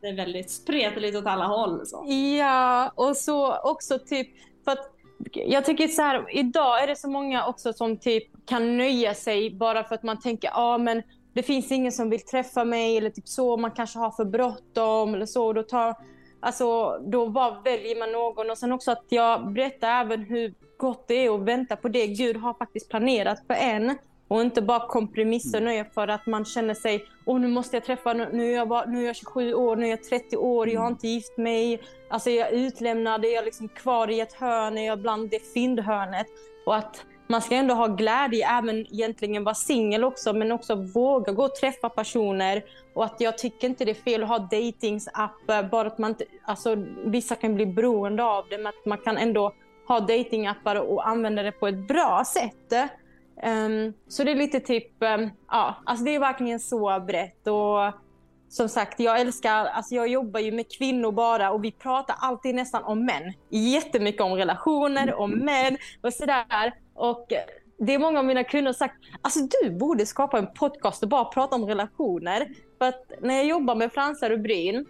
Det 0.00 0.08
är 0.08 0.16
väldigt 0.16 0.50
spretigt 0.50 1.16
åt 1.16 1.26
alla 1.26 1.46
håll. 1.46 1.86
Så. 1.86 2.06
Ja, 2.38 2.92
och 2.94 3.16
så 3.16 3.56
också 3.56 3.98
typ 3.98 4.28
för 4.64 4.72
att 4.72 4.92
jag 5.34 5.64
tycker 5.64 5.88
så 5.88 6.02
här, 6.02 6.36
idag 6.36 6.82
är 6.82 6.86
det 6.86 6.96
så 6.96 7.08
många 7.08 7.46
också 7.46 7.72
som 7.72 7.96
typ 7.96 8.46
kan 8.46 8.76
nöja 8.76 9.14
sig 9.14 9.50
bara 9.50 9.84
för 9.84 9.94
att 9.94 10.02
man 10.02 10.20
tänker, 10.20 10.48
ja 10.48 10.54
ah, 10.56 10.78
men 10.78 11.02
det 11.34 11.42
finns 11.42 11.72
ingen 11.72 11.92
som 11.92 12.10
vill 12.10 12.20
träffa 12.20 12.64
mig 12.64 12.96
eller 12.96 13.10
typ 13.10 13.28
så, 13.28 13.56
man 13.56 13.70
kanske 13.70 13.98
har 13.98 14.10
för 14.10 14.24
bråttom 14.24 15.14
eller 15.14 15.26
så. 15.26 15.52
Då, 15.52 15.62
tar, 15.62 15.94
alltså, 16.40 16.98
då 16.98 17.28
bara 17.28 17.60
väljer 17.60 17.98
man 17.98 18.12
någon 18.12 18.50
och 18.50 18.58
sen 18.58 18.72
också 18.72 18.90
att 18.90 19.04
jag 19.08 19.52
berättar 19.52 20.00
även 20.00 20.22
hur 20.24 20.54
gott 20.76 21.08
det 21.08 21.14
är 21.14 21.34
att 21.34 21.40
vänta 21.40 21.76
på 21.76 21.88
det 21.88 22.06
Gud 22.06 22.36
har 22.36 22.54
faktiskt 22.54 22.88
planerat 22.88 23.46
för 23.46 23.54
en. 23.54 23.98
Och 24.28 24.40
inte 24.40 24.62
bara 24.62 24.88
kompromissa 24.88 25.58
och 25.58 25.64
nöja 25.64 25.84
för 25.84 26.08
att 26.08 26.26
man 26.26 26.44
känner 26.44 26.74
sig, 26.74 27.04
åh 27.26 27.40
nu 27.40 27.48
måste 27.48 27.76
jag 27.76 27.84
träffa, 27.84 28.12
nu 28.12 28.52
är 28.52 28.56
jag, 28.56 28.68
bara, 28.68 28.84
nu 28.84 29.02
är 29.02 29.06
jag 29.06 29.16
27 29.16 29.54
år, 29.54 29.76
nu 29.76 29.86
är 29.86 29.90
jag 29.90 30.02
30 30.02 30.36
år, 30.36 30.68
jag 30.68 30.80
har 30.80 30.88
inte 30.88 31.08
gift 31.08 31.38
mig. 31.38 31.82
Alltså 32.10 32.30
jag 32.30 32.48
är 32.48 32.52
utlämnad, 32.52 33.24
är 33.24 33.34
jag 33.34 33.44
liksom 33.44 33.68
kvar 33.68 34.10
i 34.10 34.20
ett 34.20 34.32
hörn, 34.32 34.78
är 34.78 34.86
jag 34.86 34.98
bland 34.98 35.30
det 35.30 35.52
fyndhörnet. 35.54 36.26
Och 36.66 36.76
att 36.76 37.04
man 37.32 37.42
ska 37.42 37.54
ändå 37.54 37.74
ha 37.74 37.86
glädje, 37.86 38.48
även 38.48 38.76
egentligen 38.76 39.44
vara 39.44 39.54
singel 39.54 40.04
också, 40.04 40.32
men 40.32 40.52
också 40.52 40.74
våga 40.74 41.32
gå 41.32 41.44
och 41.44 41.54
träffa 41.54 41.88
personer. 41.88 42.64
Och 42.94 43.04
att 43.04 43.20
jag 43.20 43.38
tycker 43.38 43.68
inte 43.68 43.84
det 43.84 43.90
är 43.90 43.94
fel 43.94 44.22
att 44.22 44.28
ha 44.28 44.38
datingsappar, 44.38 45.62
bara 45.62 45.88
att 45.88 45.98
man 45.98 46.10
inte, 46.10 46.24
alltså 46.44 46.76
vissa 47.04 47.34
kan 47.34 47.54
bli 47.54 47.66
beroende 47.66 48.24
av 48.24 48.44
det, 48.50 48.58
men 48.58 48.66
att 48.66 48.86
man 48.86 48.98
kan 48.98 49.16
ändå 49.16 49.52
ha 49.88 50.00
datingappar 50.00 50.76
och 50.76 51.08
använda 51.08 51.42
det 51.42 51.52
på 51.52 51.68
ett 51.68 51.88
bra 51.88 52.24
sätt. 52.26 52.72
Um, 53.44 53.92
så 54.08 54.24
det 54.24 54.30
är 54.30 54.34
lite 54.34 54.60
typ, 54.60 54.92
um, 55.00 55.30
ja, 55.50 55.74
alltså 55.84 56.04
det 56.04 56.14
är 56.14 56.20
verkligen 56.20 56.60
så 56.60 57.00
brett. 57.00 57.46
Och 57.46 57.92
som 58.52 58.68
sagt, 58.68 59.00
jag 59.00 59.20
älskar, 59.20 59.66
alltså 59.66 59.94
jag 59.94 60.08
jobbar 60.08 60.40
ju 60.40 60.52
med 60.52 60.72
kvinnor 60.78 61.12
bara 61.12 61.50
och 61.50 61.64
vi 61.64 61.72
pratar 61.72 62.16
alltid 62.18 62.54
nästan 62.54 62.84
om 62.84 63.04
män. 63.04 63.32
Jättemycket 63.50 64.20
om 64.20 64.32
relationer, 64.32 65.14
om 65.14 65.30
män 65.30 65.76
och 66.02 66.12
sådär. 66.12 66.74
Och 66.94 67.32
det 67.78 67.94
är 67.94 67.98
många 67.98 68.18
av 68.18 68.24
mina 68.24 68.44
kunder 68.44 68.72
som 68.72 68.78
sagt, 68.78 68.94
alltså 69.22 69.40
du 69.62 69.70
borde 69.70 70.06
skapa 70.06 70.38
en 70.38 70.46
podcast 70.54 71.02
och 71.02 71.08
bara 71.08 71.24
prata 71.24 71.56
om 71.56 71.66
relationer. 71.66 72.48
För 72.78 72.88
att 72.88 73.12
när 73.20 73.34
jag 73.34 73.46
jobbar 73.46 73.74
med 73.74 73.92
fransar 73.92 74.30
och 74.30 74.40
bryn 74.40 74.86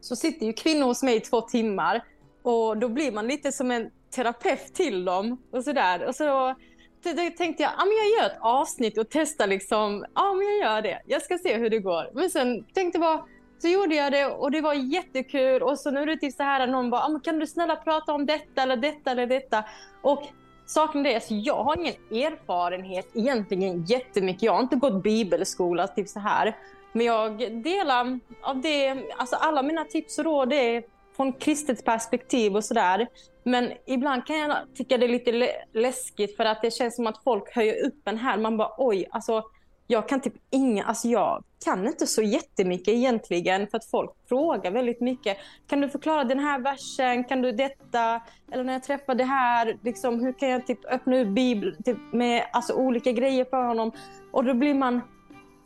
så 0.00 0.16
sitter 0.16 0.46
ju 0.46 0.52
kvinnor 0.52 0.86
hos 0.86 1.02
mig 1.02 1.16
i 1.16 1.20
två 1.20 1.40
timmar 1.40 2.04
och 2.42 2.78
då 2.78 2.88
blir 2.88 3.12
man 3.12 3.28
lite 3.28 3.52
som 3.52 3.70
en 3.70 3.90
terapeut 4.10 4.74
till 4.74 5.04
dem 5.04 5.42
och 5.50 5.64
sådär. 5.64 6.06
Och 6.06 6.14
så 6.14 6.54
då 7.02 7.30
tänkte 7.38 7.62
jag, 7.62 7.72
ja 7.78 7.84
men 7.84 7.96
jag 7.96 8.18
gör 8.18 8.34
ett 8.34 8.38
avsnitt 8.40 8.98
och 8.98 9.06
testar 9.10 9.46
liksom, 9.46 10.04
ja 10.14 10.34
men 10.34 10.46
jag 10.46 10.58
gör 10.58 10.82
det. 10.82 11.02
Jag 11.06 11.22
ska 11.22 11.38
se 11.38 11.56
hur 11.56 11.70
det 11.70 11.78
går. 11.78 12.10
Men 12.14 12.30
sen 12.30 12.64
tänkte 12.64 12.98
jag 12.98 13.02
bara, 13.02 13.26
så 13.58 13.68
gjorde 13.68 13.94
jag 13.94 14.12
det 14.12 14.26
och 14.26 14.50
det 14.50 14.60
var 14.60 14.74
jättekul 14.74 15.62
och 15.62 15.78
så 15.78 15.90
nu 15.90 16.02
är 16.02 16.06
det 16.06 16.16
typ 16.16 16.34
så 16.34 16.42
här 16.42 16.60
att 16.60 16.68
någon 16.68 16.90
bara, 16.90 17.00
ah, 17.00 17.20
kan 17.24 17.38
du 17.38 17.46
snälla 17.46 17.76
prata 17.76 18.14
om 18.14 18.26
detta 18.26 18.62
eller 18.62 18.76
detta 18.76 19.10
eller 19.10 19.26
detta? 19.26 19.64
Och 20.02 20.22
saken 20.70 21.06
är, 21.06 21.14
alltså, 21.14 21.34
jag 21.34 21.64
har 21.64 21.76
ingen 21.78 21.94
erfarenhet 22.10 23.08
egentligen 23.14 23.84
jättemycket. 23.84 24.42
Jag 24.42 24.52
har 24.52 24.60
inte 24.62 24.76
gått 24.76 25.02
bibelskola 25.02 25.88
typ 25.88 26.08
så 26.08 26.20
här. 26.20 26.56
Men 26.92 27.06
jag 27.06 27.62
delar 27.62 28.18
av 28.42 28.60
det, 28.60 29.04
alltså 29.16 29.36
alla 29.36 29.62
mina 29.62 29.84
tips 29.84 30.18
och 30.18 30.24
råd 30.24 30.52
är 30.52 30.82
från 31.16 31.32
kristet 31.32 31.84
perspektiv 31.84 32.56
och 32.56 32.64
sådär. 32.64 33.06
Men 33.44 33.72
ibland 33.86 34.26
kan 34.26 34.38
jag 34.38 34.56
tycka 34.74 34.98
det 34.98 35.06
är 35.06 35.08
lite 35.08 35.52
läskigt 35.72 36.36
för 36.36 36.44
att 36.44 36.62
det 36.62 36.70
känns 36.70 36.96
som 36.96 37.06
att 37.06 37.24
folk 37.24 37.54
höjer 37.54 37.86
upp 37.86 38.08
en 38.08 38.18
här. 38.18 38.38
Man 38.38 38.56
bara 38.56 38.74
oj, 38.78 39.06
alltså 39.10 39.42
jag 39.90 40.08
kan 40.08 40.20
typ 40.20 40.34
inga, 40.50 40.84
alltså 40.84 41.08
jag 41.08 41.44
kan 41.64 41.86
inte 41.86 42.06
så 42.06 42.22
jättemycket 42.22 42.88
egentligen 42.88 43.66
för 43.66 43.76
att 43.76 43.84
folk 43.84 44.10
frågar 44.28 44.70
väldigt 44.70 45.00
mycket. 45.00 45.36
Kan 45.66 45.80
du 45.80 45.88
förklara 45.88 46.24
den 46.24 46.38
här 46.38 46.58
versen? 46.58 47.24
Kan 47.24 47.42
du 47.42 47.52
detta? 47.52 48.22
Eller 48.52 48.64
när 48.64 48.72
jag 48.72 48.82
träffar 48.82 49.14
det 49.14 49.24
här, 49.24 49.78
liksom, 49.82 50.20
hur 50.20 50.32
kan 50.32 50.48
jag 50.48 50.66
typ 50.66 50.84
öppna 50.84 51.20
upp 51.20 51.28
Bibeln 51.28 51.82
typ, 51.82 51.98
med 52.12 52.46
alltså, 52.52 52.72
olika 52.72 53.12
grejer 53.12 53.44
för 53.44 53.64
honom? 53.64 53.92
Och 54.32 54.44
då 54.44 54.54
blir 54.54 54.74
man 54.74 55.00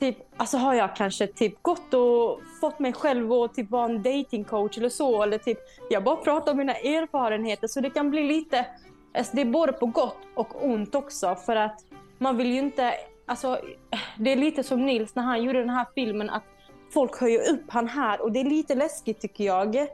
typ, 0.00 0.16
alltså 0.36 0.56
har 0.56 0.74
jag 0.74 0.96
kanske 0.96 1.26
typ 1.26 1.62
gått 1.62 1.94
och 1.94 2.40
fått 2.60 2.78
mig 2.78 2.92
själv 2.92 3.32
att 3.32 3.54
typ 3.54 3.70
vara 3.70 3.84
en 3.84 4.02
datingcoach 4.02 4.78
eller 4.78 4.88
så. 4.88 5.22
Eller 5.22 5.38
typ, 5.38 5.58
jag 5.90 6.04
bara 6.04 6.16
pratar 6.16 6.52
om 6.52 6.58
mina 6.58 6.74
erfarenheter. 6.74 7.68
Så 7.68 7.80
det 7.80 7.90
kan 7.90 8.10
bli 8.10 8.22
lite, 8.22 8.66
alltså 9.18 9.36
det 9.36 9.42
är 9.42 9.46
både 9.46 9.72
på 9.72 9.86
gott 9.86 10.18
och 10.34 10.64
ont 10.64 10.94
också. 10.94 11.34
För 11.34 11.56
att 11.56 11.80
man 12.18 12.36
vill 12.36 12.52
ju 12.52 12.58
inte, 12.58 12.94
alltså 13.26 13.60
det 14.18 14.32
är 14.32 14.36
lite 14.36 14.62
som 14.62 14.86
Nils 14.86 15.14
när 15.14 15.22
han 15.22 15.42
gjorde 15.42 15.58
den 15.58 15.70
här 15.70 15.86
filmen. 15.94 16.30
Att 16.30 16.44
folk 16.94 17.20
höjer 17.20 17.52
upp 17.52 17.64
han 17.68 17.88
här 17.88 18.20
och 18.20 18.32
det 18.32 18.40
är 18.40 18.44
lite 18.44 18.74
läskigt 18.74 19.20
tycker 19.20 19.44
jag. 19.44 19.86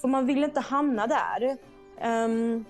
För 0.00 0.08
man 0.08 0.26
vill 0.26 0.44
inte 0.44 0.60
hamna 0.60 1.06
där. 1.06 1.56
Um, 2.24 2.64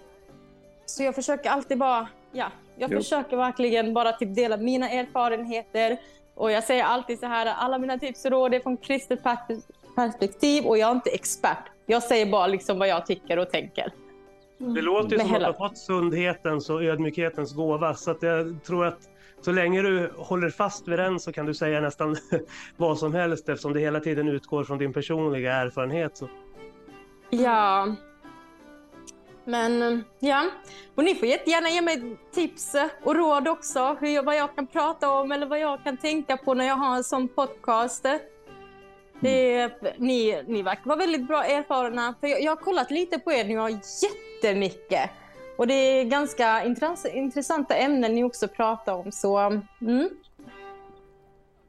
så 0.87 1.03
jag 1.03 1.15
försöker 1.15 1.51
alltid 1.51 1.79
bara, 1.79 2.09
ja, 2.33 2.51
jag 2.77 2.93
jo. 2.93 2.99
försöker 2.99 3.37
verkligen 3.37 3.95
bara 3.95 4.13
typ 4.13 4.35
dela 4.35 4.57
mina 4.57 4.91
erfarenheter 4.91 5.99
och 6.35 6.51
jag 6.51 6.65
säger 6.65 6.85
alltid 6.85 7.19
så 7.19 7.27
här, 7.27 7.47
alla 7.47 7.79
mina 7.79 7.99
tips 7.99 8.25
och 8.25 8.31
råd 8.31 8.55
är 8.55 8.61
från 8.61 8.77
kristet 8.77 9.21
perspektiv 9.97 10.65
och 10.65 10.79
jag 10.79 10.89
är 10.91 10.95
inte 10.95 11.11
expert. 11.11 11.65
Jag 11.87 12.03
säger 12.03 12.27
bara 12.27 12.47
liksom 12.47 12.79
vad 12.79 12.89
jag 12.89 13.07
tycker 13.07 13.39
och 13.39 13.51
tänker. 13.51 13.93
Det 14.59 14.83
låter 14.83 15.11
ju 15.11 15.19
som 15.19 15.35
att 15.35 15.41
du 15.41 15.47
har 15.47 15.53
fått 15.53 15.79
sundhetens 15.79 16.71
och 16.71 16.85
ödmjukhetens 16.85 17.55
gåva. 17.55 17.95
Så 17.95 18.11
att 18.11 18.23
jag 18.23 18.65
tror 18.65 18.87
att 18.87 19.09
så 19.43 19.53
länge 19.53 19.83
du 19.83 20.13
håller 20.17 20.51
fast 20.51 20.89
vid 20.89 20.99
den 20.99 21.21
så 21.21 21.33
kan 21.33 21.47
du 21.47 21.55
säga 21.55 21.81
nästan 21.81 22.17
vad 22.77 22.99
som 22.99 23.15
helst 23.15 23.49
eftersom 23.49 23.73
det 23.73 23.81
hela 23.81 24.01
tiden 24.01 24.29
utgår 24.29 24.65
från 24.65 24.79
din 24.79 24.93
personliga 24.93 25.53
erfarenhet. 25.53 26.17
Så. 26.17 26.29
Ja, 27.31 27.95
men 29.45 30.05
ja, 30.19 30.51
och 30.95 31.05
ni 31.05 31.15
får 31.15 31.29
jättegärna 31.29 31.69
ge 31.69 31.83
mig 31.83 32.17
tips 32.35 32.75
och 33.05 33.17
råd 33.17 33.49
också. 33.49 33.97
Hur 34.01 34.09
jag, 34.09 34.23
vad 34.23 34.37
jag 34.37 34.55
kan 34.55 34.67
prata 34.67 35.11
om 35.11 35.33
eller 35.33 35.47
vad 35.47 35.61
jag 35.61 35.85
kan 35.85 35.97
tänka 35.97 36.37
på 36.37 36.55
när 36.55 36.65
jag 36.65 36.77
har 36.77 36.97
en 36.97 37.05
sån 37.05 37.29
podcast. 37.29 38.07
Det, 39.21 39.71
ni, 39.99 40.43
ni 40.47 40.63
verkar 40.63 40.85
vara 40.85 40.99
väldigt 40.99 41.27
bra 41.27 41.45
erfarna. 41.45 42.15
För 42.21 42.27
jag, 42.27 42.43
jag 42.43 42.51
har 42.51 42.57
kollat 42.57 42.91
lite 42.91 43.19
på 43.19 43.33
er, 43.33 43.45
ni 43.45 43.55
har 43.55 43.71
jättemycket. 43.71 45.11
Och 45.57 45.67
det 45.67 45.75
är 45.75 46.05
ganska 46.05 46.65
intressanta 47.15 47.75
ämnen 47.75 48.15
ni 48.15 48.25
också 48.25 48.49
pratar 48.49 48.93
om. 48.93 49.13
Så, 49.13 49.39
mm. 49.81 50.09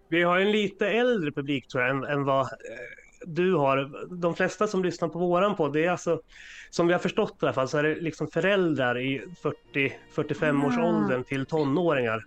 Vi 0.08 0.24
har 0.24 0.40
en 0.40 0.52
lite 0.52 0.88
äldre 0.88 1.32
publik 1.32 1.68
tror 1.68 1.84
jag 1.84 1.92
än, 1.92 2.04
än 2.04 2.24
vad 2.24 2.42
eh, 2.42 3.03
du 3.26 3.53
har, 3.53 4.07
de 4.15 4.36
flesta 4.36 4.67
som 4.67 4.84
lyssnar 4.84 5.07
på 5.07 5.19
våran 5.19 5.55
podd, 5.55 5.74
det 5.74 5.86
är 5.86 5.91
alltså, 5.91 6.21
som 6.69 6.88
vi 6.88 6.93
har 6.93 6.99
förstått 6.99 7.34
i 7.41 7.45
alla 7.45 7.53
fall, 7.53 7.67
så 7.67 7.78
är 7.78 7.84
det 7.84 7.95
liksom 7.95 8.28
föräldrar 8.28 8.99
i 8.99 9.21
40-45 10.15 10.67
års 10.67 10.78
åldern 10.78 11.24
till 11.24 11.45
tonåringar. 11.45 12.26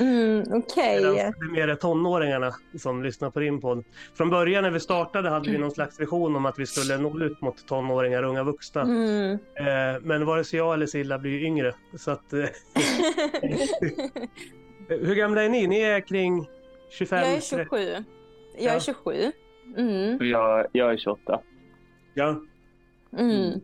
Mm, 0.00 0.40
Okej. 0.40 1.10
Okay. 1.10 1.14
det 1.14 1.20
är 1.20 1.50
mer 1.52 1.74
tonåringarna 1.74 2.54
som 2.78 3.02
lyssnar 3.02 3.30
på 3.30 3.40
din 3.40 3.60
podd. 3.60 3.84
Från 4.14 4.30
början 4.30 4.62
när 4.62 4.70
vi 4.70 4.80
startade 4.80 5.28
hade 5.28 5.50
vi 5.50 5.58
någon 5.58 5.70
slags 5.70 6.00
vision 6.00 6.36
om 6.36 6.46
att 6.46 6.58
vi 6.58 6.66
skulle 6.66 6.98
nå 6.98 7.20
ut 7.20 7.40
mot 7.40 7.66
tonåringar 7.66 8.22
och 8.22 8.30
unga 8.30 8.42
vuxna. 8.42 8.82
Mm. 8.82 9.32
Eh, 9.54 10.00
men 10.02 10.26
vare 10.26 10.44
sig 10.44 10.58
jag 10.58 10.74
eller 10.74 10.86
Silla 10.86 11.18
blir 11.18 11.44
yngre. 11.44 11.74
Så 11.96 12.10
att, 12.10 12.32
eh, 12.32 12.38
hur 14.88 15.14
gamla 15.14 15.42
är 15.42 15.48
ni? 15.48 15.66
Ni 15.66 15.80
är 15.80 16.00
kring 16.00 16.48
25? 16.90 17.18
Jag 17.18 17.36
är 17.36 17.40
27. 17.40 18.04
Jag 18.58 18.74
är 18.74 18.80
27. 18.80 19.32
Mm. 19.76 20.30
Jag, 20.30 20.66
jag 20.72 20.92
är 20.92 20.96
28. 20.96 21.40
Ja. 22.14 22.40
Mm. 23.18 23.60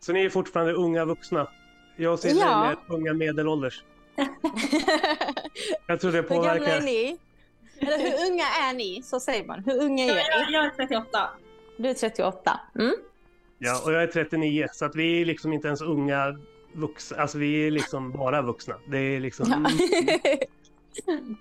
Så 0.00 0.12
ni 0.12 0.24
är 0.24 0.30
fortfarande 0.30 0.72
unga 0.72 1.04
vuxna? 1.04 1.48
Jag 1.96 2.18
ser 2.18 2.34
ja. 2.40 2.70
är 2.70 2.94
unga 2.94 3.14
medelålders. 3.14 3.84
jag 5.86 6.00
tror 6.00 6.12
det 6.12 6.22
påverkar. 6.22 6.52
Hur 6.54 6.60
gamla 6.60 6.76
är 6.76 6.80
ni? 6.80 7.18
Eller 7.78 7.98
hur 7.98 8.32
unga 8.32 8.44
är 8.44 8.74
ni? 8.74 9.02
Så 9.02 9.20
säger 9.20 9.44
man. 9.44 9.62
Hur 9.64 9.82
unga 9.82 10.04
är 10.04 10.14
ni? 10.14 10.20
Jag, 10.30 10.50
jag 10.50 10.64
är 10.64 10.70
38. 10.70 11.30
Du 11.76 11.88
är 11.88 11.94
38. 11.94 12.60
Mm. 12.78 12.94
Ja, 13.58 13.82
och 13.84 13.92
jag 13.92 14.02
är 14.02 14.06
39. 14.06 14.68
Så 14.72 14.84
att 14.84 14.96
vi 14.96 15.20
är 15.20 15.24
liksom 15.24 15.52
inte 15.52 15.68
ens 15.68 15.82
unga 15.82 16.38
vuxna. 16.72 17.16
Alltså 17.16 17.38
vi 17.38 17.66
är 17.66 17.70
liksom 17.70 18.12
bara 18.12 18.42
vuxna. 18.42 18.74
Det 18.86 18.98
är 18.98 19.20
liksom... 19.20 19.64
Ja. 19.64 20.38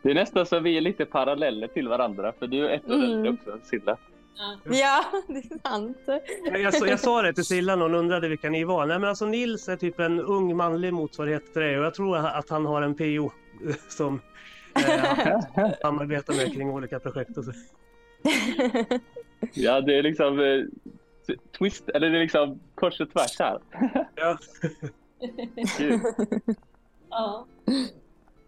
Det 0.02 0.10
är 0.10 0.14
nästan 0.14 0.46
så 0.46 0.60
vi 0.60 0.78
är 0.78 0.82
lite 0.82 1.06
paralleller 1.06 1.68
till 1.68 1.88
varandra, 1.88 2.34
för 2.40 2.48
du 2.48 2.68
är 2.68 2.70
ett 2.70 2.90
år 2.90 2.94
mm. 2.94 3.12
äldre 3.12 3.32
också, 3.32 3.60
Silla. 3.64 3.98
Ja, 4.64 5.06
det 5.28 5.38
är 5.38 5.70
sant. 5.70 5.98
Jag, 6.46 6.90
jag, 6.90 7.00
sa 7.00 7.22
det 7.22 7.34
till 7.34 7.46
Silla 7.46 7.76
när 7.76 7.84
hon 7.84 7.96
undrade 7.96 8.28
vilka 8.28 8.50
ni 8.50 8.64
var. 8.64 8.86
Nej, 8.86 9.00
men 9.00 9.10
alltså 9.10 9.26
Nils 9.26 9.70
är 9.70 9.76
typ 9.76 10.00
en 10.00 10.20
ung 10.20 10.56
manlig 10.56 10.94
motsvarighet 10.94 11.54
till 11.54 11.62
dig 11.62 11.80
och 11.80 11.86
jag 11.86 11.94
tror 11.94 12.18
att 12.18 12.50
han 12.50 12.66
har 12.66 12.82
en 12.82 12.96
PO 12.96 13.32
som 13.90 14.22
eh, 14.76 15.72
samarbetar 15.82 16.34
med 16.34 16.54
kring 16.54 16.70
olika 16.70 17.00
projekt. 17.00 17.38
Och 17.38 17.46
så. 17.46 17.52
Ja, 19.54 19.82
det 19.82 19.98
är 19.98 20.04
liksom 20.04 20.40
eh, 20.40 20.64
twist, 21.58 21.90
eller 21.90 22.10
det 22.10 22.18
är 22.18 22.22
liksom 22.22 22.60
kors 22.76 23.00
och 23.00 23.14
tvärs 23.14 23.40
här. 23.40 23.60
Ja. 24.16 24.38
ja. 27.10 27.48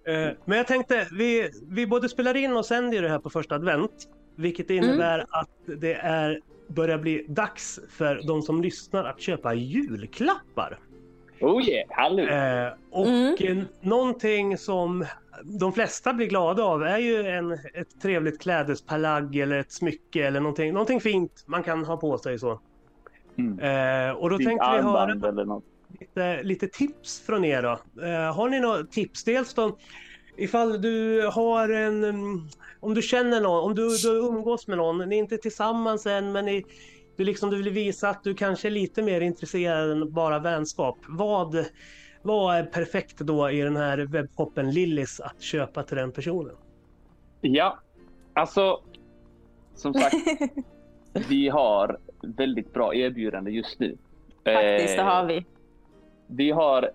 Eh, 0.06 0.30
men 0.46 0.58
jag 0.58 0.68
tänkte, 0.68 1.08
vi, 1.12 1.50
vi 1.70 1.88
både 1.88 2.10
spelar 2.10 2.36
in 2.36 2.58
och 2.58 2.66
sänder 2.66 3.02
det 3.02 3.10
här 3.10 3.20
på 3.20 3.30
första 3.30 3.56
advent. 3.56 4.10
Vilket 4.36 4.70
innebär 4.70 5.20
mm. 5.20 5.28
att 5.32 5.50
det 5.80 5.94
är 5.94 6.40
börjar 6.68 6.98
bli 6.98 7.26
dags 7.30 7.80
för 7.90 8.22
de 8.28 8.42
som 8.42 8.62
lyssnar 8.62 9.04
att 9.04 9.22
köpa 9.22 9.54
julklappar. 9.54 10.80
Oh 11.42 11.70
yeah, 11.70 11.88
hallå! 11.90 12.24
Eh, 12.24 12.74
och 12.92 13.08
Mm. 13.08 13.58
eh, 13.60 13.64
någonting 13.82 14.58
som 14.58 15.06
de 15.44 15.74
flesta 15.74 16.14
blir 16.14 16.28
glada 16.28 16.64
av 16.64 16.84
är 16.84 16.98
ju 16.98 17.28
en, 17.28 17.52
ett 17.52 18.02
trevligt 18.02 18.42
klädesplagg 18.42 19.36
eller 19.36 19.58
ett 19.58 19.72
smycke 19.72 20.28
eller 20.28 20.40
någonting, 20.40 20.74
någonting 20.74 21.02
fint 21.02 21.44
man 21.46 21.64
kan 21.64 21.86
ha 21.86 21.98
på 21.98 22.18
sig 22.18 22.40
så. 22.40 22.60
Mm. 23.38 23.60
Eh, 23.60 24.16
och 24.16 24.30
då 24.30 24.38
Typ 24.38 24.48
tänkte 24.48 24.72
vi 24.72 24.82
höra 24.82 25.30
eller 25.30 25.46
något. 25.46 25.64
Lite, 26.00 26.44
lite 26.44 26.68
tips 26.68 27.22
från 27.26 27.46
er 27.46 27.62
då. 27.62 28.04
Eh, 28.04 28.36
har 28.36 28.50
ni 28.50 28.60
några 28.60 28.84
tips? 28.84 29.24
Dels 29.24 29.54
då 29.54 29.78
ifall 30.38 30.82
du 30.82 31.28
har 31.34 31.70
en, 31.70 32.04
mm, 32.04 32.48
om 32.80 32.94
du 32.94 33.02
känner 33.02 33.42
någon, 33.42 33.64
om 33.64 33.76
du, 33.76 33.98
du 33.98 34.18
umgås 34.18 34.68
med 34.68 34.78
någon, 34.78 35.10
ni 35.10 35.16
är 35.16 35.20
inte 35.20 35.38
tillsammans 35.38 36.06
än 36.06 36.32
men 36.32 36.46
ni, 36.46 36.66
du, 37.18 37.24
liksom, 37.24 37.50
du 37.50 37.64
vill 37.64 37.74
visa 37.74 38.10
att 38.10 38.24
du 38.24 38.34
kanske 38.34 38.68
är 38.68 38.72
lite 38.72 39.04
mer 39.04 39.22
intresserad 39.22 39.92
än 39.92 40.14
bara 40.14 40.40
vänskap. 40.40 40.98
Vad, 41.08 41.66
vad 42.22 42.56
är 42.56 42.64
perfekt 42.64 43.18
då 43.18 43.50
i 43.50 43.62
den 43.62 43.76
här 43.76 43.98
webbshoppen 43.98 44.72
Lillis 44.72 45.20
att 45.20 45.42
köpa 45.42 45.84
till 45.84 45.98
den 45.98 46.12
personen? 46.12 46.56
Ja, 47.42 47.80
alltså 48.34 48.82
som 49.76 49.94
sagt, 49.94 50.16
vi 51.30 51.50
har 51.50 51.98
väldigt 52.22 52.74
bra 52.74 52.96
erbjudande 52.96 53.52
just 53.52 53.80
nu. 53.80 53.98
Faktiskt, 54.46 54.98
det 54.98 55.04
har 55.04 55.26
vi. 55.26 55.46
Vi 56.28 56.52
har 56.52 56.90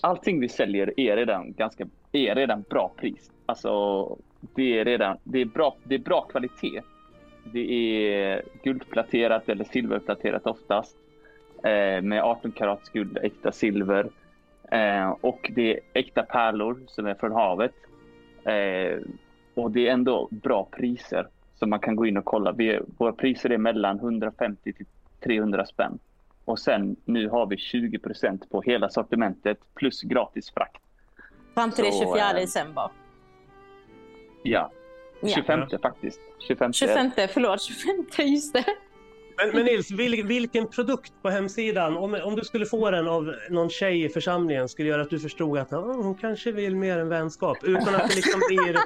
allting 0.00 0.40
vi 0.40 0.48
säljer 0.48 1.00
är 1.00 1.16
redan 1.16 1.52
ganska 1.52 1.86
är 2.12 2.34
redan 2.34 2.64
bra 2.70 2.92
pris. 2.96 3.30
Alltså 3.46 4.16
det 4.54 4.78
är 4.78 4.84
redan 4.84 5.16
det 5.24 5.40
är 5.40 5.44
bra. 5.44 5.76
Det 5.84 5.94
är 5.94 5.98
bra 5.98 6.20
kvalitet. 6.20 6.82
Det 7.44 7.72
är 7.72 8.42
guldpläterat 8.62 9.48
eller 9.48 9.64
silverpläterat 9.64 10.46
oftast 10.46 10.96
eh, 11.64 12.02
med 12.02 12.22
18 12.22 12.52
karats 12.52 12.88
guld, 12.88 13.18
äkta 13.22 13.52
silver 13.52 14.08
eh, 14.72 15.10
och 15.20 15.50
det 15.54 15.72
är 15.72 15.80
äkta 15.92 16.22
pärlor 16.22 16.80
som 16.86 17.06
är 17.06 17.14
från 17.14 17.32
havet. 17.32 17.74
Eh, 18.44 18.98
och 19.54 19.70
det 19.70 19.88
är 19.88 19.92
ändå 19.92 20.28
bra 20.30 20.68
priser 20.70 21.26
som 21.54 21.70
man 21.70 21.80
kan 21.80 21.96
gå 21.96 22.06
in 22.06 22.16
och 22.16 22.24
kolla. 22.24 22.52
Vi, 22.52 22.80
våra 22.98 23.12
priser 23.12 23.50
är 23.50 23.58
mellan 23.58 23.96
150 23.96 24.72
till 24.72 24.86
300 25.20 25.66
spänn. 25.66 25.98
Och 26.50 26.58
sen 26.58 26.96
nu 27.04 27.28
har 27.28 27.46
vi 27.46 27.56
20% 27.56 28.48
på 28.50 28.62
hela 28.62 28.90
sortimentet 28.90 29.58
plus 29.74 30.02
gratis 30.02 30.50
frakt. 30.50 30.82
Fram 31.54 31.70
till 31.70 31.84
det 31.84 31.92
så, 31.92 31.98
24 32.04 32.30
eh, 32.30 32.34
december. 32.34 32.90
Ja, 34.42 34.72
Ja. 35.22 35.28
25 35.34 35.60
faktiskt. 35.82 36.20
25. 36.48 36.72
25, 36.72 37.10
förlåt, 37.32 37.62
25, 37.62 38.26
just 38.26 38.52
det. 38.52 38.64
Men, 39.36 39.50
men 39.54 39.64
Nils, 39.64 39.90
vil, 39.90 40.26
vilken 40.26 40.66
produkt 40.68 41.12
på 41.22 41.28
hemsidan, 41.30 41.96
om, 41.96 42.14
om 42.24 42.36
du 42.36 42.44
skulle 42.44 42.66
få 42.66 42.90
den 42.90 43.08
av 43.08 43.34
någon 43.50 43.70
tjej 43.70 44.04
i 44.04 44.08
församlingen, 44.08 44.68
skulle 44.68 44.88
göra 44.88 45.02
att 45.02 45.10
du 45.10 45.18
förstod 45.20 45.58
att 45.58 45.72
"Ah, 45.72 45.80
hon 45.80 46.14
kanske 46.14 46.52
vill 46.52 46.76
mer 46.76 46.98
än 46.98 47.08
vänskap, 47.08 47.58
utan 47.62 47.94
att 47.94 48.08
det 48.08 48.16
liksom 48.16 48.40
blir 48.48 48.78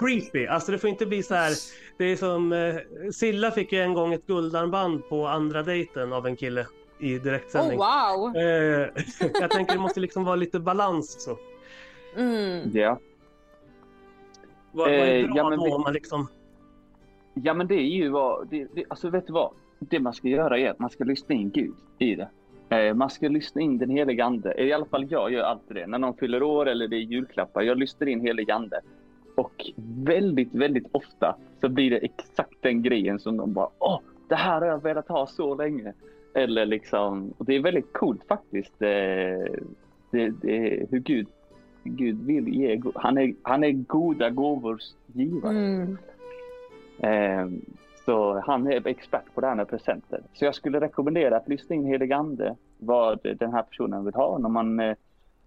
creepy. 0.00 0.46
Alltså 0.46 0.72
det 0.72 0.78
får 0.78 0.90
inte 0.90 1.06
bli 1.06 1.22
så 1.22 1.34
här, 1.34 1.52
det 1.98 2.04
är 2.04 2.16
som, 2.16 2.52
eh, 2.52 2.74
Silla 3.12 3.50
fick 3.50 3.72
ju 3.72 3.78
en 3.80 3.94
gång 3.94 4.14
ett 4.14 4.26
guldarmband 4.26 5.08
på 5.08 5.26
andra 5.26 5.62
dejten 5.62 6.12
av 6.12 6.26
en 6.26 6.36
kille 6.36 6.66
i 7.02 7.18
Oh, 7.18 7.22
direktsändning. 7.22 7.78
wow! 7.78 8.36
Eh, 8.36 8.88
jag 9.40 9.50
tänker 9.50 9.72
det 9.74 9.80
måste 9.80 10.00
liksom 10.00 10.24
vara 10.24 10.36
lite 10.36 10.60
balans 10.60 11.24
så. 11.24 11.38
Mm. 12.16 12.70
Ja. 12.74 12.98
Vad, 14.72 14.88
vad 14.88 14.94
är 14.94 15.14
Eh, 15.22 15.26
bra 15.26 15.36
ja, 15.36 15.50
men 15.50 15.58
då 15.58 15.64
vi- 15.64 15.70
om 15.72 15.80
man 15.82 15.92
liksom... 15.92 16.28
ja, 17.34 17.54
men 17.54 17.66
det 17.66 17.74
är 17.74 17.88
ju 17.96 18.08
vad... 18.08 18.48
Det, 18.48 18.66
det, 18.74 18.84
alltså 18.88 19.10
vet 19.10 19.26
du 19.26 19.32
vad? 19.32 19.50
Det 19.78 20.00
man 20.00 20.12
ska 20.14 20.28
göra 20.28 20.58
är 20.58 20.70
att 20.70 20.78
man 20.78 20.90
ska 20.90 21.04
lyssna 21.04 21.34
in 21.34 21.50
Gud 21.50 21.74
i 21.98 22.14
det. 22.14 22.28
Eh, 22.76 22.94
man 22.94 23.10
ska 23.10 23.28
lyssna 23.28 23.60
in 23.60 23.78
den 23.78 23.90
helige 23.90 24.24
ande. 24.24 24.62
I 24.62 24.72
alla 24.72 24.84
fall 24.84 25.06
jag 25.10 25.32
gör 25.32 25.42
alltid 25.42 25.76
det. 25.76 25.86
När 25.86 25.98
någon 25.98 26.14
fyller 26.16 26.42
år 26.42 26.68
eller 26.68 26.88
det 26.88 26.96
är 26.96 27.00
julklappar. 27.00 27.62
Jag 27.62 27.78
lyssnar 27.78 28.08
in 28.08 28.20
helig 28.20 28.50
ande. 28.50 28.80
Och 29.36 29.70
väldigt, 30.04 30.54
väldigt 30.54 30.86
ofta 30.92 31.36
så 31.60 31.68
blir 31.68 31.90
det 31.90 31.96
exakt 31.98 32.56
den 32.60 32.82
grejen 32.82 33.18
som 33.20 33.36
de 33.36 33.52
bara 33.52 33.68
Åh, 33.78 34.00
det 34.28 34.34
här 34.34 34.60
har 34.60 34.68
jag 34.68 34.82
velat 34.82 35.08
ha 35.08 35.26
så 35.26 35.54
länge. 35.54 35.92
Eller 36.34 36.66
liksom, 36.66 37.34
och 37.38 37.44
det 37.44 37.56
är 37.56 37.60
väldigt 37.60 37.92
coolt 37.92 38.24
faktiskt. 38.28 38.82
Eh, 38.82 39.52
det, 40.10 40.30
det, 40.42 40.86
hur 40.90 40.98
Gud, 40.98 41.26
Gud 41.84 42.26
vill 42.26 42.48
ge. 42.48 42.82
Han 42.94 43.18
är, 43.18 43.34
han 43.42 43.64
är 43.64 43.70
goda 43.72 44.30
gåvors 44.30 44.82
givare. 45.06 45.58
Mm. 45.58 45.98
Eh, 46.98 47.60
så 48.04 48.40
han 48.40 48.66
är 48.66 48.86
expert 48.86 49.34
på 49.34 49.40
det 49.40 49.46
här 49.46 49.54
med 49.54 49.68
presenter. 49.68 50.20
Så 50.32 50.44
jag 50.44 50.54
skulle 50.54 50.80
rekommendera 50.80 51.36
att 51.36 51.48
lyssna 51.48 51.76
in 51.76 51.86
helig 51.86 52.12
ande 52.12 52.56
vad 52.78 53.18
den 53.22 53.52
här 53.52 53.62
personen 53.62 54.04
vill 54.04 54.14
ha. 54.14 54.38
När 54.38 54.48
man, 54.48 54.80
eh, 54.80 54.96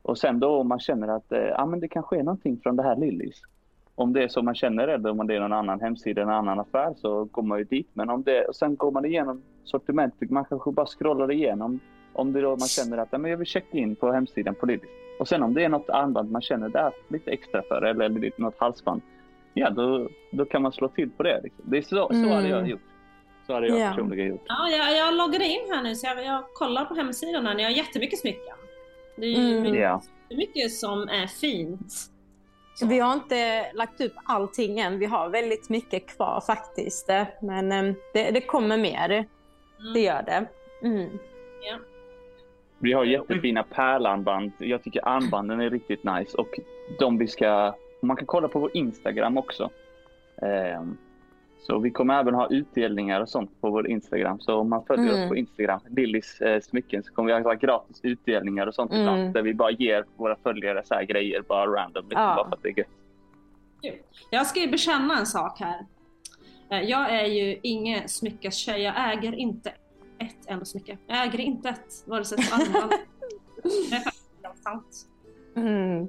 och 0.02 0.18
sen 0.18 0.40
då 0.40 0.50
om 0.50 0.68
man 0.68 0.80
känner 0.80 1.08
att 1.08 1.34
ah, 1.56 1.66
men 1.66 1.80
det 1.80 1.88
kanske 1.88 2.20
är 2.20 2.24
någonting 2.24 2.60
från 2.64 2.76
det 2.76 2.84
här 2.84 2.96
Lillys. 2.96 3.42
Om 3.96 4.14
det 4.14 4.24
är 4.24 4.28
så 4.28 4.42
man 4.42 4.56
känner 4.56 4.88
eller 4.88 5.10
om 5.10 5.28
det 5.28 5.36
är 5.36 5.40
någon 5.40 5.54
annan 5.54 5.82
hemsida, 5.82 6.22
en 6.22 6.30
annan 6.30 6.60
affär 6.60 6.94
så 6.98 7.24
går 7.24 7.44
man 7.44 7.58
ju 7.58 7.64
dit. 7.64 7.90
Men 7.94 8.10
om 8.10 8.24
det, 8.24 8.46
och 8.46 8.56
sen 8.56 8.76
går 8.76 8.92
man 8.92 9.06
igenom 9.06 9.42
sortimentet, 9.66 10.30
man 10.30 10.46
kanske 10.46 10.72
bara 10.72 10.86
scrollar 10.86 11.32
igenom. 11.32 11.80
Om 12.14 12.34
det 12.34 12.40
är 12.40 12.44
då 12.44 12.50
man 12.50 12.60
känner 12.68 12.98
att 12.98 13.12
men 13.12 13.32
jag 13.32 13.38
vill 13.38 13.48
checka 13.48 13.78
in 13.78 13.96
på 13.96 14.12
hemsidan 14.12 14.56
på 14.56 14.66
Lillys. 14.66 14.90
Och 15.20 15.28
sen 15.28 15.44
om 15.44 15.54
det 15.54 15.64
är 15.64 15.70
något 15.70 15.90
armband 15.90 16.32
man 16.32 16.42
känner 16.42 16.70
där 16.70 16.92
lite 17.08 17.32
extra 17.32 17.62
för 17.62 17.82
eller 17.82 18.10
lite- 18.10 18.42
något 18.42 18.60
halsband. 18.60 19.02
Ja, 19.54 19.70
då, 19.70 20.10
då 20.32 20.46
kan 20.46 20.62
man 20.62 20.72
slå 20.72 20.88
till 20.88 21.10
på 21.10 21.24
det. 21.24 21.42
Liksom. 21.44 21.64
Det 21.68 21.78
är 21.78 21.82
så, 21.82 21.88
så 21.90 22.14
Mm. 22.14 22.30
hade 22.32 22.48
jag 22.50 22.68
gjort. 22.70 22.82
Så 23.48 23.54
hade 23.54 23.68
jag 23.68 23.80
Ja. 23.80 23.90
personligen 23.90 24.28
gjort. 24.28 24.44
Ja, 24.48 24.70
jag, 24.70 24.98
jag 24.98 25.14
loggade 25.14 25.46
in 25.46 25.62
här 25.70 25.84
nu 25.84 25.96
så 25.96 26.08
jag, 26.08 26.26
jag 26.26 26.44
kollar 26.54 26.86
på 26.86 26.94
hemsidan 26.96 27.46
här. 27.46 27.56
Ni 27.56 27.64
har 27.64 27.72
jättemycket 27.72 28.20
smycken. 28.20 28.56
Det 29.18 29.26
är 29.26 29.30
ju 29.30 29.50
Mm. 29.52 29.62
mycket, 29.64 29.80
Ja. 29.82 30.02
mycket 30.30 30.72
som 30.72 31.02
är 31.02 31.28
fint. 31.28 31.94
Så 32.76 32.88
vi 32.88 33.00
har 33.00 33.14
inte 33.14 33.72
lagt 33.74 34.02
upp 34.02 34.14
allting 34.26 34.80
än. 34.80 35.00
Vi 35.00 35.06
har 35.06 35.30
väldigt 35.30 35.70
mycket 35.70 36.08
kvar 36.08 36.42
faktiskt. 36.48 37.10
Men 37.42 37.72
eh, 37.72 37.94
det, 38.14 38.32
det 38.32 38.42
kommer 38.42 38.78
mer. 38.78 39.26
Det 39.94 40.00
gör 40.00 40.24
det. 40.24 40.46
Mm. 40.88 41.10
Vi 42.80 42.94
har 42.94 43.04
jättefina 43.06 43.64
pärlarmband. 43.64 44.52
Jag 44.58 44.84
tycker 44.84 45.08
armbanden 45.08 45.60
är 45.62 45.70
riktigt 45.70 46.04
nice. 46.04 46.38
Och 46.38 46.60
de 47.00 47.18
vi 47.18 47.28
ska... 47.28 47.76
Man 48.02 48.18
kan 48.18 48.26
kolla 48.26 48.48
på 48.48 48.60
vår 48.60 48.72
Instagram 48.74 49.38
också. 49.38 49.70
Ehm, 50.42 50.98
så 51.62 51.80
vi 51.80 51.92
kommer 51.92 52.20
även 52.20 52.34
ha 52.34 52.48
utdelningar 52.50 53.22
och 53.22 53.30
sånt 53.30 53.62
på 53.62 53.70
vår 53.70 53.88
Instagram. 53.88 54.40
Så 54.40 54.56
om 54.56 54.70
man 54.70 54.86
följer 54.86 55.12
Mm. 55.14 55.24
oss 55.24 55.30
på 55.30 55.36
Instagram, 55.36 55.80
Lillys 55.90 56.42
eh, 56.42 56.60
smycken, 56.62 57.04
så 57.04 57.14
kommer 57.14 57.36
vi 57.38 57.44
ha 57.44 57.54
gratis 57.54 58.00
utdelningar 58.04 58.68
och 58.68 58.76
sånt 58.76 58.92
Mm. 58.92 59.02
ibland. 59.02 59.34
Där 59.34 59.42
vi 59.42 59.54
bara 59.54 59.72
ger 59.72 60.06
våra 60.16 60.36
följare 60.36 60.82
så 60.86 60.94
här 60.94 61.04
grejer 61.04 61.42
bara 61.42 61.66
random. 61.66 62.04
Liksom, 62.10 62.22
Ja. 62.24 62.36
Bara 62.36 62.50
för 62.50 62.56
att 62.56 62.64
det 62.64 62.70
är 62.70 62.78
gött. 62.78 63.98
Jag 64.30 64.46
ska 64.48 64.60
ju 64.60 64.68
bekänna 64.72 65.20
en 65.20 65.26
sak 65.26 65.60
här. 65.60 65.86
Eh, 66.70 66.82
Jag 66.82 67.10
är 67.10 67.26
ju 67.26 67.60
ingen 67.64 68.10
smyckestjej. 68.10 68.82
Jag 68.82 69.14
äger 69.14 69.36
inte 69.36 69.70
ett 70.20 70.46
enda 70.48 70.66
smycke. 70.66 70.98
Jag 71.08 71.24
äger 71.24 71.40
inte 71.40 71.70
ett, 71.70 72.04
vare 72.06 72.26
sig 72.26 72.38
ett 72.40 72.54
armband. 72.54 72.92
Det 73.64 73.96
är 73.96 74.00
faktiskt 74.00 74.30
helt 74.44 74.58
sant. 74.64 75.08
Mm. 75.56 76.08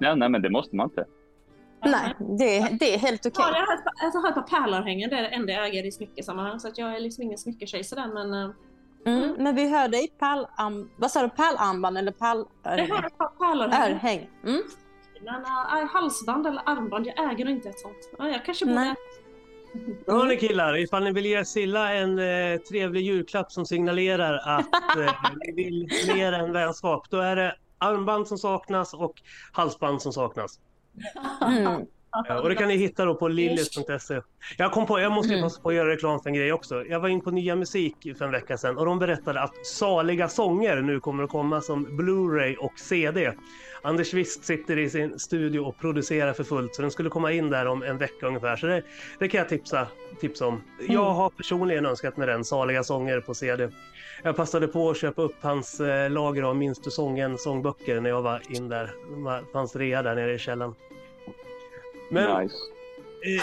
Nej, 0.00 0.16
nej, 0.16 0.28
men 0.28 0.42
det 0.42 0.50
måste 0.50 0.76
man 0.76 0.86
inte. 0.88 1.04
Nej, 1.84 2.14
det, 2.38 2.76
det 2.80 2.94
är 2.94 2.98
helt 2.98 3.26
okej. 3.26 3.44
Ja, 3.52 3.58
jag 3.58 3.66
har 3.66 3.78
jag 4.14 4.20
har 4.20 4.28
ett 4.28 4.34
par 4.34 4.60
pärlörhängen, 4.60 5.10
det 5.10 5.16
är 5.16 5.22
det 5.22 5.28
enda 5.28 5.52
jag 5.52 5.66
äger 5.68 5.86
i 5.86 5.92
smyckesammanhang. 5.92 6.60
Så 6.60 6.68
att 6.68 6.78
jag 6.78 6.96
är 6.96 7.00
liksom 7.00 7.22
ingen 7.24 7.38
smycketjej 7.38 7.84
sådär 7.84 8.06
men... 8.14 8.34
eh, 8.34 8.50
Mm. 9.06 9.34
Men 9.38 9.54
vi 9.54 9.68
hör 9.68 9.88
dig 9.88 10.08
pärlarm... 10.18 10.90
Vad 10.96 11.10
sa 11.10 11.22
du? 11.22 11.28
Pärlarmband 11.28 11.98
eller 11.98 12.14
Jag 12.18 12.26
har 12.26 12.44
pärlörhäng? 12.62 13.04
ett 13.06 13.18
par 13.18 13.28
pärlörhängen. 13.28 13.92
Örhäng. 13.96 14.30
Mm. 14.44 14.62
Men 15.24 15.34
uh, 15.40 15.88
halsband 15.90 16.46
eller 16.46 16.62
armband, 16.66 17.06
jag 17.06 17.32
äger 17.32 17.48
inte 17.48 17.68
ett 17.68 17.80
sånt. 17.80 18.10
Ja, 18.18 18.28
jag 18.28 18.44
kanske 18.44 18.64
borde... 18.66 18.80
Nej. 18.80 18.94
Hörni 20.06 20.36
killar, 20.36 20.76
ifall 20.76 21.04
ni 21.04 21.12
vill 21.12 21.26
ge 21.26 21.44
Silla 21.44 21.92
en 21.94 22.18
eh, 22.18 22.58
trevlig 22.58 23.02
julklapp 23.02 23.52
som 23.52 23.66
signalerar 23.66 24.58
att 24.58 24.96
eh, 24.96 25.14
ni 25.46 25.52
vill 25.64 25.88
mer 26.14 26.32
än 26.32 26.52
vänskap, 26.52 27.10
då 27.10 27.18
är 27.18 27.36
det 27.36 27.54
armband 27.78 28.28
som 28.28 28.38
saknas 28.38 28.94
och 28.94 29.14
halsband 29.52 30.02
som 30.02 30.12
saknas. 30.12 30.60
Mm. 31.40 31.86
Eh, 32.28 32.36
och 32.36 32.48
det 32.48 32.54
kan 32.54 32.68
ni 32.68 32.76
hitta 32.76 33.04
då 33.04 33.14
på 33.14 33.28
lillis.se. 33.28 34.20
Jag 34.56 34.72
kom 34.72 34.86
på, 34.86 35.00
jag 35.00 35.12
måste 35.12 35.28
ju 35.32 35.34
Mm. 35.38 35.46
passa 35.46 35.62
på 35.62 35.68
att 35.68 35.74
göra 35.74 35.88
reklam 35.90 36.20
för 36.20 36.30
en 36.30 36.34
grej 36.34 36.52
också. 36.52 36.84
Jag 36.86 37.00
var 37.00 37.08
in 37.08 37.20
på 37.20 37.30
Nya 37.30 37.56
Musik 37.56 37.94
för 38.18 38.24
en 38.24 38.30
vecka 38.30 38.58
sedan 38.58 38.78
och 38.78 38.86
de 38.86 38.98
berättade 38.98 39.40
att 39.40 39.66
Saliga 39.66 40.28
sånger 40.28 40.76
nu 40.82 41.00
kommer 41.00 41.24
att 41.24 41.30
komma 41.30 41.60
som 41.60 41.86
Blu-ray 41.86 42.56
och 42.56 42.78
CD. 42.78 43.32
Anders 43.82 44.14
Wist 44.14 44.44
sitter 44.44 44.78
i 44.78 44.90
sin 44.90 45.18
studio 45.18 45.60
och 45.60 45.78
producerar 45.78 46.32
för 46.32 46.44
fullt 46.44 46.74
så 46.74 46.82
den 46.82 46.90
skulle 46.90 47.10
komma 47.10 47.32
in 47.32 47.50
där 47.50 47.66
om 47.66 47.82
en 47.82 47.98
vecka 47.98 48.26
ungefär. 48.26 48.56
Så 48.56 48.66
det, 48.66 48.82
det 49.18 49.28
kan 49.28 49.38
jag 49.38 49.48
tipsa, 49.48 49.86
tipsa 50.20 50.46
om. 50.46 50.62
Jag 50.88 51.10
har 51.10 51.30
personligen 51.30 51.86
önskat 51.86 52.16
mig 52.16 52.26
den, 52.26 52.44
Saliga 52.44 52.82
sånger 52.84 53.20
på 53.20 53.34
CD. 53.34 53.68
Jag 54.22 54.36
passade 54.36 54.68
på 54.68 54.90
att 54.90 54.96
köpa 54.96 55.22
upp 55.22 55.36
hans 55.40 55.80
eh, 55.80 56.10
lager 56.10 56.42
av 56.42 56.56
Minns 56.56 56.78
du 56.82 56.90
sången 56.90 57.38
sångböcker 57.38 58.00
när 58.00 58.10
jag 58.10 58.22
var 58.22 58.42
in 58.48 58.68
där. 58.68 58.90
Det 59.40 59.52
fanns 59.52 59.76
rea 59.76 60.02
där 60.02 60.14
nere 60.14 60.34
i 60.34 60.38
källaren. 60.38 60.74
Men 62.10 62.42
Nice. 62.42 62.54
Eh, 63.24 63.42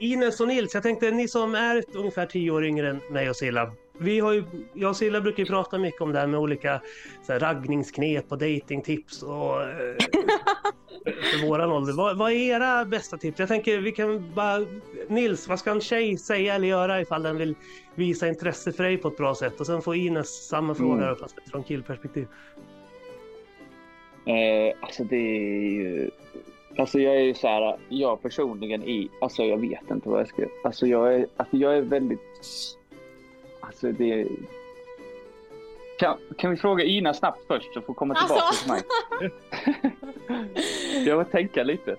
Ines 0.00 0.40
och 0.40 0.48
Nils, 0.48 0.74
jag 0.74 0.82
tänkte 0.82 1.10
ni 1.10 1.28
som 1.28 1.54
är 1.54 1.84
ungefär 1.94 2.26
tio 2.26 2.50
år 2.50 2.64
yngre 2.64 2.88
än 2.90 3.00
mig 3.10 3.30
och 3.30 3.36
Silla. 3.36 3.72
Vi 3.98 4.20
har 4.20 4.32
ju, 4.32 4.44
jag 4.74 4.90
och 4.90 4.96
Silla 4.96 5.20
brukar 5.20 5.42
ju 5.42 5.46
prata 5.46 5.78
mycket 5.78 6.00
om 6.00 6.12
det 6.12 6.18
här 6.18 6.26
med 6.26 6.40
olika 6.40 6.80
så 7.26 7.32
här, 7.32 7.40
raggningsknep 7.40 8.24
och 8.32 8.38
datingtips 8.38 9.22
och 9.22 9.62
eh, 9.62 9.68
för 11.04 11.46
våran 11.48 11.70
ålder. 11.72 11.92
Vad, 11.92 12.18
vad 12.18 12.32
är 12.32 12.36
era 12.36 12.84
bästa 12.84 13.18
tips? 13.18 13.38
Jag 13.38 13.48
tänker 13.48 13.78
vi 13.78 13.92
kan 13.92 14.34
bara... 14.34 14.66
Nils, 15.08 15.48
vad 15.48 15.58
ska 15.58 15.70
en 15.70 15.80
tjej 15.80 16.16
säga 16.18 16.54
eller 16.54 16.68
göra 16.68 17.00
ifall 17.00 17.22
den 17.22 17.36
vill 17.36 17.54
visa 17.94 18.28
intresse 18.28 18.72
för 18.72 18.84
dig 18.84 18.96
på 18.96 19.08
ett 19.08 19.16
bra 19.16 19.34
sätt? 19.34 19.60
Och 19.60 19.66
sen 19.66 19.82
får 19.82 19.96
Ines 19.96 20.48
samma 20.48 20.74
fråga 20.74 21.04
Mm. 21.04 21.16
fast 21.16 21.36
från 21.50 21.64
killperspektiv. 21.64 22.26
Eh, 24.26 24.76
alltså 24.80 25.04
det 25.04 25.16
är 25.16 25.70
ju... 25.70 26.10
Alltså 26.78 26.98
jag 26.98 27.16
är 27.16 27.20
ju 27.20 27.34
så 27.34 27.48
här, 27.48 27.78
jag 27.88 28.22
personligen 28.22 28.82
i, 28.82 29.10
alltså 29.20 29.42
jag 29.42 29.56
vet 29.56 29.90
inte 29.90 30.08
vad 30.08 30.20
jag 30.20 30.28
ska, 30.28 30.46
alltså 30.64 30.86
jag 30.86 31.14
är, 31.14 31.26
alltså 31.36 31.56
jag 31.56 31.76
är 31.76 31.82
väldigt, 31.82 32.20
alltså 33.60 33.92
det 33.92 34.26
kan, 35.98 36.18
kan 36.38 36.50
vi 36.50 36.56
fråga 36.56 36.84
Ina 36.84 37.14
snabbt 37.14 37.40
först 37.46 37.74
så 37.74 37.80
får 37.80 37.94
komma 37.94 38.14
tillbaka 38.14 38.42
Alltså. 38.42 38.64
till 38.64 38.72
mig? 38.72 38.82
jag 41.06 41.26
får 41.26 41.32
tänka 41.32 41.62
lite. 41.62 41.96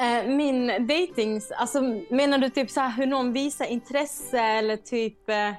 Eh, 0.00 0.28
min 0.28 0.66
datings, 0.86 1.50
alltså 1.50 1.80
menar 2.10 2.38
du 2.38 2.50
typ 2.50 2.70
så 2.70 2.80
här 2.80 2.96
hur 2.96 3.06
någon 3.06 3.32
visar 3.32 3.66
intresse 3.66 4.40
eller 4.40 4.76
typ... 4.76 5.28
Eh, 5.28 5.52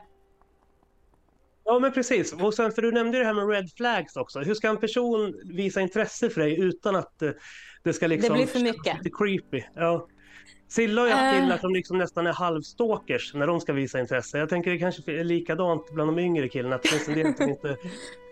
Ja 1.63 1.79
men 1.79 1.91
precis. 1.91 2.33
Och 2.33 2.53
sen, 2.53 2.71
för 2.71 2.81
du 2.81 2.91
nämnde 2.91 3.17
ju 3.17 3.23
det 3.23 3.27
här 3.27 3.33
med 3.45 3.49
red 3.49 3.69
flags 3.77 4.15
också. 4.15 4.39
Hur 4.39 4.53
ska 4.53 4.69
en 4.69 4.77
person 4.77 5.33
visa 5.45 5.81
intresse 5.81 6.29
för 6.29 6.41
dig 6.41 6.59
utan 6.59 6.95
att 6.95 7.21
eh, 7.21 7.29
det 7.83 7.93
ska 7.93 8.07
liksom... 8.07 8.29
Det 8.29 8.43
blir 8.43 8.47
för 8.47 8.59
mycket. 8.59 8.97
Lite 8.97 9.09
creepy. 9.17 9.63
Ja. 9.75 10.07
Silla 10.67 11.01
har 11.01 11.07
ju 11.07 11.13
haft 11.13 11.35
Eh. 11.35 11.41
killar 11.41 11.57
som 11.57 11.73
liksom 11.73 11.97
nästan 11.97 12.27
är 12.27 12.33
halvstalkers 12.33 13.33
när 13.33 13.47
de 13.47 13.59
ska 13.61 13.73
visa 13.73 13.99
intresse. 13.99 14.37
Jag 14.37 14.49
tänker 14.49 14.71
det 14.71 14.77
kanske 14.77 15.11
är 15.11 15.23
likadant 15.23 15.91
bland 15.91 16.09
de 16.17 16.19
yngre 16.21 16.49
killarna. 16.49 16.75
Att 16.75 16.81
det 16.83 16.89
finns 16.89 17.07
en 17.07 17.13
del 17.13 17.35
som 17.35 17.49
inte 17.49 17.77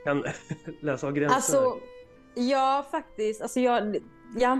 kan 0.06 0.24
läsa 0.82 1.08
av 1.08 1.14
gränserna. 1.14 1.36
alltså, 1.36 1.78
ja 2.36 2.86
faktiskt. 2.92 3.42
Alltså 3.42 3.60
jag, 3.60 3.98
ja, 4.40 4.60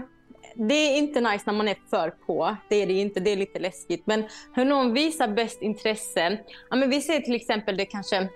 det 0.56 0.74
är 0.74 0.98
inte 0.98 1.22
nice 1.22 1.44
när 1.46 1.54
man 1.54 1.68
är 1.68 1.78
för 1.90 2.10
på. 2.10 2.56
Det 2.70 2.76
är 2.76 2.88
det 2.88 2.94
inte. 2.94 3.20
Det 3.20 3.30
är 3.32 3.38
lite 3.38 3.60
läskigt. 3.60 4.04
Men 4.08 4.24
hur 4.54 4.66
någon 4.66 4.94
visar 4.94 5.28
bäst 5.28 5.62
intresse. 5.62 6.38
Ja, 6.70 6.76
men 6.76 6.90
vi 6.90 7.02
ser 7.02 7.20
till 7.20 7.36
exempel 7.36 7.78
det 7.78 7.86
kanske 7.86 8.28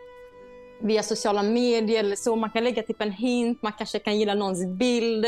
via 0.81 1.03
sociala 1.03 1.43
medier 1.43 1.99
eller 1.99 2.15
så. 2.15 2.35
Man 2.35 2.49
kan 2.49 2.63
lägga 2.63 2.83
typ 2.83 3.01
en 3.01 3.11
hint. 3.11 3.61
Man 3.61 3.71
kanske 3.77 3.99
kan 3.99 4.19
gilla 4.19 4.33
någons 4.33 4.65
bild. 4.65 5.25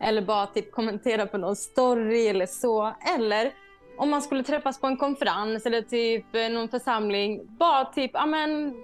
Eller 0.00 0.22
bara 0.22 0.46
typ 0.46 0.72
kommentera 0.72 1.26
på 1.26 1.38
någon 1.38 1.56
story 1.56 2.26
eller 2.26 2.46
så. 2.46 2.94
Eller 3.16 3.52
om 3.96 4.10
man 4.10 4.22
skulle 4.22 4.42
träffas 4.42 4.80
på 4.80 4.86
en 4.86 4.96
konferens 4.96 5.66
eller 5.66 5.82
typ 5.82 6.34
eh, 6.34 6.48
någon 6.48 6.68
församling. 6.68 7.56
Bara 7.58 7.84
typ, 7.84 8.10
ja 8.14 8.26
men 8.26 8.74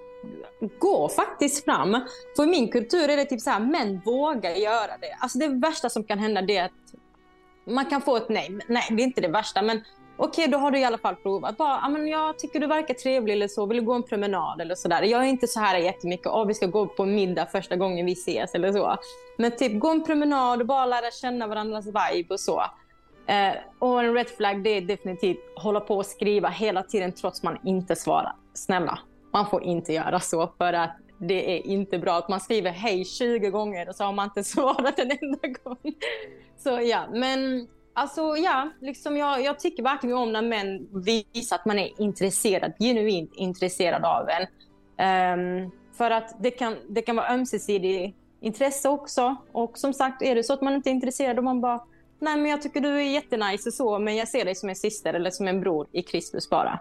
gå 0.79 1.09
faktiskt 1.09 1.65
fram. 1.65 2.01
För 2.37 2.43
i 2.43 2.47
min 2.47 2.69
kultur 2.69 3.09
är 3.09 3.17
det 3.17 3.25
typ 3.25 3.41
så 3.41 3.51
här, 3.51 3.61
män 3.61 4.01
vågar 4.05 4.51
göra 4.51 4.99
det. 5.01 5.17
Alltså 5.21 5.39
det 5.39 5.49
värsta 5.49 5.89
som 5.91 6.05
kan 6.05 6.19
hända 6.19 6.43
det 6.43 6.57
är 6.57 6.65
att 6.65 6.95
man 7.67 7.87
kan 7.87 8.01
få 8.01 8.17
ett 8.17 8.29
nej. 8.29 8.59
Nej, 8.69 8.83
det 8.91 9.03
är 9.03 9.05
inte 9.05 9.21
det 9.21 9.29
värsta. 9.29 9.63
Men 9.63 9.85
okej, 10.21 10.49
då 10.49 10.59
har 10.59 10.71
du 10.71 10.79
i 10.79 10.85
alla 10.85 10.99
fall 10.99 11.17
provat. 11.17 11.57
Bara, 11.57 11.81
ah, 11.83 11.89
men 11.89 12.07
jag 12.07 12.39
tycker 12.39 12.61
du 12.61 12.67
verkar 12.67 12.95
trevlig 12.95 13.35
eller 13.35 13.49
så. 13.49 13.67
Vill 13.67 13.77
du 13.77 13.85
gå 13.85 13.93
en 13.93 14.03
promenad 14.03 14.61
eller 14.61 14.75
sådär. 14.75 15.03
Jag 15.03 15.25
är 15.25 15.27
inte 15.29 15.47
så 15.47 15.61
här 15.61 15.79
jättemycket, 15.79 16.27
oh, 16.27 16.47
vi 16.47 16.55
ska 16.55 16.67
gå 16.67 16.87
på 16.87 17.05
middag 17.05 17.47
första 17.47 17.77
gången 17.77 18.07
vi 18.07 18.13
ses 18.13 18.55
eller 18.55 18.73
så. 18.73 18.97
Men 19.37 19.57
typ 19.57 19.81
gå 19.81 19.91
en 19.91 20.05
promenad 20.05 20.61
och 20.61 20.67
bara 20.67 20.87
lära 20.87 21.11
känna 21.11 21.47
varandras 21.47 21.87
vibe 21.87 22.35
och 22.35 22.41
så. 22.41 22.63
Eh, 23.27 23.53
och 23.79 24.03
en 24.03 24.15
red 24.15 24.29
flag 24.29 24.63
det 24.63 24.71
är 24.71 24.81
definitivt 24.81 25.39
hålla 25.57 25.81
på 25.81 25.97
och 25.97 26.07
skriva 26.07 26.49
hela 26.49 26.83
tiden 26.83 27.13
trots 27.13 27.43
man 27.43 27.59
inte 27.65 27.97
svarar. 27.97 28.33
Snälla, 28.55 28.99
man 29.33 29.47
får 29.47 29.63
inte 29.63 29.93
göra 29.93 30.21
så 30.21 30.53
för 30.59 30.73
att 30.73 30.97
det 31.19 31.57
är 31.57 31.67
inte 31.67 31.99
bra 31.99 32.19
att 32.19 32.29
man 32.29 32.41
skriver 32.41 32.71
hej 32.71 33.05
20 33.05 33.51
gånger 33.51 33.89
och 33.89 33.95
så 33.95 34.05
har 34.05 34.13
man 34.13 34.25
inte 34.25 34.45
svarat 34.51 34.99
en 34.99 35.11
enda 35.21 35.49
gång. 35.63 35.95
Så 36.59 36.81
ja, 36.81 37.05
men 37.13 37.69
alltså 37.95 38.37
ja, 38.37 38.71
liksom 38.81 39.17
jag, 39.17 39.43
jag 39.43 39.61
tycker 39.61 39.83
verkligen 39.83 40.17
om 40.17 40.33
när 40.33 40.43
män 40.43 40.89
visar 41.05 41.57
att 41.57 41.65
man 41.65 41.79
är 41.79 42.01
intresserad, 42.01 42.73
genuint 42.79 43.31
intresserad 43.35 44.05
av 44.05 44.29
en. 44.29 44.47
Um, 45.01 45.71
för 45.97 46.11
att 46.11 46.43
det 46.43 46.51
kan, 46.51 46.77
det 46.89 47.03
kan 47.03 47.17
vara 47.17 47.29
ömsesidigt 47.29 48.17
intresse 48.41 48.89
också. 48.89 49.37
Och 49.53 49.79
som 49.79 49.93
sagt, 49.93 50.23
är 50.23 50.35
det 50.35 50.45
så 50.45 50.53
att 50.53 50.63
man 50.63 50.75
inte 50.75 50.91
är 50.91 50.93
intresserad 50.93 51.39
och 51.39 51.45
man 51.45 51.61
bara 51.61 51.81
Nej, 52.21 52.37
men 52.37 52.51
jag 52.51 52.63
tycker 52.63 52.81
du 52.81 52.89
är 52.89 53.01
jättenice 53.01 53.69
och 53.69 53.75
så, 53.75 53.99
men 53.99 54.17
jag 54.17 54.29
ser 54.29 54.45
dig 54.45 54.55
som 54.55 54.69
en 54.69 54.77
syster 54.77 55.15
eller 55.15 55.31
som 55.31 55.49
en 55.49 55.61
bror 55.61 55.87
i 55.93 56.03
Kristus 56.03 56.51
bara. 56.51 56.79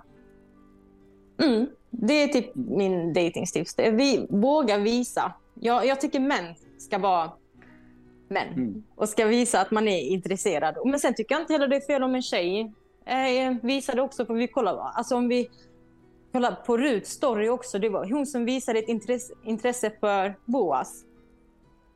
Mm, 1.42 1.68
det 1.90 2.14
är 2.14 2.28
typ 2.28 2.56
min 2.56 3.14
datingstips. 3.14 3.76
Vi 3.78 4.28
vågar 4.30 4.80
visa. 4.80 5.34
Jag, 5.54 5.86
jag 5.86 6.02
tycker 6.02 6.20
män 6.20 6.56
ska 6.78 6.98
vara 6.98 7.32
män 8.30 8.48
Mm. 8.54 8.84
och 8.96 9.10
ska 9.10 9.26
visa 9.26 9.62
att 9.62 9.72
man 9.72 9.88
är 9.88 10.02
intresserad. 10.02 10.76
Men 10.86 11.00
sen 11.00 11.14
tycker 11.14 11.36
jag 11.36 11.42
inte 11.42 11.54
heller 11.54 11.68
det 11.68 11.76
är 11.76 11.82
fel 11.88 12.04
om 12.04 12.16
en 12.16 12.22
tjej 12.22 12.74
eh, 13.06 13.54
visar 13.62 13.96
det 13.96 14.02
också. 14.02 14.26
För 14.26 14.34
vi 14.34 14.48
kollar, 14.48 14.78
alltså 14.94 15.16
om 15.16 15.28
vi 15.28 15.50
kollar 16.32 16.52
på 16.52 16.78
Ruts 16.78 17.12
story 17.12 17.50
också. 17.50 17.80
Det 17.80 17.90
var 17.90 18.06
hon 18.12 18.26
som 18.28 18.46
visade 18.46 18.80
ett 18.80 18.90
intresse, 18.90 19.34
intresse 19.46 19.92
för 20.00 20.36
Boas. 20.46 21.04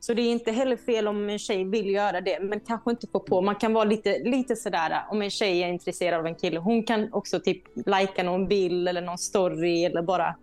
Så 0.00 0.14
det 0.14 0.22
är 0.22 0.32
inte 0.32 0.52
heller 0.52 0.76
fel 0.76 1.08
om 1.08 1.28
en 1.30 1.38
tjej 1.38 1.64
vill 1.64 1.90
göra 1.90 2.20
det, 2.20 2.40
men 2.40 2.60
kanske 2.60 2.90
inte 2.90 3.06
få 3.06 3.20
på. 3.20 3.40
Man 3.40 3.54
kan 3.54 3.72
vara 3.72 3.84
lite, 3.84 4.18
lite 4.18 4.56
sådär, 4.56 5.02
om 5.10 5.22
en 5.22 5.30
tjej 5.30 5.62
är 5.62 5.68
intresserad 5.68 6.20
av 6.20 6.26
en 6.26 6.34
kille. 6.34 6.58
Hon 6.60 6.82
kan 6.82 7.12
också 7.12 7.40
typ 7.40 7.62
lajka 7.86 8.22
någon 8.22 8.48
bild 8.48 8.88
eller 8.88 9.00
någon 9.02 9.18
story 9.18 9.84
eller 9.84 10.02
bara, 10.02 10.34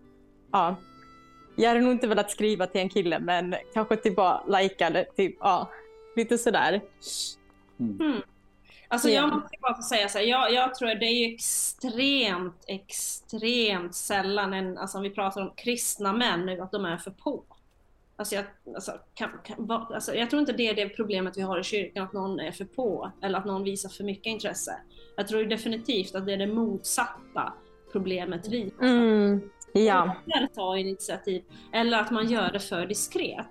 ja. 0.52 0.76
Jag 1.56 1.68
hade 1.70 1.82
nog 1.82 1.92
inte 1.92 2.08
velat 2.08 2.32
skriva 2.32 2.68
till 2.68 2.82
en 2.82 2.90
kille, 2.90 3.20
men 3.20 3.56
kanske 3.74 3.96
typ 3.96 4.16
bara 4.16 4.44
lajka 4.48 4.90
det, 4.90 5.06
typ, 5.16 5.38
ja. 5.40 5.70
Lite 6.16 6.38
sådär. 6.38 6.82
Alltså 8.88 9.10
Ja. 9.10 9.14
jag 9.16 9.34
måste 9.34 9.58
bara 9.62 9.76
få 9.76 9.82
säga 9.82 10.10
så 10.10 10.18
här, 10.18 10.26
jag, 10.26 10.54
jag 10.54 10.76
tror 10.76 10.90
att 10.92 11.00
det 11.00 11.06
är 11.06 11.28
ju 11.28 11.34
extremt, 11.36 12.64
extremt 12.68 13.96
sällan, 13.96 14.54
en, 14.54 14.78
alltså 14.78 14.98
om 14.98 15.04
vi 15.04 15.10
pratar 15.10 15.42
om 15.42 15.52
kristna 15.58 16.14
män 16.14 16.46
nu, 16.46 16.62
att 16.62 16.72
de 16.72 16.86
är 16.86 16.98
för 16.98 17.12
på. 17.12 17.44
Alltså 18.16 18.36
jag, 18.36 18.46
alltså, 18.76 18.92
kan, 19.14 19.30
kan, 19.44 19.56
vad- 19.60 19.92
alltså 19.92 20.16
jag 20.16 20.30
tror 20.30 20.40
inte 20.40 20.54
det 20.54 20.68
är 20.70 20.74
det 20.76 20.90
problemet 20.90 21.38
vi 21.38 21.42
har 21.42 21.60
i 21.60 21.64
kyrkan, 21.64 22.04
att 22.04 22.14
någon 22.14 22.40
är 22.40 22.52
för 22.52 22.66
på 22.66 23.12
eller 23.22 23.38
att 23.40 23.46
någon 23.46 23.64
visar 23.64 23.90
för 23.90 24.04
mycket 24.04 24.26
intresse. 24.26 24.76
Jag 25.18 25.28
tror 25.28 25.44
definitivt 25.44 26.16
att 26.16 26.26
det 26.26 26.34
är 26.34 26.38
det 26.38 26.48
motsatta 26.48 27.54
problemet 27.92 28.48
vi 28.48 28.74
har. 28.80 28.88
Mm. 28.88 29.50
Ja. 29.74 30.16
Ta 30.56 30.78
initiativ, 30.78 31.44
eller 31.74 32.00
att 32.00 32.12
man 32.12 32.30
gör 32.30 32.52
det 32.52 32.60
för 32.60 32.86
diskret. 32.86 33.48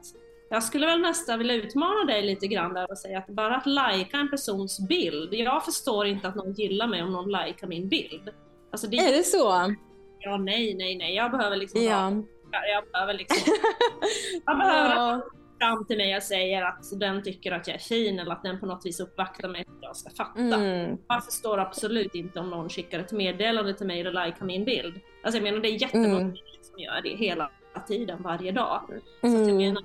Jag 0.51 0.63
skulle 0.63 0.87
väl 0.87 1.01
nästan 1.01 1.39
vilja 1.39 1.55
utmana 1.55 2.05
dig 2.05 2.23
lite 2.23 2.47
grann 2.47 2.75
där 2.75 2.91
och 2.91 2.99
säga 2.99 3.19
att 3.19 3.27
bara 3.27 3.57
att 3.57 3.67
lajka 3.67 4.17
en 4.17 4.31
persons 4.31 4.89
bild, 4.89 5.35
jag 5.35 5.65
förstår 5.65 6.07
inte 6.07 6.29
att 6.29 6.35
någon 6.35 6.53
gillar 6.53 6.87
mig 6.87 7.03
om 7.03 7.13
någon 7.13 7.33
likar 7.33 7.67
min 7.67 7.89
bild. 7.89 8.29
Alltså 8.73 8.87
det 8.87 8.97
Är 8.97 9.17
det 9.17 9.23
så? 9.23 9.75
ja, 10.19 10.37
nej, 10.37 10.75
nej, 10.75 10.97
nej, 10.97 11.15
jag 11.15 11.31
behöver 11.31 11.57
liksom 11.57 11.83
Ja. 11.83 12.13
jag 12.73 12.85
behöver 12.93 13.15
liksom, 13.15 13.53
jag 14.47 14.59
behöver. 14.59 15.23
Fram 15.61 15.85
till 15.85 15.97
mig 15.97 16.17
och 16.17 16.23
säger 16.23 16.63
att 16.63 17.01
den 17.01 17.23
tycker 17.23 17.53
att 17.53 17.67
jag 17.67 17.75
är 17.75 17.81
fin 17.81 18.19
eller 18.19 18.33
att 18.33 18.43
den 18.43 18.61
på 18.61 18.67
något 18.67 18.87
vis 18.87 19.01
uppvaktar 19.01 19.49
mig 19.49 19.61
att 19.61 19.75
jag 19.81 19.97
ska 19.97 20.11
fatta. 20.11 20.41
Mm. 20.41 20.99
Jag 21.09 21.25
förstår 21.25 21.59
absolut 21.59 22.15
inte 22.15 22.41
om 22.41 22.51
någon 22.51 22.69
skickar 22.69 22.99
ett 22.99 23.13
meddelande 23.13 23.75
till 23.75 23.87
mig 23.87 24.07
och 24.07 24.15
likar 24.15 24.45
min 24.45 24.65
bild. 24.65 25.01
Alltså 25.25 25.37
jag 25.39 25.43
menar 25.45 25.61
det 25.61 25.69
är 25.69 25.83
jättemånga 25.83 26.21
Mm. 26.21 26.37
som 26.63 26.79
gör 26.79 27.01
det 27.03 27.17
hela 27.17 27.51
tiden, 27.89 28.23
varje 28.23 28.53
dag. 28.53 28.81
Så 29.21 29.27
att 29.27 29.33
jag 29.33 29.41
Mm. 29.43 29.57
menar, 29.57 29.83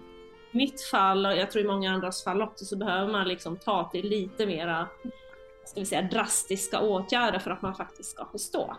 i 0.51 0.57
mitt 0.57 0.81
fall, 0.81 1.25
och 1.25 1.35
jag 1.37 1.51
tror 1.51 1.63
i 1.63 1.67
många 1.67 1.91
andras 1.91 2.23
fall 2.23 2.41
också, 2.41 2.65
så 2.65 2.77
behöver 2.77 3.11
man 3.11 3.27
liksom 3.27 3.57
ta 3.57 3.89
till 3.89 4.09
lite 4.09 4.45
mera 4.45 4.87
ska 5.65 5.79
vi 5.79 5.85
säga, 5.85 6.01
drastiska 6.01 6.79
åtgärder 6.81 7.39
för 7.39 7.51
att 7.51 7.61
man 7.61 7.75
faktiskt 7.75 8.11
ska 8.11 8.25
förstå. 8.25 8.75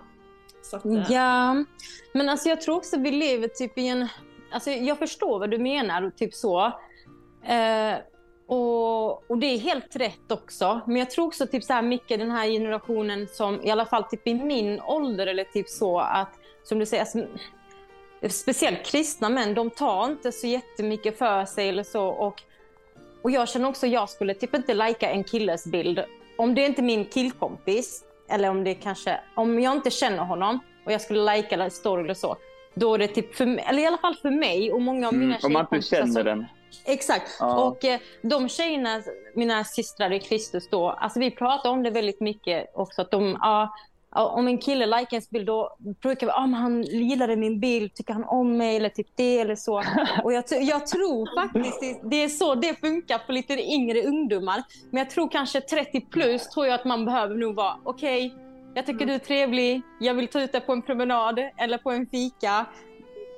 Att, 0.73 0.85
eh, 0.85 1.13
Ja, 1.13 1.65
men 2.13 2.29
alltså 2.29 2.49
jag 2.49 2.61
tror 2.61 2.77
också 2.77 2.99
vi 2.99 3.11
lever 3.11 3.49
typ 3.49 3.79
i 3.79 3.89
en... 3.89 4.09
Alltså 4.51 4.71
jag 4.71 4.99
förstår 4.99 5.39
vad 5.39 5.51
du 5.51 5.59
menar, 5.59 6.03
och 6.03 6.17
typ 6.17 6.35
så. 6.35 6.67
Eh, 7.47 7.95
och, 8.47 9.31
och 9.31 9.39
det 9.39 9.47
är 9.47 9.59
helt 9.59 9.97
rätt 9.97 10.31
också. 10.33 10.81
Men 10.87 10.97
jag 10.97 11.11
tror 11.11 11.27
också 11.27 11.47
typ 11.47 11.65
så 11.65 11.73
här 11.73 11.83
mycket 11.83 12.19
den 12.19 12.31
här 12.31 12.47
generationen 12.47 13.29
som, 13.29 13.63
i 13.63 13.71
alla 13.71 13.87
fall 13.87 14.05
typ 14.05 14.27
i 14.27 14.35
min 14.35 14.81
ålder 14.81 15.27
eller 15.27 15.45
typ 15.45 15.69
så 15.69 16.01
att, 16.01 16.31
som 16.65 16.79
du 16.79 16.87
säger, 16.87 17.03
alltså, 17.03 17.27
speciellt 18.29 18.87
kristna 18.87 19.29
män, 19.29 19.55
de 19.55 19.71
tar 19.71 20.07
inte 20.07 20.33
så 20.33 20.47
jättemycket 20.47 21.19
för 21.19 21.45
sig 21.45 21.69
eller 21.69 21.83
så. 21.83 22.07
Och, 22.07 22.43
och 23.23 23.31
jag 23.31 23.49
känner 23.49 23.69
också, 23.69 23.87
jag 23.87 24.11
skulle 24.11 24.35
typ 24.35 24.55
inte 24.55 24.75
lajka 24.75 25.11
en 25.11 25.25
killes 25.25 25.67
bild. 25.67 26.05
Om 26.39 26.55
det 26.55 26.67
inte 26.67 26.81
är 26.81 26.85
min 26.85 27.05
killkompis, 27.05 28.05
eller 28.29 28.51
om 28.51 28.65
det 28.65 28.75
kanske, 28.75 29.21
om 29.35 29.61
jag 29.61 29.73
inte 29.73 29.91
känner 29.91 30.25
honom 30.25 30.59
och 30.85 30.93
jag 30.93 31.01
skulle 31.01 31.21
lajka 31.21 31.55
eller 31.55 31.69
story 31.69 32.05
eller 32.05 32.15
så 32.15 32.37
då 32.77 32.97
det 32.97 33.09
typ 33.09 33.35
för 33.35 33.45
eller 33.47 33.83
i 33.83 33.87
alla 33.87 33.99
fall 33.99 34.15
för 34.15 34.31
mig 34.31 34.73
och 34.73 34.83
många 34.83 35.09
av 35.09 35.15
mina 35.15 35.25
Mm, 35.37 35.39
om 35.47 35.53
man 35.53 35.61
inte 35.73 35.87
tjejkompisar 35.89 35.97
känner 35.97 36.13
som- 36.13 36.25
den. 36.25 36.47
Exakt. 36.85 37.37
Ja. 37.41 37.65
Och 37.65 37.85
eh, 37.85 38.01
de 38.23 38.49
tjejerna, 38.49 39.03
mina 39.35 39.65
systrar 39.65 40.13
i 40.13 40.21
Kristus 40.21 40.69
då, 40.71 40.91
alltså 40.91 41.21
vi 41.21 41.31
pratar 41.31 41.71
om 41.71 41.83
det 41.83 41.91
väldigt 41.91 42.21
mycket 42.21 42.67
också. 42.75 43.03
Att 43.03 43.11
de, 43.11 43.39
ja, 43.41 43.71
om 44.15 44.47
en 44.49 44.59
kille 44.59 44.87
likar 44.87 45.09
ens 45.15 45.31
bild 45.31 45.47
då 45.47 45.77
brukar 46.03 46.27
vi, 46.27 46.33
ah, 46.33 46.47
han 46.57 46.83
gillade 46.83 47.37
min 47.37 47.61
bild, 47.61 47.95
tycker 47.95 48.13
han 48.13 48.25
om 48.25 48.57
mig 48.57 48.77
eller 48.77 48.89
typ 48.89 49.07
det 49.17 49.39
eller 49.41 49.57
så. 49.57 49.83
Och 50.25 50.33
jag, 50.33 50.45
jag 50.61 50.87
tror 50.87 51.35
faktiskt 51.43 51.81
det, 51.81 52.01
det 52.11 52.23
är 52.25 52.29
så 52.29 52.55
det 52.55 52.81
funkar 52.81 53.19
för 53.27 53.33
lite 53.33 53.53
yngre 53.73 54.03
ungdomar. 54.03 54.63
Men 54.91 54.99
jag 54.99 55.11
tror 55.11 55.29
kanske 55.29 55.61
30 55.61 56.01
plus 56.01 56.49
tror 56.51 56.67
jag 56.67 56.75
att 56.75 56.85
man 56.85 57.05
behöver 57.05 57.35
nog 57.35 57.55
vara, 57.55 57.77
okej, 57.85 58.35
jag 58.77 58.87
tycker 58.87 59.07
du 59.07 59.13
är 59.13 59.19
trevlig, 59.19 59.83
jag 60.01 60.15
vill 60.15 60.29
ta 60.29 60.41
ut 60.41 60.53
dig 60.53 60.61
på 60.61 60.73
en 60.73 60.83
promenad 60.83 61.39
eller 61.57 61.79
på 61.79 61.91
en 61.91 62.07
fika. 62.07 62.67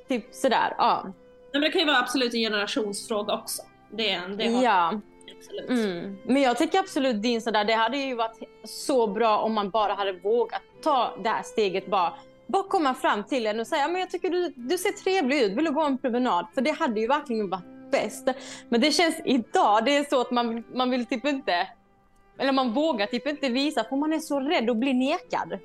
Typ 0.09 0.35
sådär, 0.35 0.75
ja. 0.79 1.07
Men 1.53 1.61
det 1.61 1.71
kan 1.71 1.81
ju 1.81 1.87
vara 1.87 1.99
absolut 1.99 2.35
en 2.35 2.41
generationsfråga 2.41 3.35
också. 3.35 3.63
Det, 3.93 4.11
är- 4.11 4.29
det 4.29 4.55
har 4.55 4.63
Ja. 4.63 5.01
absolut. 5.39 5.71
Mm. 5.71 6.19
Men 6.25 6.43
jag 6.43 6.57
tycker 6.59 6.79
absolut 6.79 7.23
din 7.23 7.41
sådär, 7.43 7.65
det 7.65 7.73
hade 7.75 7.97
ju 7.97 8.15
varit 8.15 8.39
så 8.65 9.07
bra 9.07 9.39
om 9.39 9.55
man 9.55 9.71
bara 9.71 9.95
hade 9.95 10.13
vågat 10.13 10.63
ta 10.83 11.17
det 11.23 11.29
här 11.29 11.43
steget. 11.43 11.87
Bara, 11.87 12.13
bara 12.47 12.63
komma 12.63 12.95
fram 12.95 13.25
till 13.25 13.47
en 13.47 13.61
och 13.61 13.67
säga, 13.67 13.89
men 13.89 14.01
jag 14.01 14.11
tycker 14.11 14.31
du, 14.31 14.53
du 14.57 14.79
ser 14.79 14.93
trevlig 14.93 15.43
ut, 15.43 15.53
vill 15.53 15.65
du 15.65 15.71
gå 15.71 15.83
en 15.83 15.99
promenad? 15.99 16.47
För 16.55 16.61
det 16.61 16.71
hade 16.79 17.01
ju 17.01 17.07
verkligen 17.07 17.51
varit 17.51 17.91
bäst. 17.93 18.29
Men 18.69 18.81
det 18.81 18.93
känns 18.93 19.21
idag, 19.25 19.85
det 19.85 19.97
är 19.97 20.05
så 20.05 20.21
att 20.21 20.31
man, 20.31 20.65
man 20.75 20.91
vill 20.91 21.07
typ 21.07 21.25
inte, 21.25 21.69
eller 22.39 22.53
man 22.53 22.73
vågar 22.73 23.07
typ 23.07 23.27
inte 23.27 23.49
visa 23.49 23.85
för 23.85 23.97
man 23.97 24.13
är 24.13 24.19
så 24.19 24.41
rädd 24.41 24.71
att 24.71 24.77
bli 24.77 24.93
nekad. 24.95 25.59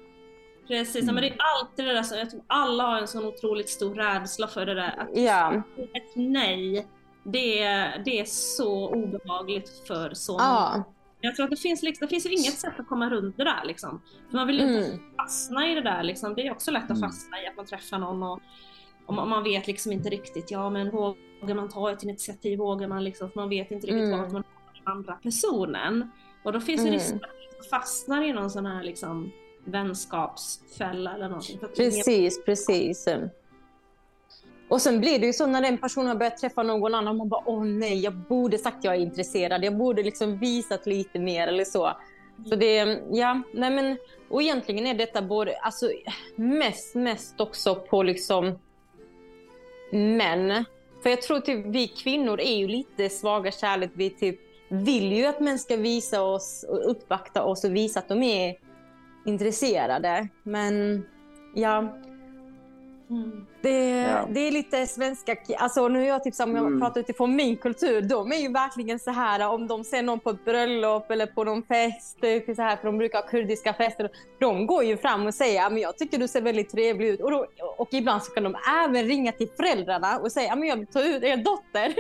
Precis, 0.68 1.06
men 1.06 1.16
det 1.16 1.28
är 1.28 1.38
alltid 1.60 1.86
det 1.86 1.94
där 1.94 2.04
som 2.04 2.18
jag 2.18 2.30
tror 2.30 2.44
alla 2.48 2.84
har 2.84 2.98
en 3.02 3.08
sån 3.08 3.26
otroligt 3.26 3.70
stor 3.70 3.96
rädsla 3.96 4.48
för 4.48 4.66
det 4.66 4.74
där. 4.74 4.96
Att 5.00 5.18
Ja, 5.18 5.54
ett 5.78 6.16
nej, 6.16 6.88
det 7.24 7.60
är, 7.64 8.02
det 8.06 8.20
är 8.20 8.26
så 8.26 8.90
obehagligt 8.90 9.70
för 9.88 10.14
så 10.14 10.32
många. 10.32 10.44
ja. 10.44 10.84
Jag 11.26 11.36
tror 11.36 11.44
att 11.44 11.50
det 11.50 11.58
finns, 11.58 11.84
liksom, 11.84 12.06
det 12.06 12.10
finns 12.10 12.26
ju 12.26 12.30
inget 12.32 12.60
sätt 12.60 12.74
att 12.80 12.88
komma 12.88 13.10
runt 13.10 13.38
det 13.38 13.44
där. 13.44 13.66
Liksom. 13.66 14.02
För 14.30 14.38
man 14.38 14.48
vill 14.48 14.60
ju 14.60 14.64
inte 14.78 14.88
Mm. 14.88 15.00
fastna 15.18 15.68
i 15.72 15.76
det 15.76 15.82
där. 15.82 16.04
Liksom. 16.04 16.36
Det 16.36 16.48
är 16.48 16.52
också 16.52 16.72
lätt 16.72 16.84
att 16.84 16.90
Mm. 16.98 17.02
fastna 17.02 17.42
i 17.44 17.48
att 17.48 17.56
man 17.56 17.66
träffar 17.66 17.98
någon 17.98 18.24
och, 18.24 18.40
och 19.06 19.14
man, 19.14 19.44
vet 19.44 19.68
liksom 19.68 19.92
inte 19.92 20.10
riktigt, 20.10 20.52
ja 20.52 20.70
men 20.70 20.92
vågar 20.92 21.56
man 21.56 21.70
ta 21.70 21.92
ett 21.92 22.04
initiativ, 22.04 22.60
vågar 22.60 22.88
man 22.88 23.04
liksom, 23.04 23.30
för 23.32 23.40
man 23.40 23.50
vet 23.50 23.72
inte 23.72 23.88
riktigt 23.88 24.04
Mm. 24.04 24.20
vart 24.22 24.32
man 24.32 24.44
har 24.64 24.74
den 24.84 24.94
andra 24.94 25.14
personen. 25.14 26.12
Och 26.44 26.54
då 26.54 26.60
finns 26.60 26.82
det 26.82 26.88
Mm. 26.88 27.00
risk 27.00 27.14
att 27.14 27.22
man 27.22 27.80
fastnar 27.82 28.24
i 28.24 28.34
någon 28.34 28.50
sån 28.52 28.66
här 28.66 28.84
liksom, 28.84 29.32
vänskapsfälla 29.66 31.14
eller 31.14 31.28
någonting. 31.30 31.60
Att 31.64 31.76
Precis, 31.76 32.46
precis. 32.46 33.08
Och 34.70 34.82
sen 34.82 35.00
blir 35.00 35.20
det 35.20 35.26
ju 35.26 35.34
så 35.34 35.48
när 35.48 35.62
den 35.62 35.78
personen 35.78 36.08
har 36.08 36.16
börjat 36.16 36.38
träffa 36.38 36.64
någon 36.64 36.96
annan, 36.96 37.18
man 37.18 37.30
bara 37.30 37.44
åh 37.46 37.64
nej, 37.64 38.00
jag 38.00 38.14
borde 38.14 38.58
sagt 38.58 38.84
jag 38.84 38.96
är 38.96 39.00
intresserad, 39.00 39.64
jag 39.64 39.78
borde 39.78 40.04
liksom 40.04 40.38
visat 40.38 40.86
lite 40.86 41.20
mer 41.20 41.48
eller 41.48 41.66
så. 41.66 41.92
Så 42.50 42.56
det, 42.56 43.02
ja, 43.12 43.42
nej 43.54 43.72
men, 43.72 43.98
och 44.30 44.42
egentligen 44.42 44.88
är 44.88 44.94
detta 44.94 45.22
både, 45.22 45.58
alltså 45.58 45.90
mest, 46.36 46.96
mest 46.96 47.40
också 47.42 47.76
på 47.76 48.04
liksom 48.04 48.60
män. 49.92 50.66
För 51.04 51.10
jag 51.10 51.22
tror 51.22 51.40
typ 51.40 51.66
vi 51.66 51.88
kvinnor 51.88 52.40
är 52.40 52.56
ju 52.56 52.68
lite 52.68 53.10
svaga 53.10 53.52
kärlek, 53.52 53.90
vi 53.94 54.10
typ 54.10 54.40
vill 54.74 55.12
ju 55.14 55.26
att 55.26 55.40
män 55.40 55.60
ska 55.60 55.76
visa 55.76 56.22
oss 56.22 56.66
och 56.70 56.92
uppvakta 56.92 57.44
oss 57.44 57.64
och 57.64 57.76
visa 57.76 58.00
att 58.00 58.08
de 58.08 58.24
är 58.24 58.56
intresserade. 59.26 60.28
Men 60.44 61.06
ja, 61.56 61.94
Mm. 63.10 63.46
det, 63.62 63.90
Ja. 63.90 64.28
det 64.30 64.40
är 64.40 64.52
lite 64.52 64.88
svenska... 64.88 65.36
Alltså 65.58 65.88
nu 65.88 66.04
är 66.04 66.08
jag 66.08 66.24
typ 66.24 66.34
om 66.44 66.56
jag 66.56 66.66
Mm. 66.66 66.80
pratar 66.82 67.02
utifrån 67.02 67.36
min 67.36 67.58
kultur, 67.58 68.02
de 68.02 68.32
är 68.32 68.36
ju 68.38 68.52
verkligen 68.52 69.00
så 69.00 69.12
här 69.12 69.50
om 69.50 69.68
de 69.68 69.84
ser 69.84 70.04
någon 70.04 70.20
på 70.20 70.30
ett 70.30 70.46
bröllop 70.46 71.12
eller 71.12 71.26
på 71.26 71.44
någon 71.44 71.64
fest, 71.64 72.18
så 72.56 72.62
här, 72.62 72.76
för 72.78 72.84
de 72.86 72.98
brukar 72.98 73.22
ha 73.22 73.28
kurdiska 73.28 73.74
fester, 73.74 74.10
de 74.40 74.68
går 74.68 74.84
ju 74.84 74.98
fram 74.98 75.26
och 75.28 75.34
säger 75.34 75.66
att 75.68 75.80
jag 75.82 75.98
tycker 75.98 76.18
du 76.18 76.28
ser 76.28 76.42
väldigt 76.42 76.70
trevlig 76.70 77.08
ut. 77.08 77.22
Och, 77.22 77.32
då, 77.32 77.46
och 77.78 77.94
ibland 77.94 78.24
så 78.24 78.32
kan 78.32 78.44
de 78.44 78.56
även 78.86 79.04
ringa 79.06 79.32
till 79.32 79.50
föräldrarna 79.58 80.20
och 80.20 80.32
säga 80.32 80.54
att 80.54 80.68
jag 80.68 80.78
vill 80.78 80.88
ta 80.88 81.04
ut 81.04 81.24
er 81.24 81.38
dotter. 81.38 81.94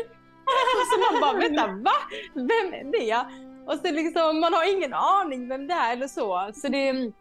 och 0.79 0.87
så 0.87 1.11
man 1.11 1.21
bara, 1.21 1.39
vänta, 1.39 1.67
va? 1.67 1.97
Vem 2.33 2.73
är 2.73 2.91
det? 2.91 3.25
Och 3.65 3.79
så 3.79 3.91
liksom, 3.91 4.39
man 4.39 4.53
har 4.53 4.73
ingen 4.77 4.93
aning 4.93 5.47
vem 5.47 5.67
det 5.67 5.73
är 5.73 5.93
eller 5.93 6.07
så. 6.07 6.51
så 6.55 6.67
det, 6.67 7.11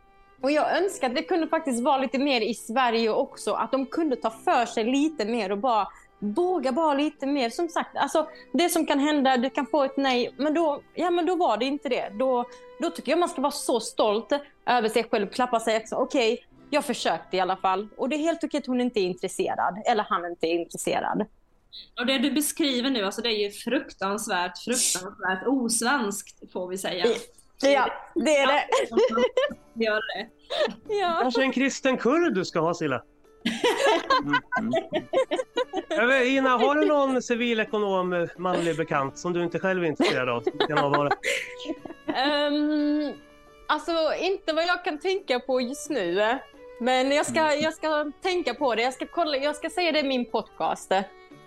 och 0.42 0.50
jag 0.50 0.76
önskar 0.76 1.08
att 1.08 1.16
det 1.16 1.22
kunde 1.22 1.48
faktiskt 1.48 1.82
vara 1.82 1.98
lite 1.98 2.18
mer 2.18 2.40
i 2.40 2.54
Sverige 2.54 3.10
också. 3.10 3.52
Att 3.52 3.72
de 3.72 3.86
kunde 3.86 4.16
ta 4.16 4.30
för 4.30 4.66
sig 4.66 4.84
lite 4.84 5.24
mer 5.24 5.52
och 5.52 5.58
bara 5.58 5.88
våga 6.18 6.72
vara 6.72 6.94
lite 6.94 7.26
mer. 7.26 7.50
Som 7.50 7.68
sagt, 7.68 7.96
alltså, 7.96 8.28
det 8.52 8.68
som 8.68 8.86
kan 8.86 8.98
hända, 8.98 9.36
du 9.36 9.50
kan 9.50 9.66
få 9.66 9.82
ett 9.84 9.96
nej, 9.96 10.34
men 10.36 10.54
då, 10.54 10.80
ja, 10.94 11.10
men 11.10 11.26
då 11.26 11.36
var 11.36 11.56
det 11.56 11.64
inte 11.64 11.88
det. 11.88 12.08
Då, 12.08 12.44
då 12.80 12.90
tycker 12.90 13.12
jag 13.12 13.18
man 13.18 13.28
ska 13.28 13.40
vara 13.40 13.52
så 13.52 13.80
stolt 13.80 14.32
över 14.66 14.88
sig 14.88 15.04
själv, 15.04 15.30
klappa 15.30 15.60
sig 15.60 15.76
också. 15.76 15.96
Okej, 15.96 16.44
jag 16.70 16.84
försökte 16.84 17.36
i 17.36 17.40
alla 17.40 17.56
fall. 17.56 17.88
Och 17.96 18.08
det 18.08 18.16
är 18.16 18.18
helt 18.18 18.44
okej 18.44 18.58
att 18.58 18.66
hon 18.66 18.80
inte 18.80 19.00
är 19.00 19.04
intresserad. 19.04 19.82
Eller 19.86 20.06
han 20.08 20.26
inte 20.26 20.46
är 20.46 20.54
intresserad. 20.54 21.26
Och 22.00 22.06
det 22.06 22.18
du 22.18 22.30
beskriver 22.30 22.90
nu, 22.90 23.04
alltså 23.04 23.22
det 23.22 23.28
är 23.28 23.44
ju 23.44 23.50
fruktansvärt, 23.50 24.58
fruktansvärt 24.58 25.46
osvenskt 25.46 26.52
får 26.52 26.68
vi 26.68 26.78
säga. 26.78 27.06
Ja, 27.62 27.88
det 28.14 28.36
är 28.36 28.46
det. 28.46 28.64
Gör 29.84 30.00
det. 30.16 30.28
Ja. 30.94 31.18
Kanske 31.22 31.42
en 31.42 31.52
kristen 31.52 31.96
kurd 31.96 32.34
du 32.34 32.44
ska 32.44 32.60
ha 32.60 32.74
Silla? 32.74 33.02
Jag 35.88 36.06
vet, 36.06 36.26
Ina, 36.26 36.50
har 36.50 36.74
du 36.74 36.84
någon 36.84 37.22
civilekonom 37.22 38.12
eh, 38.12 38.28
manlig 38.38 38.76
bekant 38.76 39.18
som 39.18 39.32
du 39.32 39.42
inte 39.42 39.58
själv 39.58 39.84
är 39.84 39.88
intresserad 39.88 40.28
av? 40.28 40.44
Kan 40.68 40.78
avvara? 40.78 41.10
Ehm, 42.14 43.12
alltså, 43.68 43.92
inte 44.20 44.52
vad 44.52 44.64
jag 44.64 44.84
kan 44.84 44.98
tänka 44.98 45.40
på 45.40 45.60
just 45.60 45.90
nu. 45.90 46.38
Men 46.80 47.10
jag 47.10 47.26
ska, 47.26 47.54
jag 47.54 47.74
ska 47.74 48.12
tänka 48.22 48.54
på 48.54 48.74
det. 48.74 48.82
Jag 48.82 48.94
ska, 48.94 49.06
kolla, 49.06 49.36
jag 49.36 49.56
ska 49.56 49.70
säga 49.70 49.92
det 49.92 49.98
i 49.98 50.02
min 50.02 50.30
podcast. 50.30 50.92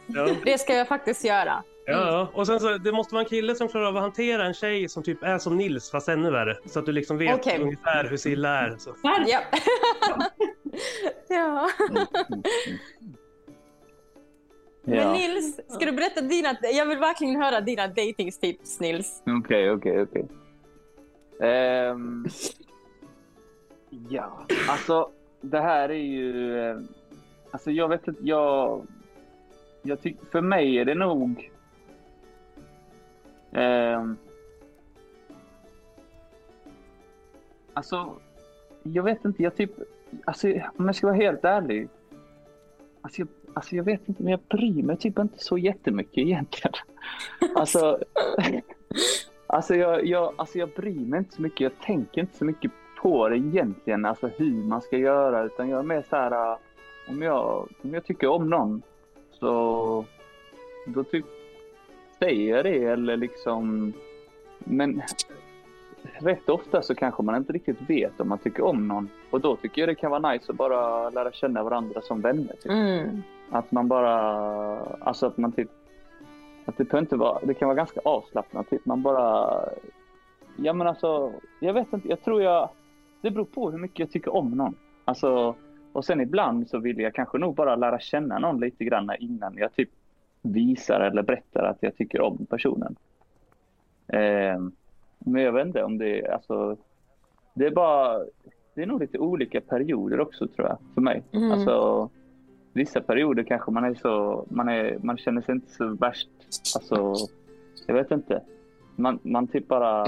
Ja. 0.07 0.29
Det 0.45 0.57
ska 0.57 0.73
jag 0.73 0.87
faktiskt 0.87 1.23
göra. 1.25 1.63
Ja, 1.87 1.93
ja. 1.93 2.29
och 2.33 2.47
sen 2.47 2.59
så, 2.59 2.77
det 2.77 2.91
måste 2.91 3.13
vara 3.15 3.23
en 3.23 3.29
kille 3.29 3.55
som 3.55 3.67
klarar 3.67 3.85
av 3.85 3.95
att 3.97 4.01
hantera 4.03 4.45
en 4.45 4.53
tjej 4.53 4.89
som 4.89 5.03
typ 5.03 5.23
är 5.23 5.37
som 5.37 5.57
Nils 5.57 5.91
fast 5.91 6.09
ännu 6.09 6.31
värre. 6.31 6.57
Så 6.65 6.79
att 6.79 6.85
du 6.85 6.91
liksom 6.91 7.17
vet 7.17 7.35
Okej. 7.39 7.61
ungefär 7.61 8.03
hur 8.09 8.17
Silla 8.17 8.49
är. 8.49 8.75
Så. 8.77 8.95
Ja. 9.27 9.41
ja. 11.27 11.69
Men 14.87 14.97
Ja. 14.97 15.13
Nils, 15.13 15.59
ska 15.67 15.85
du 15.85 15.91
berätta 15.91 16.21
dina... 16.21 16.55
Jag 16.61 16.85
vill 16.85 16.97
verkligen 16.97 17.41
höra 17.41 17.61
dina 17.61 17.87
datingtips, 17.87 18.79
Nils. 18.79 19.23
Okej, 19.39 19.71
okej, 19.71 20.01
okej. 20.01 20.25
Ehm, 21.41 22.25
Ja, 24.09 24.45
alltså 24.69 25.09
det 25.41 25.59
här 25.59 25.89
är 25.89 25.93
ju... 25.93 26.59
eh, 26.69 26.77
Alltså 27.51 27.71
jag 27.71 27.87
vet 27.89 28.07
inte, 28.07 28.21
jag... 28.23 28.87
jag 29.85 30.01
tyck, 30.01 30.17
för 30.31 30.41
mig 30.41 30.77
är 30.77 30.85
det 30.85 30.95
nog... 30.95 31.51
ehm, 33.51 34.17
alltså, 37.73 38.15
jag 38.83 39.03
vet 39.03 39.25
inte, 39.25 39.43
jag 39.43 39.55
typ... 39.55 39.71
Alltså 40.25 40.47
om 40.77 40.85
jag 40.85 40.95
ska 40.95 41.07
vara 41.07 41.17
helt 41.17 41.45
ärlig. 41.45 41.89
Alltså 43.01 43.21
jag, 43.21 43.27
alltså 43.53 43.75
jag 43.75 43.83
vet 43.83 44.09
inte, 44.09 44.23
men 44.23 44.31
jag 44.31 44.39
bryr 44.49 44.83
mig 44.83 44.97
typ 44.97 45.19
inte 45.19 45.43
så 45.43 45.57
jättemycket 45.57 46.17
egentligen. 46.17 46.73
Alltså... 47.55 47.99
Alltså 49.47 49.75
jag, 49.75 50.05
jag, 50.05 50.33
alltså 50.35 50.57
jag 50.57 50.69
bryr 50.69 51.05
mig 51.05 51.17
inte 51.17 51.35
så 51.35 51.41
mycket. 51.41 51.61
Jag 51.61 51.79
tänker 51.81 52.21
inte 52.21 52.37
så 52.37 52.45
mycket 52.45 52.71
på 53.01 53.29
det 53.29 53.37
egentligen, 53.37 54.05
alltså 54.05 54.27
hur 54.27 54.63
man 54.63 54.81
ska 54.81 54.97
göra. 54.97 55.43
Utan 55.43 55.69
jag 55.69 55.79
är 55.79 55.83
mer 55.83 56.05
så 56.09 56.15
här, 56.15 56.57
om 57.09 57.21
jag, 57.21 57.67
om 57.81 57.93
jag 57.93 58.05
tycker 58.05 58.27
om 58.27 58.49
någon 58.49 58.81
så 59.39 60.05
då 60.87 61.03
typ 61.03 61.25
säger 62.19 62.55
jag 62.55 62.65
det 62.65 62.83
eller 62.83 63.17
liksom. 63.17 63.93
Men 64.59 65.01
rätt 66.19 66.49
ofta 66.49 66.81
så 66.81 66.95
kanske 66.95 67.23
man 67.23 67.35
inte 67.35 67.53
riktigt 67.53 67.89
vet 67.89 68.19
om 68.19 68.29
man 68.29 68.37
tycker 68.37 68.65
om 68.65 68.87
någon. 68.87 69.09
Och 69.29 69.41
då 69.41 69.55
tycker 69.55 69.81
jag 69.81 69.89
det 69.89 69.95
kan 69.95 70.11
vara 70.11 70.31
nice 70.31 70.51
att 70.51 70.57
bara 70.57 71.09
lära 71.09 71.31
känna 71.31 71.63
varandra 71.63 72.01
som 72.01 72.21
vänner. 72.21 72.55
Typ. 72.61 72.71
Mm. 72.71 73.21
Att 73.49 73.71
man 73.71 73.87
bara, 73.87 74.15
alltså 74.79 75.25
att 75.27 75.37
man 75.37 75.51
typ, 75.51 75.69
att 76.65 76.77
det 76.77 76.93
inte 76.93 77.15
vara, 77.15 77.39
det 77.43 77.53
kan 77.53 77.67
vara 77.67 77.75
ganska 77.75 77.99
avslappnat. 78.03 78.69
Typ. 78.69 78.85
Man 78.85 79.01
bara, 79.01 79.49
ja 80.55 80.73
men 80.73 80.87
alltså, 80.87 81.31
jag 81.59 81.73
vet 81.73 81.93
inte, 81.93 82.09
jag 82.09 82.21
tror 82.21 82.41
jag, 82.41 82.69
det 83.21 83.31
beror 83.31 83.45
på 83.45 83.71
hur 83.71 83.77
mycket 83.77 83.99
jag 83.99 84.11
tycker 84.11 84.35
om 84.35 84.51
någon. 84.51 84.75
Alltså, 85.05 85.55
och 85.95 86.05
sen 86.05 86.21
ibland 86.21 86.67
så 86.69 86.79
vill 86.79 86.99
jag 86.99 87.13
kanske 87.13 87.37
nog 87.37 87.55
bara 87.55 87.75
lära 87.75 87.99
känna 87.99 88.39
någon 88.39 88.59
lite 88.59 88.83
grann 88.83 89.11
innan 89.19 89.57
jag 89.57 89.73
typ 89.73 89.89
visar 90.41 90.99
eller 90.99 91.23
berättar 91.23 91.63
att 91.63 91.77
jag 91.79 91.95
tycker 91.95 92.21
om 92.21 92.45
personen. 92.45 92.95
Eh, 94.07 94.59
men 95.19 95.41
jag 95.41 95.51
vet 95.51 95.67
inte 95.67 95.83
om 95.83 95.97
det 95.97 96.19
är, 96.19 96.31
alltså, 96.31 96.77
det 97.53 97.65
är 97.65 97.71
bara, 97.71 98.19
det 98.73 98.81
är 98.81 98.85
nog 98.85 98.99
lite 98.99 99.19
olika 99.19 99.61
perioder 99.61 100.19
också 100.19 100.47
tror 100.47 100.67
jag, 100.67 100.77
för 100.93 101.01
mig. 101.01 101.23
Mm. 101.31 101.51
Alltså, 101.51 102.09
vissa 102.73 103.01
perioder 103.01 103.43
kanske 103.43 103.71
man 103.71 103.83
är 103.83 103.93
så, 103.93 104.45
man, 104.49 104.69
är, 104.69 104.97
man 105.03 105.17
känner 105.17 105.41
sig 105.41 105.55
inte 105.55 105.71
så 105.71 105.87
värst, 105.87 106.29
alltså, 106.75 107.13
jag 107.87 107.95
vet 107.95 108.11
inte. 108.11 108.41
Man, 108.95 109.19
man 109.23 109.47
typ 109.47 109.67
bara, 109.67 110.05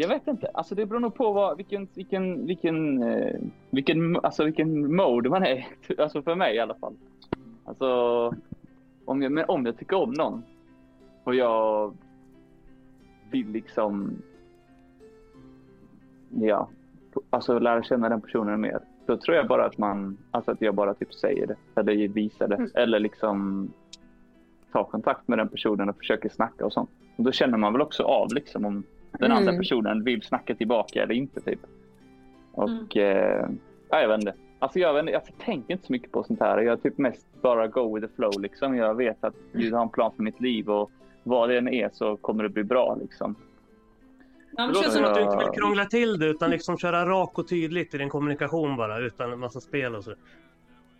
jag 0.00 0.08
vet 0.08 0.28
inte, 0.28 0.46
alltså 0.54 0.74
det 0.74 0.86
beror 0.86 1.00
nog 1.00 1.14
på 1.14 1.32
vad, 1.32 1.56
vilken, 1.56 1.88
vilken, 1.94 2.46
vilken, 2.46 3.02
eh, 3.02 3.40
vilken, 3.70 4.16
alltså 4.16 4.44
vilken 4.44 4.96
mode 4.96 5.30
man 5.30 5.42
är 5.42 5.66
Alltså 5.98 6.22
för 6.22 6.34
mig 6.34 6.56
i 6.56 6.58
alla 6.58 6.74
fall. 6.74 6.94
Alltså, 7.64 7.86
om 9.04 9.22
jag, 9.22 9.32
men 9.32 9.44
om 9.48 9.66
jag 9.66 9.78
tycker 9.78 9.96
om 9.96 10.12
någon 10.12 10.42
och 11.24 11.34
jag 11.34 11.94
vill 13.30 13.48
liksom, 13.48 14.22
ja, 16.30 16.68
alltså 17.30 17.58
lära 17.58 17.82
känna 17.82 18.08
den 18.08 18.20
personen 18.20 18.60
mer. 18.60 18.80
Då 19.06 19.16
tror 19.16 19.36
jag 19.36 19.48
bara 19.48 19.64
att 19.64 19.78
man, 19.78 20.18
alltså 20.30 20.50
att 20.50 20.62
jag 20.62 20.74
bara 20.74 20.94
typ 20.94 21.14
säger 21.14 21.46
det 21.46 21.80
eller 21.80 22.08
visar 22.08 22.48
det 22.48 22.54
Mm. 22.54 22.70
eller 22.74 23.00
liksom 23.00 23.68
tar 24.72 24.84
kontakt 24.84 25.28
med 25.28 25.38
den 25.38 25.48
personen 25.48 25.88
och 25.88 25.96
försöker 25.96 26.28
snacka 26.28 26.66
och 26.66 26.72
sånt. 26.72 26.90
Och 27.16 27.24
då 27.24 27.32
känner 27.32 27.58
man 27.58 27.72
väl 27.72 27.82
också 27.82 28.02
av 28.02 28.34
liksom 28.34 28.64
om 28.64 28.84
den 29.12 29.32
andra 29.32 29.50
Mm. 29.50 29.60
personen 29.60 30.04
vill 30.04 30.22
snacka 30.22 30.54
tillbaka 30.54 31.02
eller 31.02 31.14
inte 31.14 31.40
typ. 31.40 31.60
Och 32.52 32.96
eh, 32.96 33.48
ja, 33.90 34.00
jag 34.00 34.08
vet 34.08 34.18
inte. 34.20 34.34
Alltså 34.58 34.78
jag, 34.78 34.92
vet 34.94 35.00
inte, 35.00 35.12
jag 35.12 35.22
tänker 35.38 35.72
inte 35.74 35.86
så 35.86 35.92
mycket 35.92 36.12
på 36.12 36.24
sånt 36.24 36.40
här. 36.40 36.58
Jag 36.58 36.82
typ 36.82 36.98
mest 36.98 37.26
bara 37.42 37.66
go 37.66 37.94
with 37.94 38.06
the 38.06 38.12
flow 38.16 38.40
liksom. 38.40 38.76
Jag 38.76 38.94
vet 38.94 39.24
att 39.24 39.34
Gud 39.52 39.72
har 39.74 39.82
en 39.82 39.88
plan 39.88 40.12
för 40.16 40.22
mitt 40.22 40.40
liv 40.40 40.70
och 40.70 40.90
vad 41.22 41.48
det 41.48 41.58
än 41.58 41.68
är 41.68 41.90
så 41.92 42.16
kommer 42.16 42.42
det 42.42 42.48
bli 42.48 42.64
bra 42.64 42.96
liksom. 43.00 43.34
Ja, 44.56 44.66
men 44.66 44.68
Det 44.68 44.74
känns 44.74 44.94
som 44.94 45.02
som 45.02 45.04
att 45.12 45.14
du 45.14 45.22
inte 45.22 45.36
vill 45.36 45.60
krångla 45.60 45.84
till 45.84 46.18
det 46.18 46.26
utan 46.26 46.50
liksom 46.50 46.78
köra 46.78 47.06
rak 47.06 47.38
och 47.38 47.48
tydligt 47.48 47.94
i 47.94 47.98
din 47.98 48.08
kommunikation 48.08 48.76
bara 48.76 48.98
utan 48.98 49.32
en 49.32 49.38
massa 49.38 49.60
spel 49.60 49.94
och 49.94 50.04
så. 50.04 50.14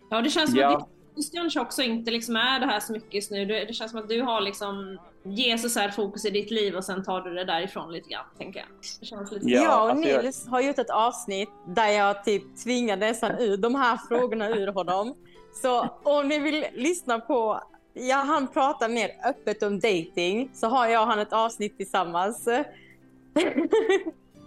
ja, 0.09 0.21
det 0.21 0.29
känns 0.29 0.49
som 0.51 0.59
Ja. 0.59 0.77
att 0.77 0.89
kanske 1.33 1.59
också 1.59 1.81
inte 1.81 2.11
liksom 2.11 2.35
är 2.35 2.59
det 2.59 2.65
här 2.65 2.79
så 2.79 2.93
mycket 2.93 3.13
just 3.13 3.31
nu. 3.31 3.45
Det 3.45 3.73
känns 3.73 3.91
som 3.91 3.99
att 3.99 4.09
du 4.09 4.21
har 4.21 4.41
liksom 4.41 4.97
Jesus 5.23 5.77
är 5.77 5.89
fokus 5.89 6.25
i 6.25 6.29
ditt 6.29 6.51
liv 6.51 6.75
och 6.75 6.83
sen 6.85 7.03
tar 7.03 7.21
du 7.21 7.33
det 7.33 7.45
därifrån 7.45 7.91
lite 7.91 8.09
grann, 8.09 8.25
tänker 8.37 8.59
jag. 8.59 8.67
Det 8.99 9.05
känns 9.05 9.31
lite 9.31 9.49
Ja, 9.49 9.61
jag 9.63 9.83
och 9.83 9.89
alltså 9.89 10.09
jag- 10.09 10.23
Nils 10.23 10.47
har 10.47 10.61
gjort 10.61 10.79
ett 10.79 10.89
avsnitt 10.89 11.49
där 11.67 11.87
jag 11.87 12.23
typ 12.25 12.57
tvingade 12.63 13.05
nästan 13.07 13.31
ur 13.39 13.57
de 13.57 13.75
här 13.75 13.97
frågorna 14.07 14.49
ur 14.49 14.67
honom. 14.67 15.15
Så 15.61 15.87
om 16.03 16.27
ni 16.27 16.39
vill 16.39 16.65
lyssna 16.73 17.19
på, 17.19 17.61
ja 17.93 18.15
han 18.15 18.47
pratar 18.47 18.89
mer 18.89 19.09
öppet 19.25 19.63
om 19.63 19.79
dating 19.79 20.49
så 20.53 20.67
har 20.67 20.87
jag 20.87 21.01
och 21.01 21.07
han 21.07 21.19
ett 21.19 21.33
avsnitt 21.33 21.77
tillsammans. 21.77 22.47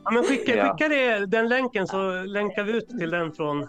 Ja, 0.05 0.11
men 0.11 0.25
skicka, 0.25 0.73
skicka 0.73 0.89
det, 0.89 1.27
den 1.27 1.49
länken 1.49 1.87
så 1.87 2.23
länkar 2.25 2.63
vi 2.65 2.73
ut 2.73 2.89
till 2.89 3.11
den 3.11 3.33
från 3.33 3.69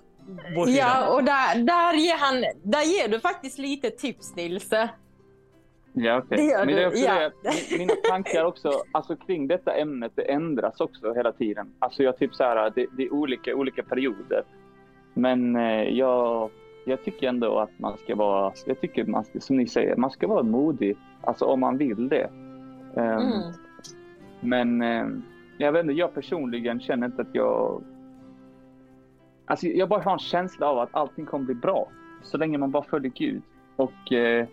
vår 0.55 0.65
sida. 0.65 0.78
Ja, 0.78 1.15
och 1.15 1.24
där, 1.24 1.63
där, 1.63 1.93
ger 1.93 2.17
han, 2.17 2.36
där 2.63 2.84
ger 2.84 3.07
du 3.07 3.19
faktiskt 3.19 3.57
lite 3.57 3.89
tips 3.89 4.36
Nils. 4.36 4.69
Ja. 5.93 6.24
Det 6.30 6.41
gör 6.41 6.65
Men 6.65 6.67
det 6.67 6.74
är 6.74 6.80
du, 6.80 6.88
också 6.88 7.05
ja. 7.05 7.32
det, 7.43 7.78
mina 7.78 7.93
tankar 8.09 8.45
också, 8.45 8.71
alltså 8.91 9.15
kring 9.15 9.47
detta 9.47 9.74
ämnet, 9.74 10.11
det 10.15 10.21
ändras 10.21 10.82
också 10.82 11.13
hela 11.13 11.32
tiden. 11.32 11.74
Alltså 11.80 12.03
jag 12.03 12.17
typ 12.17 12.36
så 12.36 12.43
här, 12.43 12.71
det, 12.76 12.86
det 12.97 13.03
är 13.03 13.13
olika, 13.13 13.55
olika 13.55 13.84
perioder. 13.84 14.43
Men 15.13 15.55
eh, 15.55 15.84
jag, 15.84 16.49
jag 16.86 17.03
tycker 17.03 17.28
ändå 17.28 17.59
att 17.59 17.80
man 17.80 17.97
ska 17.97 18.15
vara, 18.15 18.53
jag 18.65 18.82
tycker 18.82 19.05
man 19.05 19.24
ska, 19.26 19.39
som 19.39 19.57
ni 19.57 19.67
säger, 19.67 19.95
man 19.95 20.11
ska 20.11 20.28
vara 20.28 20.43
modig. 20.43 20.97
Alltså 21.21 21.45
om 21.45 21.59
man 21.59 21.78
vill 21.78 22.09
det. 22.09 22.30
Ehm, 22.97 23.21
Mm. 23.21 23.53
Men 24.39 24.82
eh, 24.82 25.07
jag 25.57 25.71
vet 25.71 25.82
inte, 25.82 25.93
jag 25.93 26.13
personligen 26.13 26.80
känner 26.80 27.07
inte 27.07 27.21
att 27.21 27.36
jag... 27.36 27.84
Alltså 29.46 29.68
jag 29.68 29.89
bara 29.89 30.02
har 30.02 30.14
en 30.14 30.20
känsla 30.20 30.68
av 30.68 30.80
att 30.80 30.89
allting 30.91 31.26
kommer 31.26 31.46
bli 31.46 31.56
bra. 31.56 31.88
Så 32.22 32.38
länge 32.38 32.58
man 32.58 32.72
bara 32.72 32.84
följer 32.84 33.12
Gud. 33.16 33.41
Och 33.76 34.12
eh, 34.12 34.48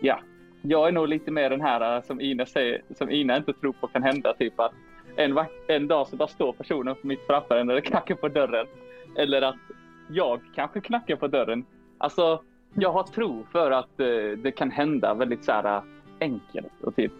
ja, 0.00 0.20
jag 0.62 0.88
är 0.88 0.92
nog 0.92 1.08
lite 1.08 1.30
mer 1.30 1.50
den 1.50 1.60
här 1.60 1.96
eh, 1.96 2.02
som 2.02 2.20
Ina 2.20 2.46
säger, 2.46 2.82
som 2.98 3.10
Ina 3.10 3.36
inte 3.36 3.52
tror 3.52 3.72
på 3.72 3.86
kan 3.86 4.02
hända. 4.02 4.34
Typ 4.34 4.60
att 4.60 4.72
en, 5.16 5.38
en 5.68 5.88
dag 5.88 6.08
så 6.08 6.16
bara 6.16 6.28
står 6.28 6.52
personen 6.52 6.96
mitt 7.02 7.26
framför 7.26 7.56
en 7.56 7.70
eller 7.70 7.80
knackar 7.80 8.14
på 8.14 8.28
dörren. 8.28 8.66
Eller 9.16 9.42
att 9.42 9.56
jag 10.08 10.40
kanske 10.54 10.80
knackar 10.80 11.16
på 11.16 11.28
dörren. 11.28 11.64
Alltså, 11.98 12.42
jag 12.74 12.92
har 12.92 13.02
tro 13.02 13.46
för 13.52 13.70
att 13.70 14.00
eh, 14.00 14.38
det 14.38 14.52
kan 14.56 14.70
hända 14.70 15.14
väldigt 15.14 15.44
så 15.44 15.52
här, 15.52 15.76
eh, 15.76 15.82
enkelt 16.20 16.82
och 16.82 16.96
typ 16.96 17.12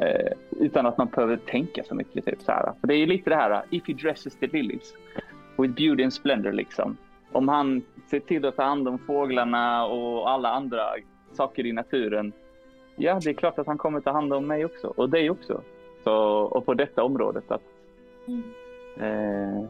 eh, 0.00 0.32
utan 0.50 0.86
att 0.86 0.98
man 0.98 1.06
behöver 1.06 1.36
tänka 1.36 1.84
så 1.84 1.94
mycket. 1.94 2.24
Typ, 2.24 2.42
så 2.42 2.52
här. 2.52 2.72
För 2.80 2.86
det 2.86 2.94
är 2.94 3.06
lite 3.06 3.30
det 3.30 3.36
här, 3.36 3.50
eh, 3.50 3.60
if 3.70 3.88
you 3.88 3.98
dresses 3.98 4.36
the 4.36 4.46
lilies 4.46 4.94
with 5.56 5.74
beauty 5.74 6.02
and 6.02 6.12
splendor 6.12 6.52
liksom. 6.52 6.96
Om 7.32 7.48
han 7.48 7.82
ser 8.10 8.20
till 8.20 8.46
att 8.46 8.56
ta 8.56 8.62
hand 8.62 8.88
om 8.88 8.98
fåglarna 8.98 9.86
och 9.86 10.30
alla 10.30 10.50
andra 10.50 10.82
saker 11.32 11.66
i 11.66 11.72
naturen. 11.72 12.32
Ja, 12.96 13.20
det 13.22 13.30
är 13.30 13.34
klart 13.34 13.58
att 13.58 13.66
han 13.66 13.78
kommer 13.78 14.00
ta 14.00 14.12
hand 14.12 14.32
om 14.32 14.46
mig 14.46 14.64
också 14.64 14.86
och 14.96 15.10
dig 15.10 15.30
också. 15.30 15.60
Så, 16.04 16.14
och 16.26 16.66
på 16.66 16.74
detta 16.74 17.02
området 17.02 17.50
att 17.50 17.62
eh, 19.00 19.64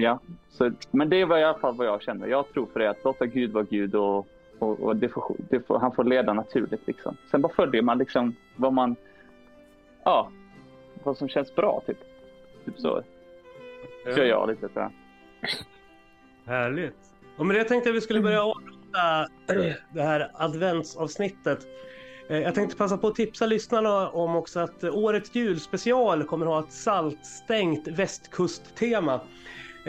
Ja, 0.00 0.18
så, 0.50 0.70
men 0.90 1.08
det 1.08 1.24
var 1.24 1.38
i 1.38 1.44
alla 1.44 1.58
fall 1.58 1.74
vad 1.74 1.86
jag 1.86 2.02
kände. 2.02 2.28
Jag 2.28 2.52
tror 2.52 2.66
för 2.66 2.80
det 2.80 2.90
att 2.90 3.04
låta 3.04 3.26
Gud 3.26 3.52
vara 3.52 3.64
Gud 3.64 3.94
och, 3.94 4.26
och, 4.58 4.80
och 4.80 4.96
det 4.96 5.08
får, 5.08 5.36
det 5.38 5.66
får, 5.66 5.78
han 5.78 5.92
får 5.92 6.04
leda 6.04 6.32
naturligt. 6.32 6.86
Liksom. 6.86 7.16
Sen 7.30 7.42
bara 7.42 7.52
följer 7.52 7.82
man 7.82 7.98
liksom 7.98 8.34
vad 8.56 8.72
man, 8.72 8.96
ja, 10.04 10.30
vad 11.04 11.16
som 11.16 11.28
känns 11.28 11.54
bra 11.54 11.82
typ. 11.86 11.98
Typ 12.64 12.78
så 12.78 13.02
kör 14.16 14.24
jag 14.24 14.48
lite 14.48 14.68
så 14.74 14.80
här. 14.80 14.90
Härligt. 16.46 16.96
Och 17.36 17.46
med 17.46 17.56
det 17.56 17.64
tänkte 17.64 17.88
jag 17.88 17.94
vi 17.94 18.00
skulle 18.00 18.20
börja 18.20 18.42
avrunda 18.42 19.28
det 19.94 20.02
här 20.02 20.30
adventsavsnittet. 20.34 21.66
Eh, 22.30 22.38
Jag 22.38 22.54
tänkte 22.54 22.76
passa 22.76 22.98
på 22.98 23.06
att 23.06 23.14
tipsa 23.14 23.46
lyssnarna 23.46 24.08
om 24.08 24.36
också 24.36 24.60
att 24.60 24.84
årets 24.84 25.34
julspecial 25.34 26.24
kommer 26.24 26.46
att 26.46 26.52
ha 26.52 26.60
ett 26.60 26.72
saltstängt 26.72 27.88
västkusttema. 27.88 29.20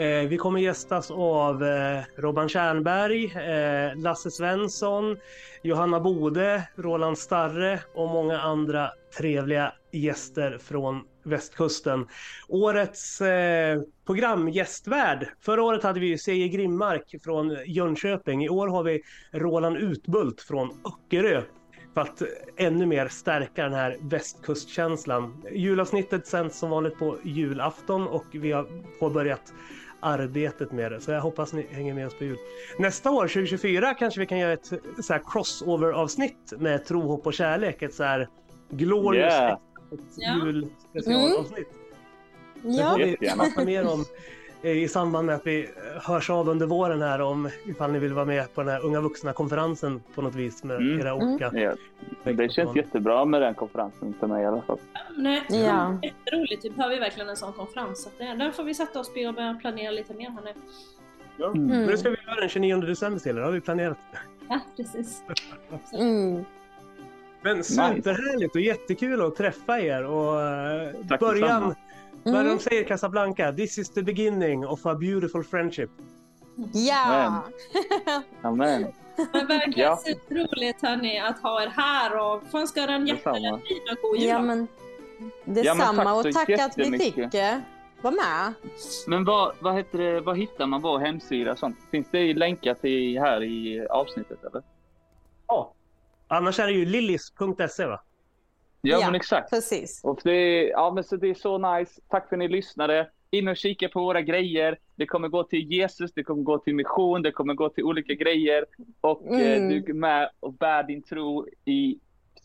Eh, 0.00 0.28
vi 0.28 0.36
kommer 0.36 0.60
gästas 0.60 1.10
av 1.10 1.64
eh, 1.64 2.02
Robban 2.16 2.48
Tjernberg, 2.48 3.24
eh, 3.24 3.96
Lasse 3.96 4.30
Svensson, 4.30 5.16
Johanna 5.62 6.00
Bode, 6.00 6.68
Roland 6.76 7.18
Starre 7.18 7.80
och 7.94 8.08
många 8.08 8.40
andra 8.40 8.90
trevliga 9.18 9.72
gäster 9.92 10.58
från 10.62 11.02
västkusten. 11.24 12.06
Årets 12.48 13.20
eh, 13.20 13.80
programgästvärd. 14.06 15.28
Förra 15.40 15.62
året 15.62 15.82
hade 15.82 16.00
vi 16.00 16.18
ju 16.26 16.48
Grimmark 16.48 17.14
från 17.24 17.56
Jönköping. 17.66 18.44
I 18.44 18.48
år 18.48 18.68
har 18.68 18.82
vi 18.82 19.02
Roland 19.32 19.76
Utbult 19.76 20.40
från 20.40 20.70
Öckerö. 20.70 21.42
För 21.94 22.00
att 22.00 22.22
ännu 22.56 22.86
mer 22.86 23.08
stärka 23.08 23.62
den 23.62 23.72
här 23.72 23.96
västkustkänslan. 24.00 25.44
Julavsnittet 25.52 26.26
sänds 26.26 26.58
som 26.58 26.70
vanligt 26.70 26.98
på 26.98 27.16
julafton 27.24 28.08
och 28.08 28.26
vi 28.32 28.52
har 28.52 28.66
påbörjat 29.00 29.52
arbetet 30.00 30.72
med 30.72 30.92
det. 30.92 31.00
Så 31.00 31.10
jag 31.10 31.20
hoppas 31.20 31.52
ni 31.52 31.66
hänger 31.70 31.94
med 31.94 32.06
oss 32.06 32.14
på 32.18 32.24
jul. 32.24 32.36
Nästa 32.78 33.10
år, 33.10 33.28
2024, 33.28 33.94
kanske 33.94 34.20
vi 34.20 34.26
kan 34.26 34.38
göra 34.38 34.52
ett 34.52 34.66
så 35.00 35.12
här 35.12 35.22
crossover-avsnitt 35.26 36.52
med 36.58 36.84
tro, 36.84 37.00
hopp 37.00 37.26
och 37.26 37.34
kärlek. 37.34 37.82
Ett 37.82 37.94
så 37.94 38.04
här 38.04 38.28
glorious 38.70 39.34
Yeah. 40.20 40.46
Julspecialavsnitt. 40.46 41.68
Det 42.62 42.68
Ja. 42.72 42.90
får 42.90 42.98
vi 42.98 43.16
prata 43.36 43.64
mer 43.64 43.88
om 43.88 44.04
i 44.62 44.88
samband 44.88 45.26
med 45.26 45.34
att 45.34 45.46
vi 45.46 45.60
eh, 45.64 46.02
hörs 46.02 46.30
av 46.30 46.48
under 46.48 46.66
våren 46.66 47.02
här 47.02 47.20
om 47.20 47.48
ifall 47.66 47.92
ni 47.92 47.98
vill 47.98 48.12
vara 48.12 48.24
med 48.24 48.54
på 48.54 48.60
den 48.62 48.70
här 48.70 48.84
unga 48.84 49.00
vuxna-konferensen 49.00 50.02
på 50.14 50.22
något 50.22 50.34
vis 50.34 50.64
med 50.64 50.76
Mm. 50.76 51.00
era 51.00 51.14
olika... 51.14 51.50
Ja, 51.54 51.72
det 52.32 52.52
känns 52.52 52.76
jättebra 52.76 53.24
med 53.24 53.42
den 53.42 53.54
konferensen 53.54 54.14
för 54.20 54.26
mig 54.26 54.42
i 54.42 54.46
alla 54.46 54.62
fall. 54.62 54.78
Nej, 55.16 55.42
Ja. 55.48 55.98
Jätteroligt, 56.02 56.64
vi 56.64 56.70
behöver 56.70 57.00
verkligen 57.00 57.28
en 57.28 57.36
sån 57.36 57.52
konferens. 57.52 58.02
Så 58.02 58.10
där 58.18 58.50
får 58.50 58.64
vi 58.64 58.74
sätta 58.74 59.00
oss 59.00 59.08
och 59.08 59.34
börja 59.34 59.58
planera 59.60 59.90
lite 59.90 60.14
mer 60.14 60.30
här 60.30 60.42
nu. 60.44 60.52
Mm. 61.44 61.66
Men 61.66 61.86
det 61.86 61.98
ska 61.98 62.10
vi 62.10 62.16
göra 62.26 62.40
den 62.40 62.48
29 62.48 62.76
december 62.80 63.20
till, 63.20 63.36
det 63.36 63.42
har 63.42 63.50
vi 63.52 63.60
planerat. 63.60 63.98
Ja, 64.48 64.60
precis. 64.76 65.22
Mm. 65.92 66.44
Men 67.42 67.64
superhärligt 67.64 68.54
och 68.54 68.60
jättekul 68.60 69.22
att 69.22 69.36
träffa 69.36 69.80
er 69.80 70.04
och 70.04 70.42
eh, 70.42 70.90
Tack 71.08 71.20
början, 71.20 71.74
Mm. 72.24 72.46
de 72.46 72.58
säger 72.58 72.84
Casablanca? 72.84 73.52
This 73.52 73.78
is 73.78 73.90
the 73.90 74.02
beginning 74.02 74.66
of 74.66 74.86
a 74.86 74.94
beautiful 74.94 75.44
friendship. 75.44 75.90
Ja. 76.72 77.42
Amen. 78.42 78.86
Men 79.32 79.46
verkligen 79.46 79.88
Ja. 79.90 79.96
superroligt 79.96 80.82
hörni 80.82 81.20
att 81.20 81.38
ha 81.38 81.62
er 81.62 81.66
här 81.66 82.18
och 82.18 82.42
får 82.50 82.58
önska 82.58 82.80
er 82.80 82.88
en 82.88 83.02
och 83.02 83.10
god 84.02 84.16
jul. 84.18 84.28
ja, 84.28 84.42
men 84.42 84.68
detsamma 85.44 86.04
tack 86.04 86.08
så 86.08 86.28
och 86.28 86.34
tack 86.34 86.50
att 86.50 86.78
vi 86.78 86.98
fick 86.98 87.34
eh, 87.34 87.58
vara 88.02 88.14
med. 88.14 88.54
Men 89.06 89.24
vad, 89.24 89.54
vad, 89.60 89.74
heter 89.76 89.98
det, 89.98 90.20
vad 90.20 90.38
hittar 90.38 90.66
man 90.66 90.82
vår 90.82 90.98
hemsida 90.98 91.52
och 91.52 91.58
sånt? 91.58 91.76
Finns 91.90 92.06
det 92.10 92.34
länkat 92.34 92.84
i, 92.84 93.18
här 93.18 93.42
i 93.42 93.86
avsnittet 93.90 94.44
eller? 94.44 94.62
Ja. 95.46 95.72
Annars 96.28 96.58
är 96.58 96.66
det 96.66 96.72
ju 96.72 96.84
lillis.se 96.84 97.86
va? 97.86 98.00
Ja, 98.82 98.98
Ja. 99.00 99.06
men 99.06 99.14
exakt. 99.14 99.50
Precis. 99.50 100.00
Och 100.04 100.20
det, 100.24 100.64
ja, 100.68 100.92
men 100.94 101.04
så 101.04 101.16
det 101.16 101.28
är 101.30 101.34
så 101.34 101.58
nice. 101.78 102.00
Tack 102.08 102.28
för 102.28 102.36
att 102.36 102.38
ni 102.38 102.48
lyssnade. 102.48 103.10
in 103.32 103.48
och 103.48 103.56
kika 103.56 103.88
på 103.88 104.00
våra 104.00 104.22
grejer. 104.22 104.78
Det 104.96 105.06
kommer 105.06 105.28
gå 105.28 105.42
till 105.44 105.72
Jesus, 105.72 106.12
det 106.12 106.22
kommer 106.24 106.42
gå 106.42 106.58
till 106.58 106.74
mission, 106.74 107.22
det 107.22 107.32
kommer 107.32 107.54
gå 107.54 107.68
till 107.68 107.84
olika 107.84 108.14
grejer. 108.14 108.64
Och 109.00 109.34
eh, 109.40 109.56
Mm. 109.56 109.68
du 109.68 109.90
är 109.90 109.94
med 109.94 110.30
och 110.40 110.52
bär 110.52 110.82
din 110.82 111.02
tro 111.02 111.46
i 111.64 111.98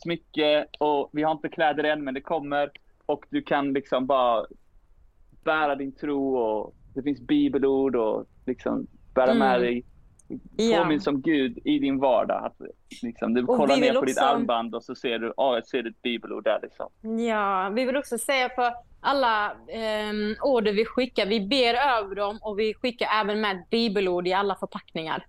smycke. 0.03 0.65
Och 0.79 1.09
vi 1.13 1.23
har 1.23 1.31
inte 1.31 1.49
kläder 1.49 1.83
än, 1.83 2.03
men 2.03 2.13
det 2.13 2.21
kommer. 2.21 2.71
Och 3.05 3.25
du 3.29 3.41
kan 3.41 3.73
liksom 3.73 4.05
bara 4.05 4.45
bära 5.43 5.75
din 5.75 5.91
tro 5.91 6.37
och 6.37 6.75
det 6.95 7.03
finns 7.03 7.21
bibelord 7.21 7.95
och 7.95 8.25
liksom 8.45 8.87
bära 9.13 9.31
Mm. 9.31 9.37
med 9.39 9.61
dig 9.61 9.83
Ja. 10.57 10.81
påminn 10.83 11.01
som 11.01 11.21
Gud 11.21 11.57
i 11.65 11.79
din 11.79 11.99
vardag. 11.99 12.45
Att, 12.45 12.61
liksom, 13.01 13.33
du 13.33 13.41
Och 13.41 13.57
kollar 13.57 13.75
vi 13.75 13.81
ner 13.81 13.93
på 13.93 14.05
ditt 14.05 14.17
också- 14.17 14.25
armband 14.25 14.75
och 14.75 14.83
så 14.83 14.95
ser 14.95 15.19
du, 15.19 15.33
jag 15.37 15.67
ser 15.67 15.87
ett 15.87 16.01
bibelord 16.01 16.43
där 16.43 16.59
liksom. 16.63 16.89
Ja, 17.27 17.69
vi 17.75 17.85
vill 17.85 17.97
också 17.97 18.17
säga 18.17 18.49
för 18.49 18.73
alla 19.01 19.51
um, 19.53 20.35
order 20.43 20.73
vi 20.73 20.85
skickar, 20.85 21.25
vi 21.25 21.47
ber 21.47 21.73
över 21.73 22.15
dem 22.15 22.37
och 22.41 22.59
vi 22.59 22.73
skickar 22.73 23.07
även 23.21 23.41
med 23.41 23.63
bibelord 23.71 24.27
i 24.27 24.33
alla 24.33 24.55
förpackningar. 24.55 25.25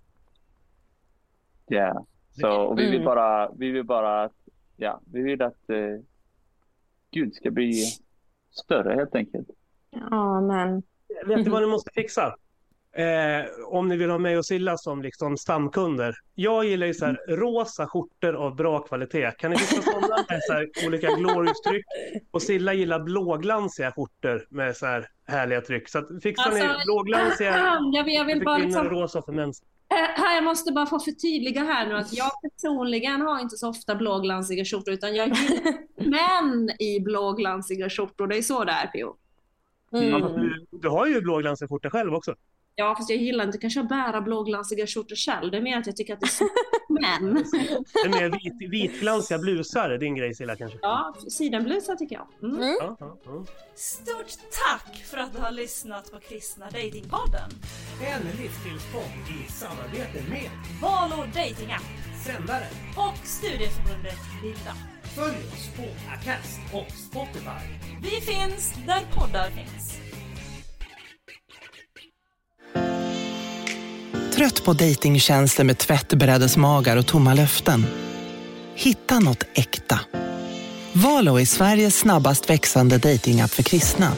Ja. 1.67 2.05
Så 2.31 2.51
och 2.51 2.79
vi 2.79 2.83
vill 2.85 2.93
Mm. 2.93 3.05
bara, 3.05 3.51
vi 3.51 3.71
vill 3.71 3.83
bara 3.83 4.23
att, 4.23 4.35
ja, 4.77 5.01
vi 5.13 5.21
vill 5.21 5.41
att 5.41 5.69
eh, 5.69 5.77
Gud 7.11 7.35
ska 7.35 7.51
bli 7.51 7.73
större 8.51 8.93
helt 8.93 9.15
enkelt. 9.15 9.47
Ja, 9.89 10.41
men... 10.41 10.83
Vet 11.25 11.37
ni 11.45 11.49
vad 11.49 11.61
ni 11.61 11.67
måste 11.67 11.91
fixa? 11.93 12.35
Eh, 12.97 13.45
om 13.65 13.87
ni 13.87 13.97
vill 13.97 14.09
ha 14.09 14.17
mig 14.17 14.37
och 14.37 14.45
Silla 14.45 14.77
som 14.77 15.01
liksom 15.01 15.37
stamkunder. 15.37 16.15
Jag 16.35 16.65
gillar 16.65 16.87
ju 16.87 16.93
så 16.93 17.05
här 17.05 17.19
rosa 17.27 17.87
skjortor 17.87 18.33
av 18.33 18.55
bra 18.55 18.79
kvalitet. 18.79 19.31
Kan 19.37 19.51
ni 19.51 19.57
fixa 19.57 19.81
sådana 19.81 20.25
med 20.29 20.39
så 20.47 20.53
här 20.53 20.67
olika 20.87 21.07
glorious-tryck? 21.07 21.85
Och 22.31 22.41
Silla 22.41 22.73
gillar 22.73 22.99
blåglansiga 22.99 23.91
skjortor 23.91 24.45
med 24.49 24.77
så 24.77 24.85
här 24.85 25.07
härliga 25.27 25.61
tryck. 25.61 25.89
Så 25.89 25.99
att 25.99 26.07
fixar 26.23 26.51
ni 26.51 26.61
Alltså, 26.61 26.85
blåglansiga 26.85 27.79
Jag 27.93 28.03
vill, 28.03 28.13
jag 28.13 28.25
vill 28.25 28.43
bara 28.45 28.57
liksom, 28.57 28.89
rosa 28.89 29.21
för 29.21 29.31
män. 29.31 29.49
Eh, 29.89 29.95
här, 30.23 30.35
jag 30.35 30.43
måste 30.43 30.71
bara 30.71 30.85
få 30.85 30.99
förtydliga 30.99 31.61
här 31.63 31.87
nu 31.87 31.97
att 31.97 32.13
jag 32.13 32.31
personligen 32.41 33.21
har 33.21 33.39
inte 33.39 33.57
så 33.57 33.69
ofta 33.69 33.95
blåglansiga 33.95 34.65
skjortor 34.65 34.93
utan 34.93 35.15
jag 35.15 35.27
gillar 35.27 35.73
män 36.09 36.69
i 36.79 36.99
blåglansiga 36.99 37.89
skjortor. 37.89 38.27
Det 38.27 38.37
är 38.37 38.41
så 38.41 38.63
det 38.63 38.71
är. 38.71 38.89
Ja, 38.93 39.15
Mm. 39.93 40.21
fast 40.21 40.35
du, 40.35 40.65
du 40.71 40.89
har 40.89 41.07
ju 41.07 41.21
blåglansiga 41.21 41.67
skjortor 41.67 41.89
själv 41.89 42.13
också. 42.13 42.35
Ja 42.79 42.95
fast 42.97 43.09
jag 43.09 43.19
gillar 43.19 43.45
inte 43.45 43.57
kanske 43.57 43.79
att 43.79 43.89
bära 43.89 44.21
blåglansiga 44.21 44.87
skjortor 44.87 45.15
själv. 45.15 45.51
Det 45.51 45.57
är 45.57 45.61
mer 45.61 45.77
att 45.77 45.87
jag 45.87 45.95
tycker 45.95 46.13
att 46.13 46.19
det 46.19 46.25
är 46.25 46.27
så 46.27 46.49
män. 46.89 47.33
Det 47.93 48.07
är 48.07 48.09
mer 48.09 48.29
vit, 48.29 48.71
vitglansiga 48.71 49.37
blusar, 49.37 49.97
din 49.97 50.15
grej 50.15 50.35
Silla 50.35 50.55
kanske? 50.55 50.77
Ja, 50.81 51.15
sidenblusar 51.29 51.95
tycker 51.95 52.15
jag. 52.15 52.49
Mm. 52.51 52.77
Ja, 52.79 52.97
ja, 52.99 53.17
ja. 53.25 53.45
Stort 53.75 54.31
tack 54.51 54.95
för 55.05 55.17
att 55.17 55.33
du 55.33 55.39
har 55.39 55.51
lyssnat 55.51 56.11
på 56.11 56.19
Kristna 56.19 56.65
Datingpodden. 56.65 57.49
En 58.01 58.21
livsstilspodd 58.41 59.25
i 59.39 59.51
samarbete 59.51 60.29
med 60.29 60.49
Valor 60.81 61.25
Dating 61.25 61.71
App 61.71 62.25
Sändaren. 62.25 62.73
och 62.97 63.27
Studieförbundet 63.27 64.19
Bilda. 64.41 64.73
Följ 65.15 65.37
oss 65.53 65.69
på 65.77 65.83
Acast 66.13 66.59
och 66.73 66.91
Spotify. 66.91 67.63
Vi 68.01 68.09
finns 68.21 68.73
där 68.87 69.01
poddar 69.15 69.49
finns. 69.49 70.06
Trött 74.37 74.63
på 74.63 74.73
dejtingtjänster 74.73 75.63
med 75.63 75.77
tvättberedesmagar 75.77 76.97
och 76.97 77.07
tomma 77.07 77.33
löften? 77.33 77.85
Hitta 78.75 79.19
något 79.19 79.43
äkta. 79.53 79.99
Valo 80.93 81.39
är 81.39 81.45
Sveriges 81.45 81.99
snabbast 81.99 82.49
växande 82.49 82.97
dejtingapp 82.97 83.51
för 83.51 83.63
kristna. 83.63 84.11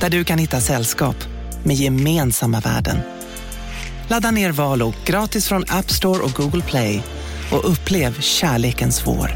Där 0.00 0.10
du 0.10 0.24
kan 0.24 0.38
hitta 0.38 0.60
sällskap 0.60 1.16
med 1.64 1.76
gemensamma 1.76 2.60
värden. 2.60 2.98
Ladda 4.08 4.30
ner 4.30 4.52
Valo 4.52 4.94
gratis 5.04 5.48
från 5.48 5.64
App 5.68 5.90
Store 5.90 6.22
och 6.22 6.32
Google 6.32 6.62
Play 6.62 7.02
och 7.52 7.70
upplev 7.70 8.20
kärlekens 8.20 9.06
vår. 9.06 9.30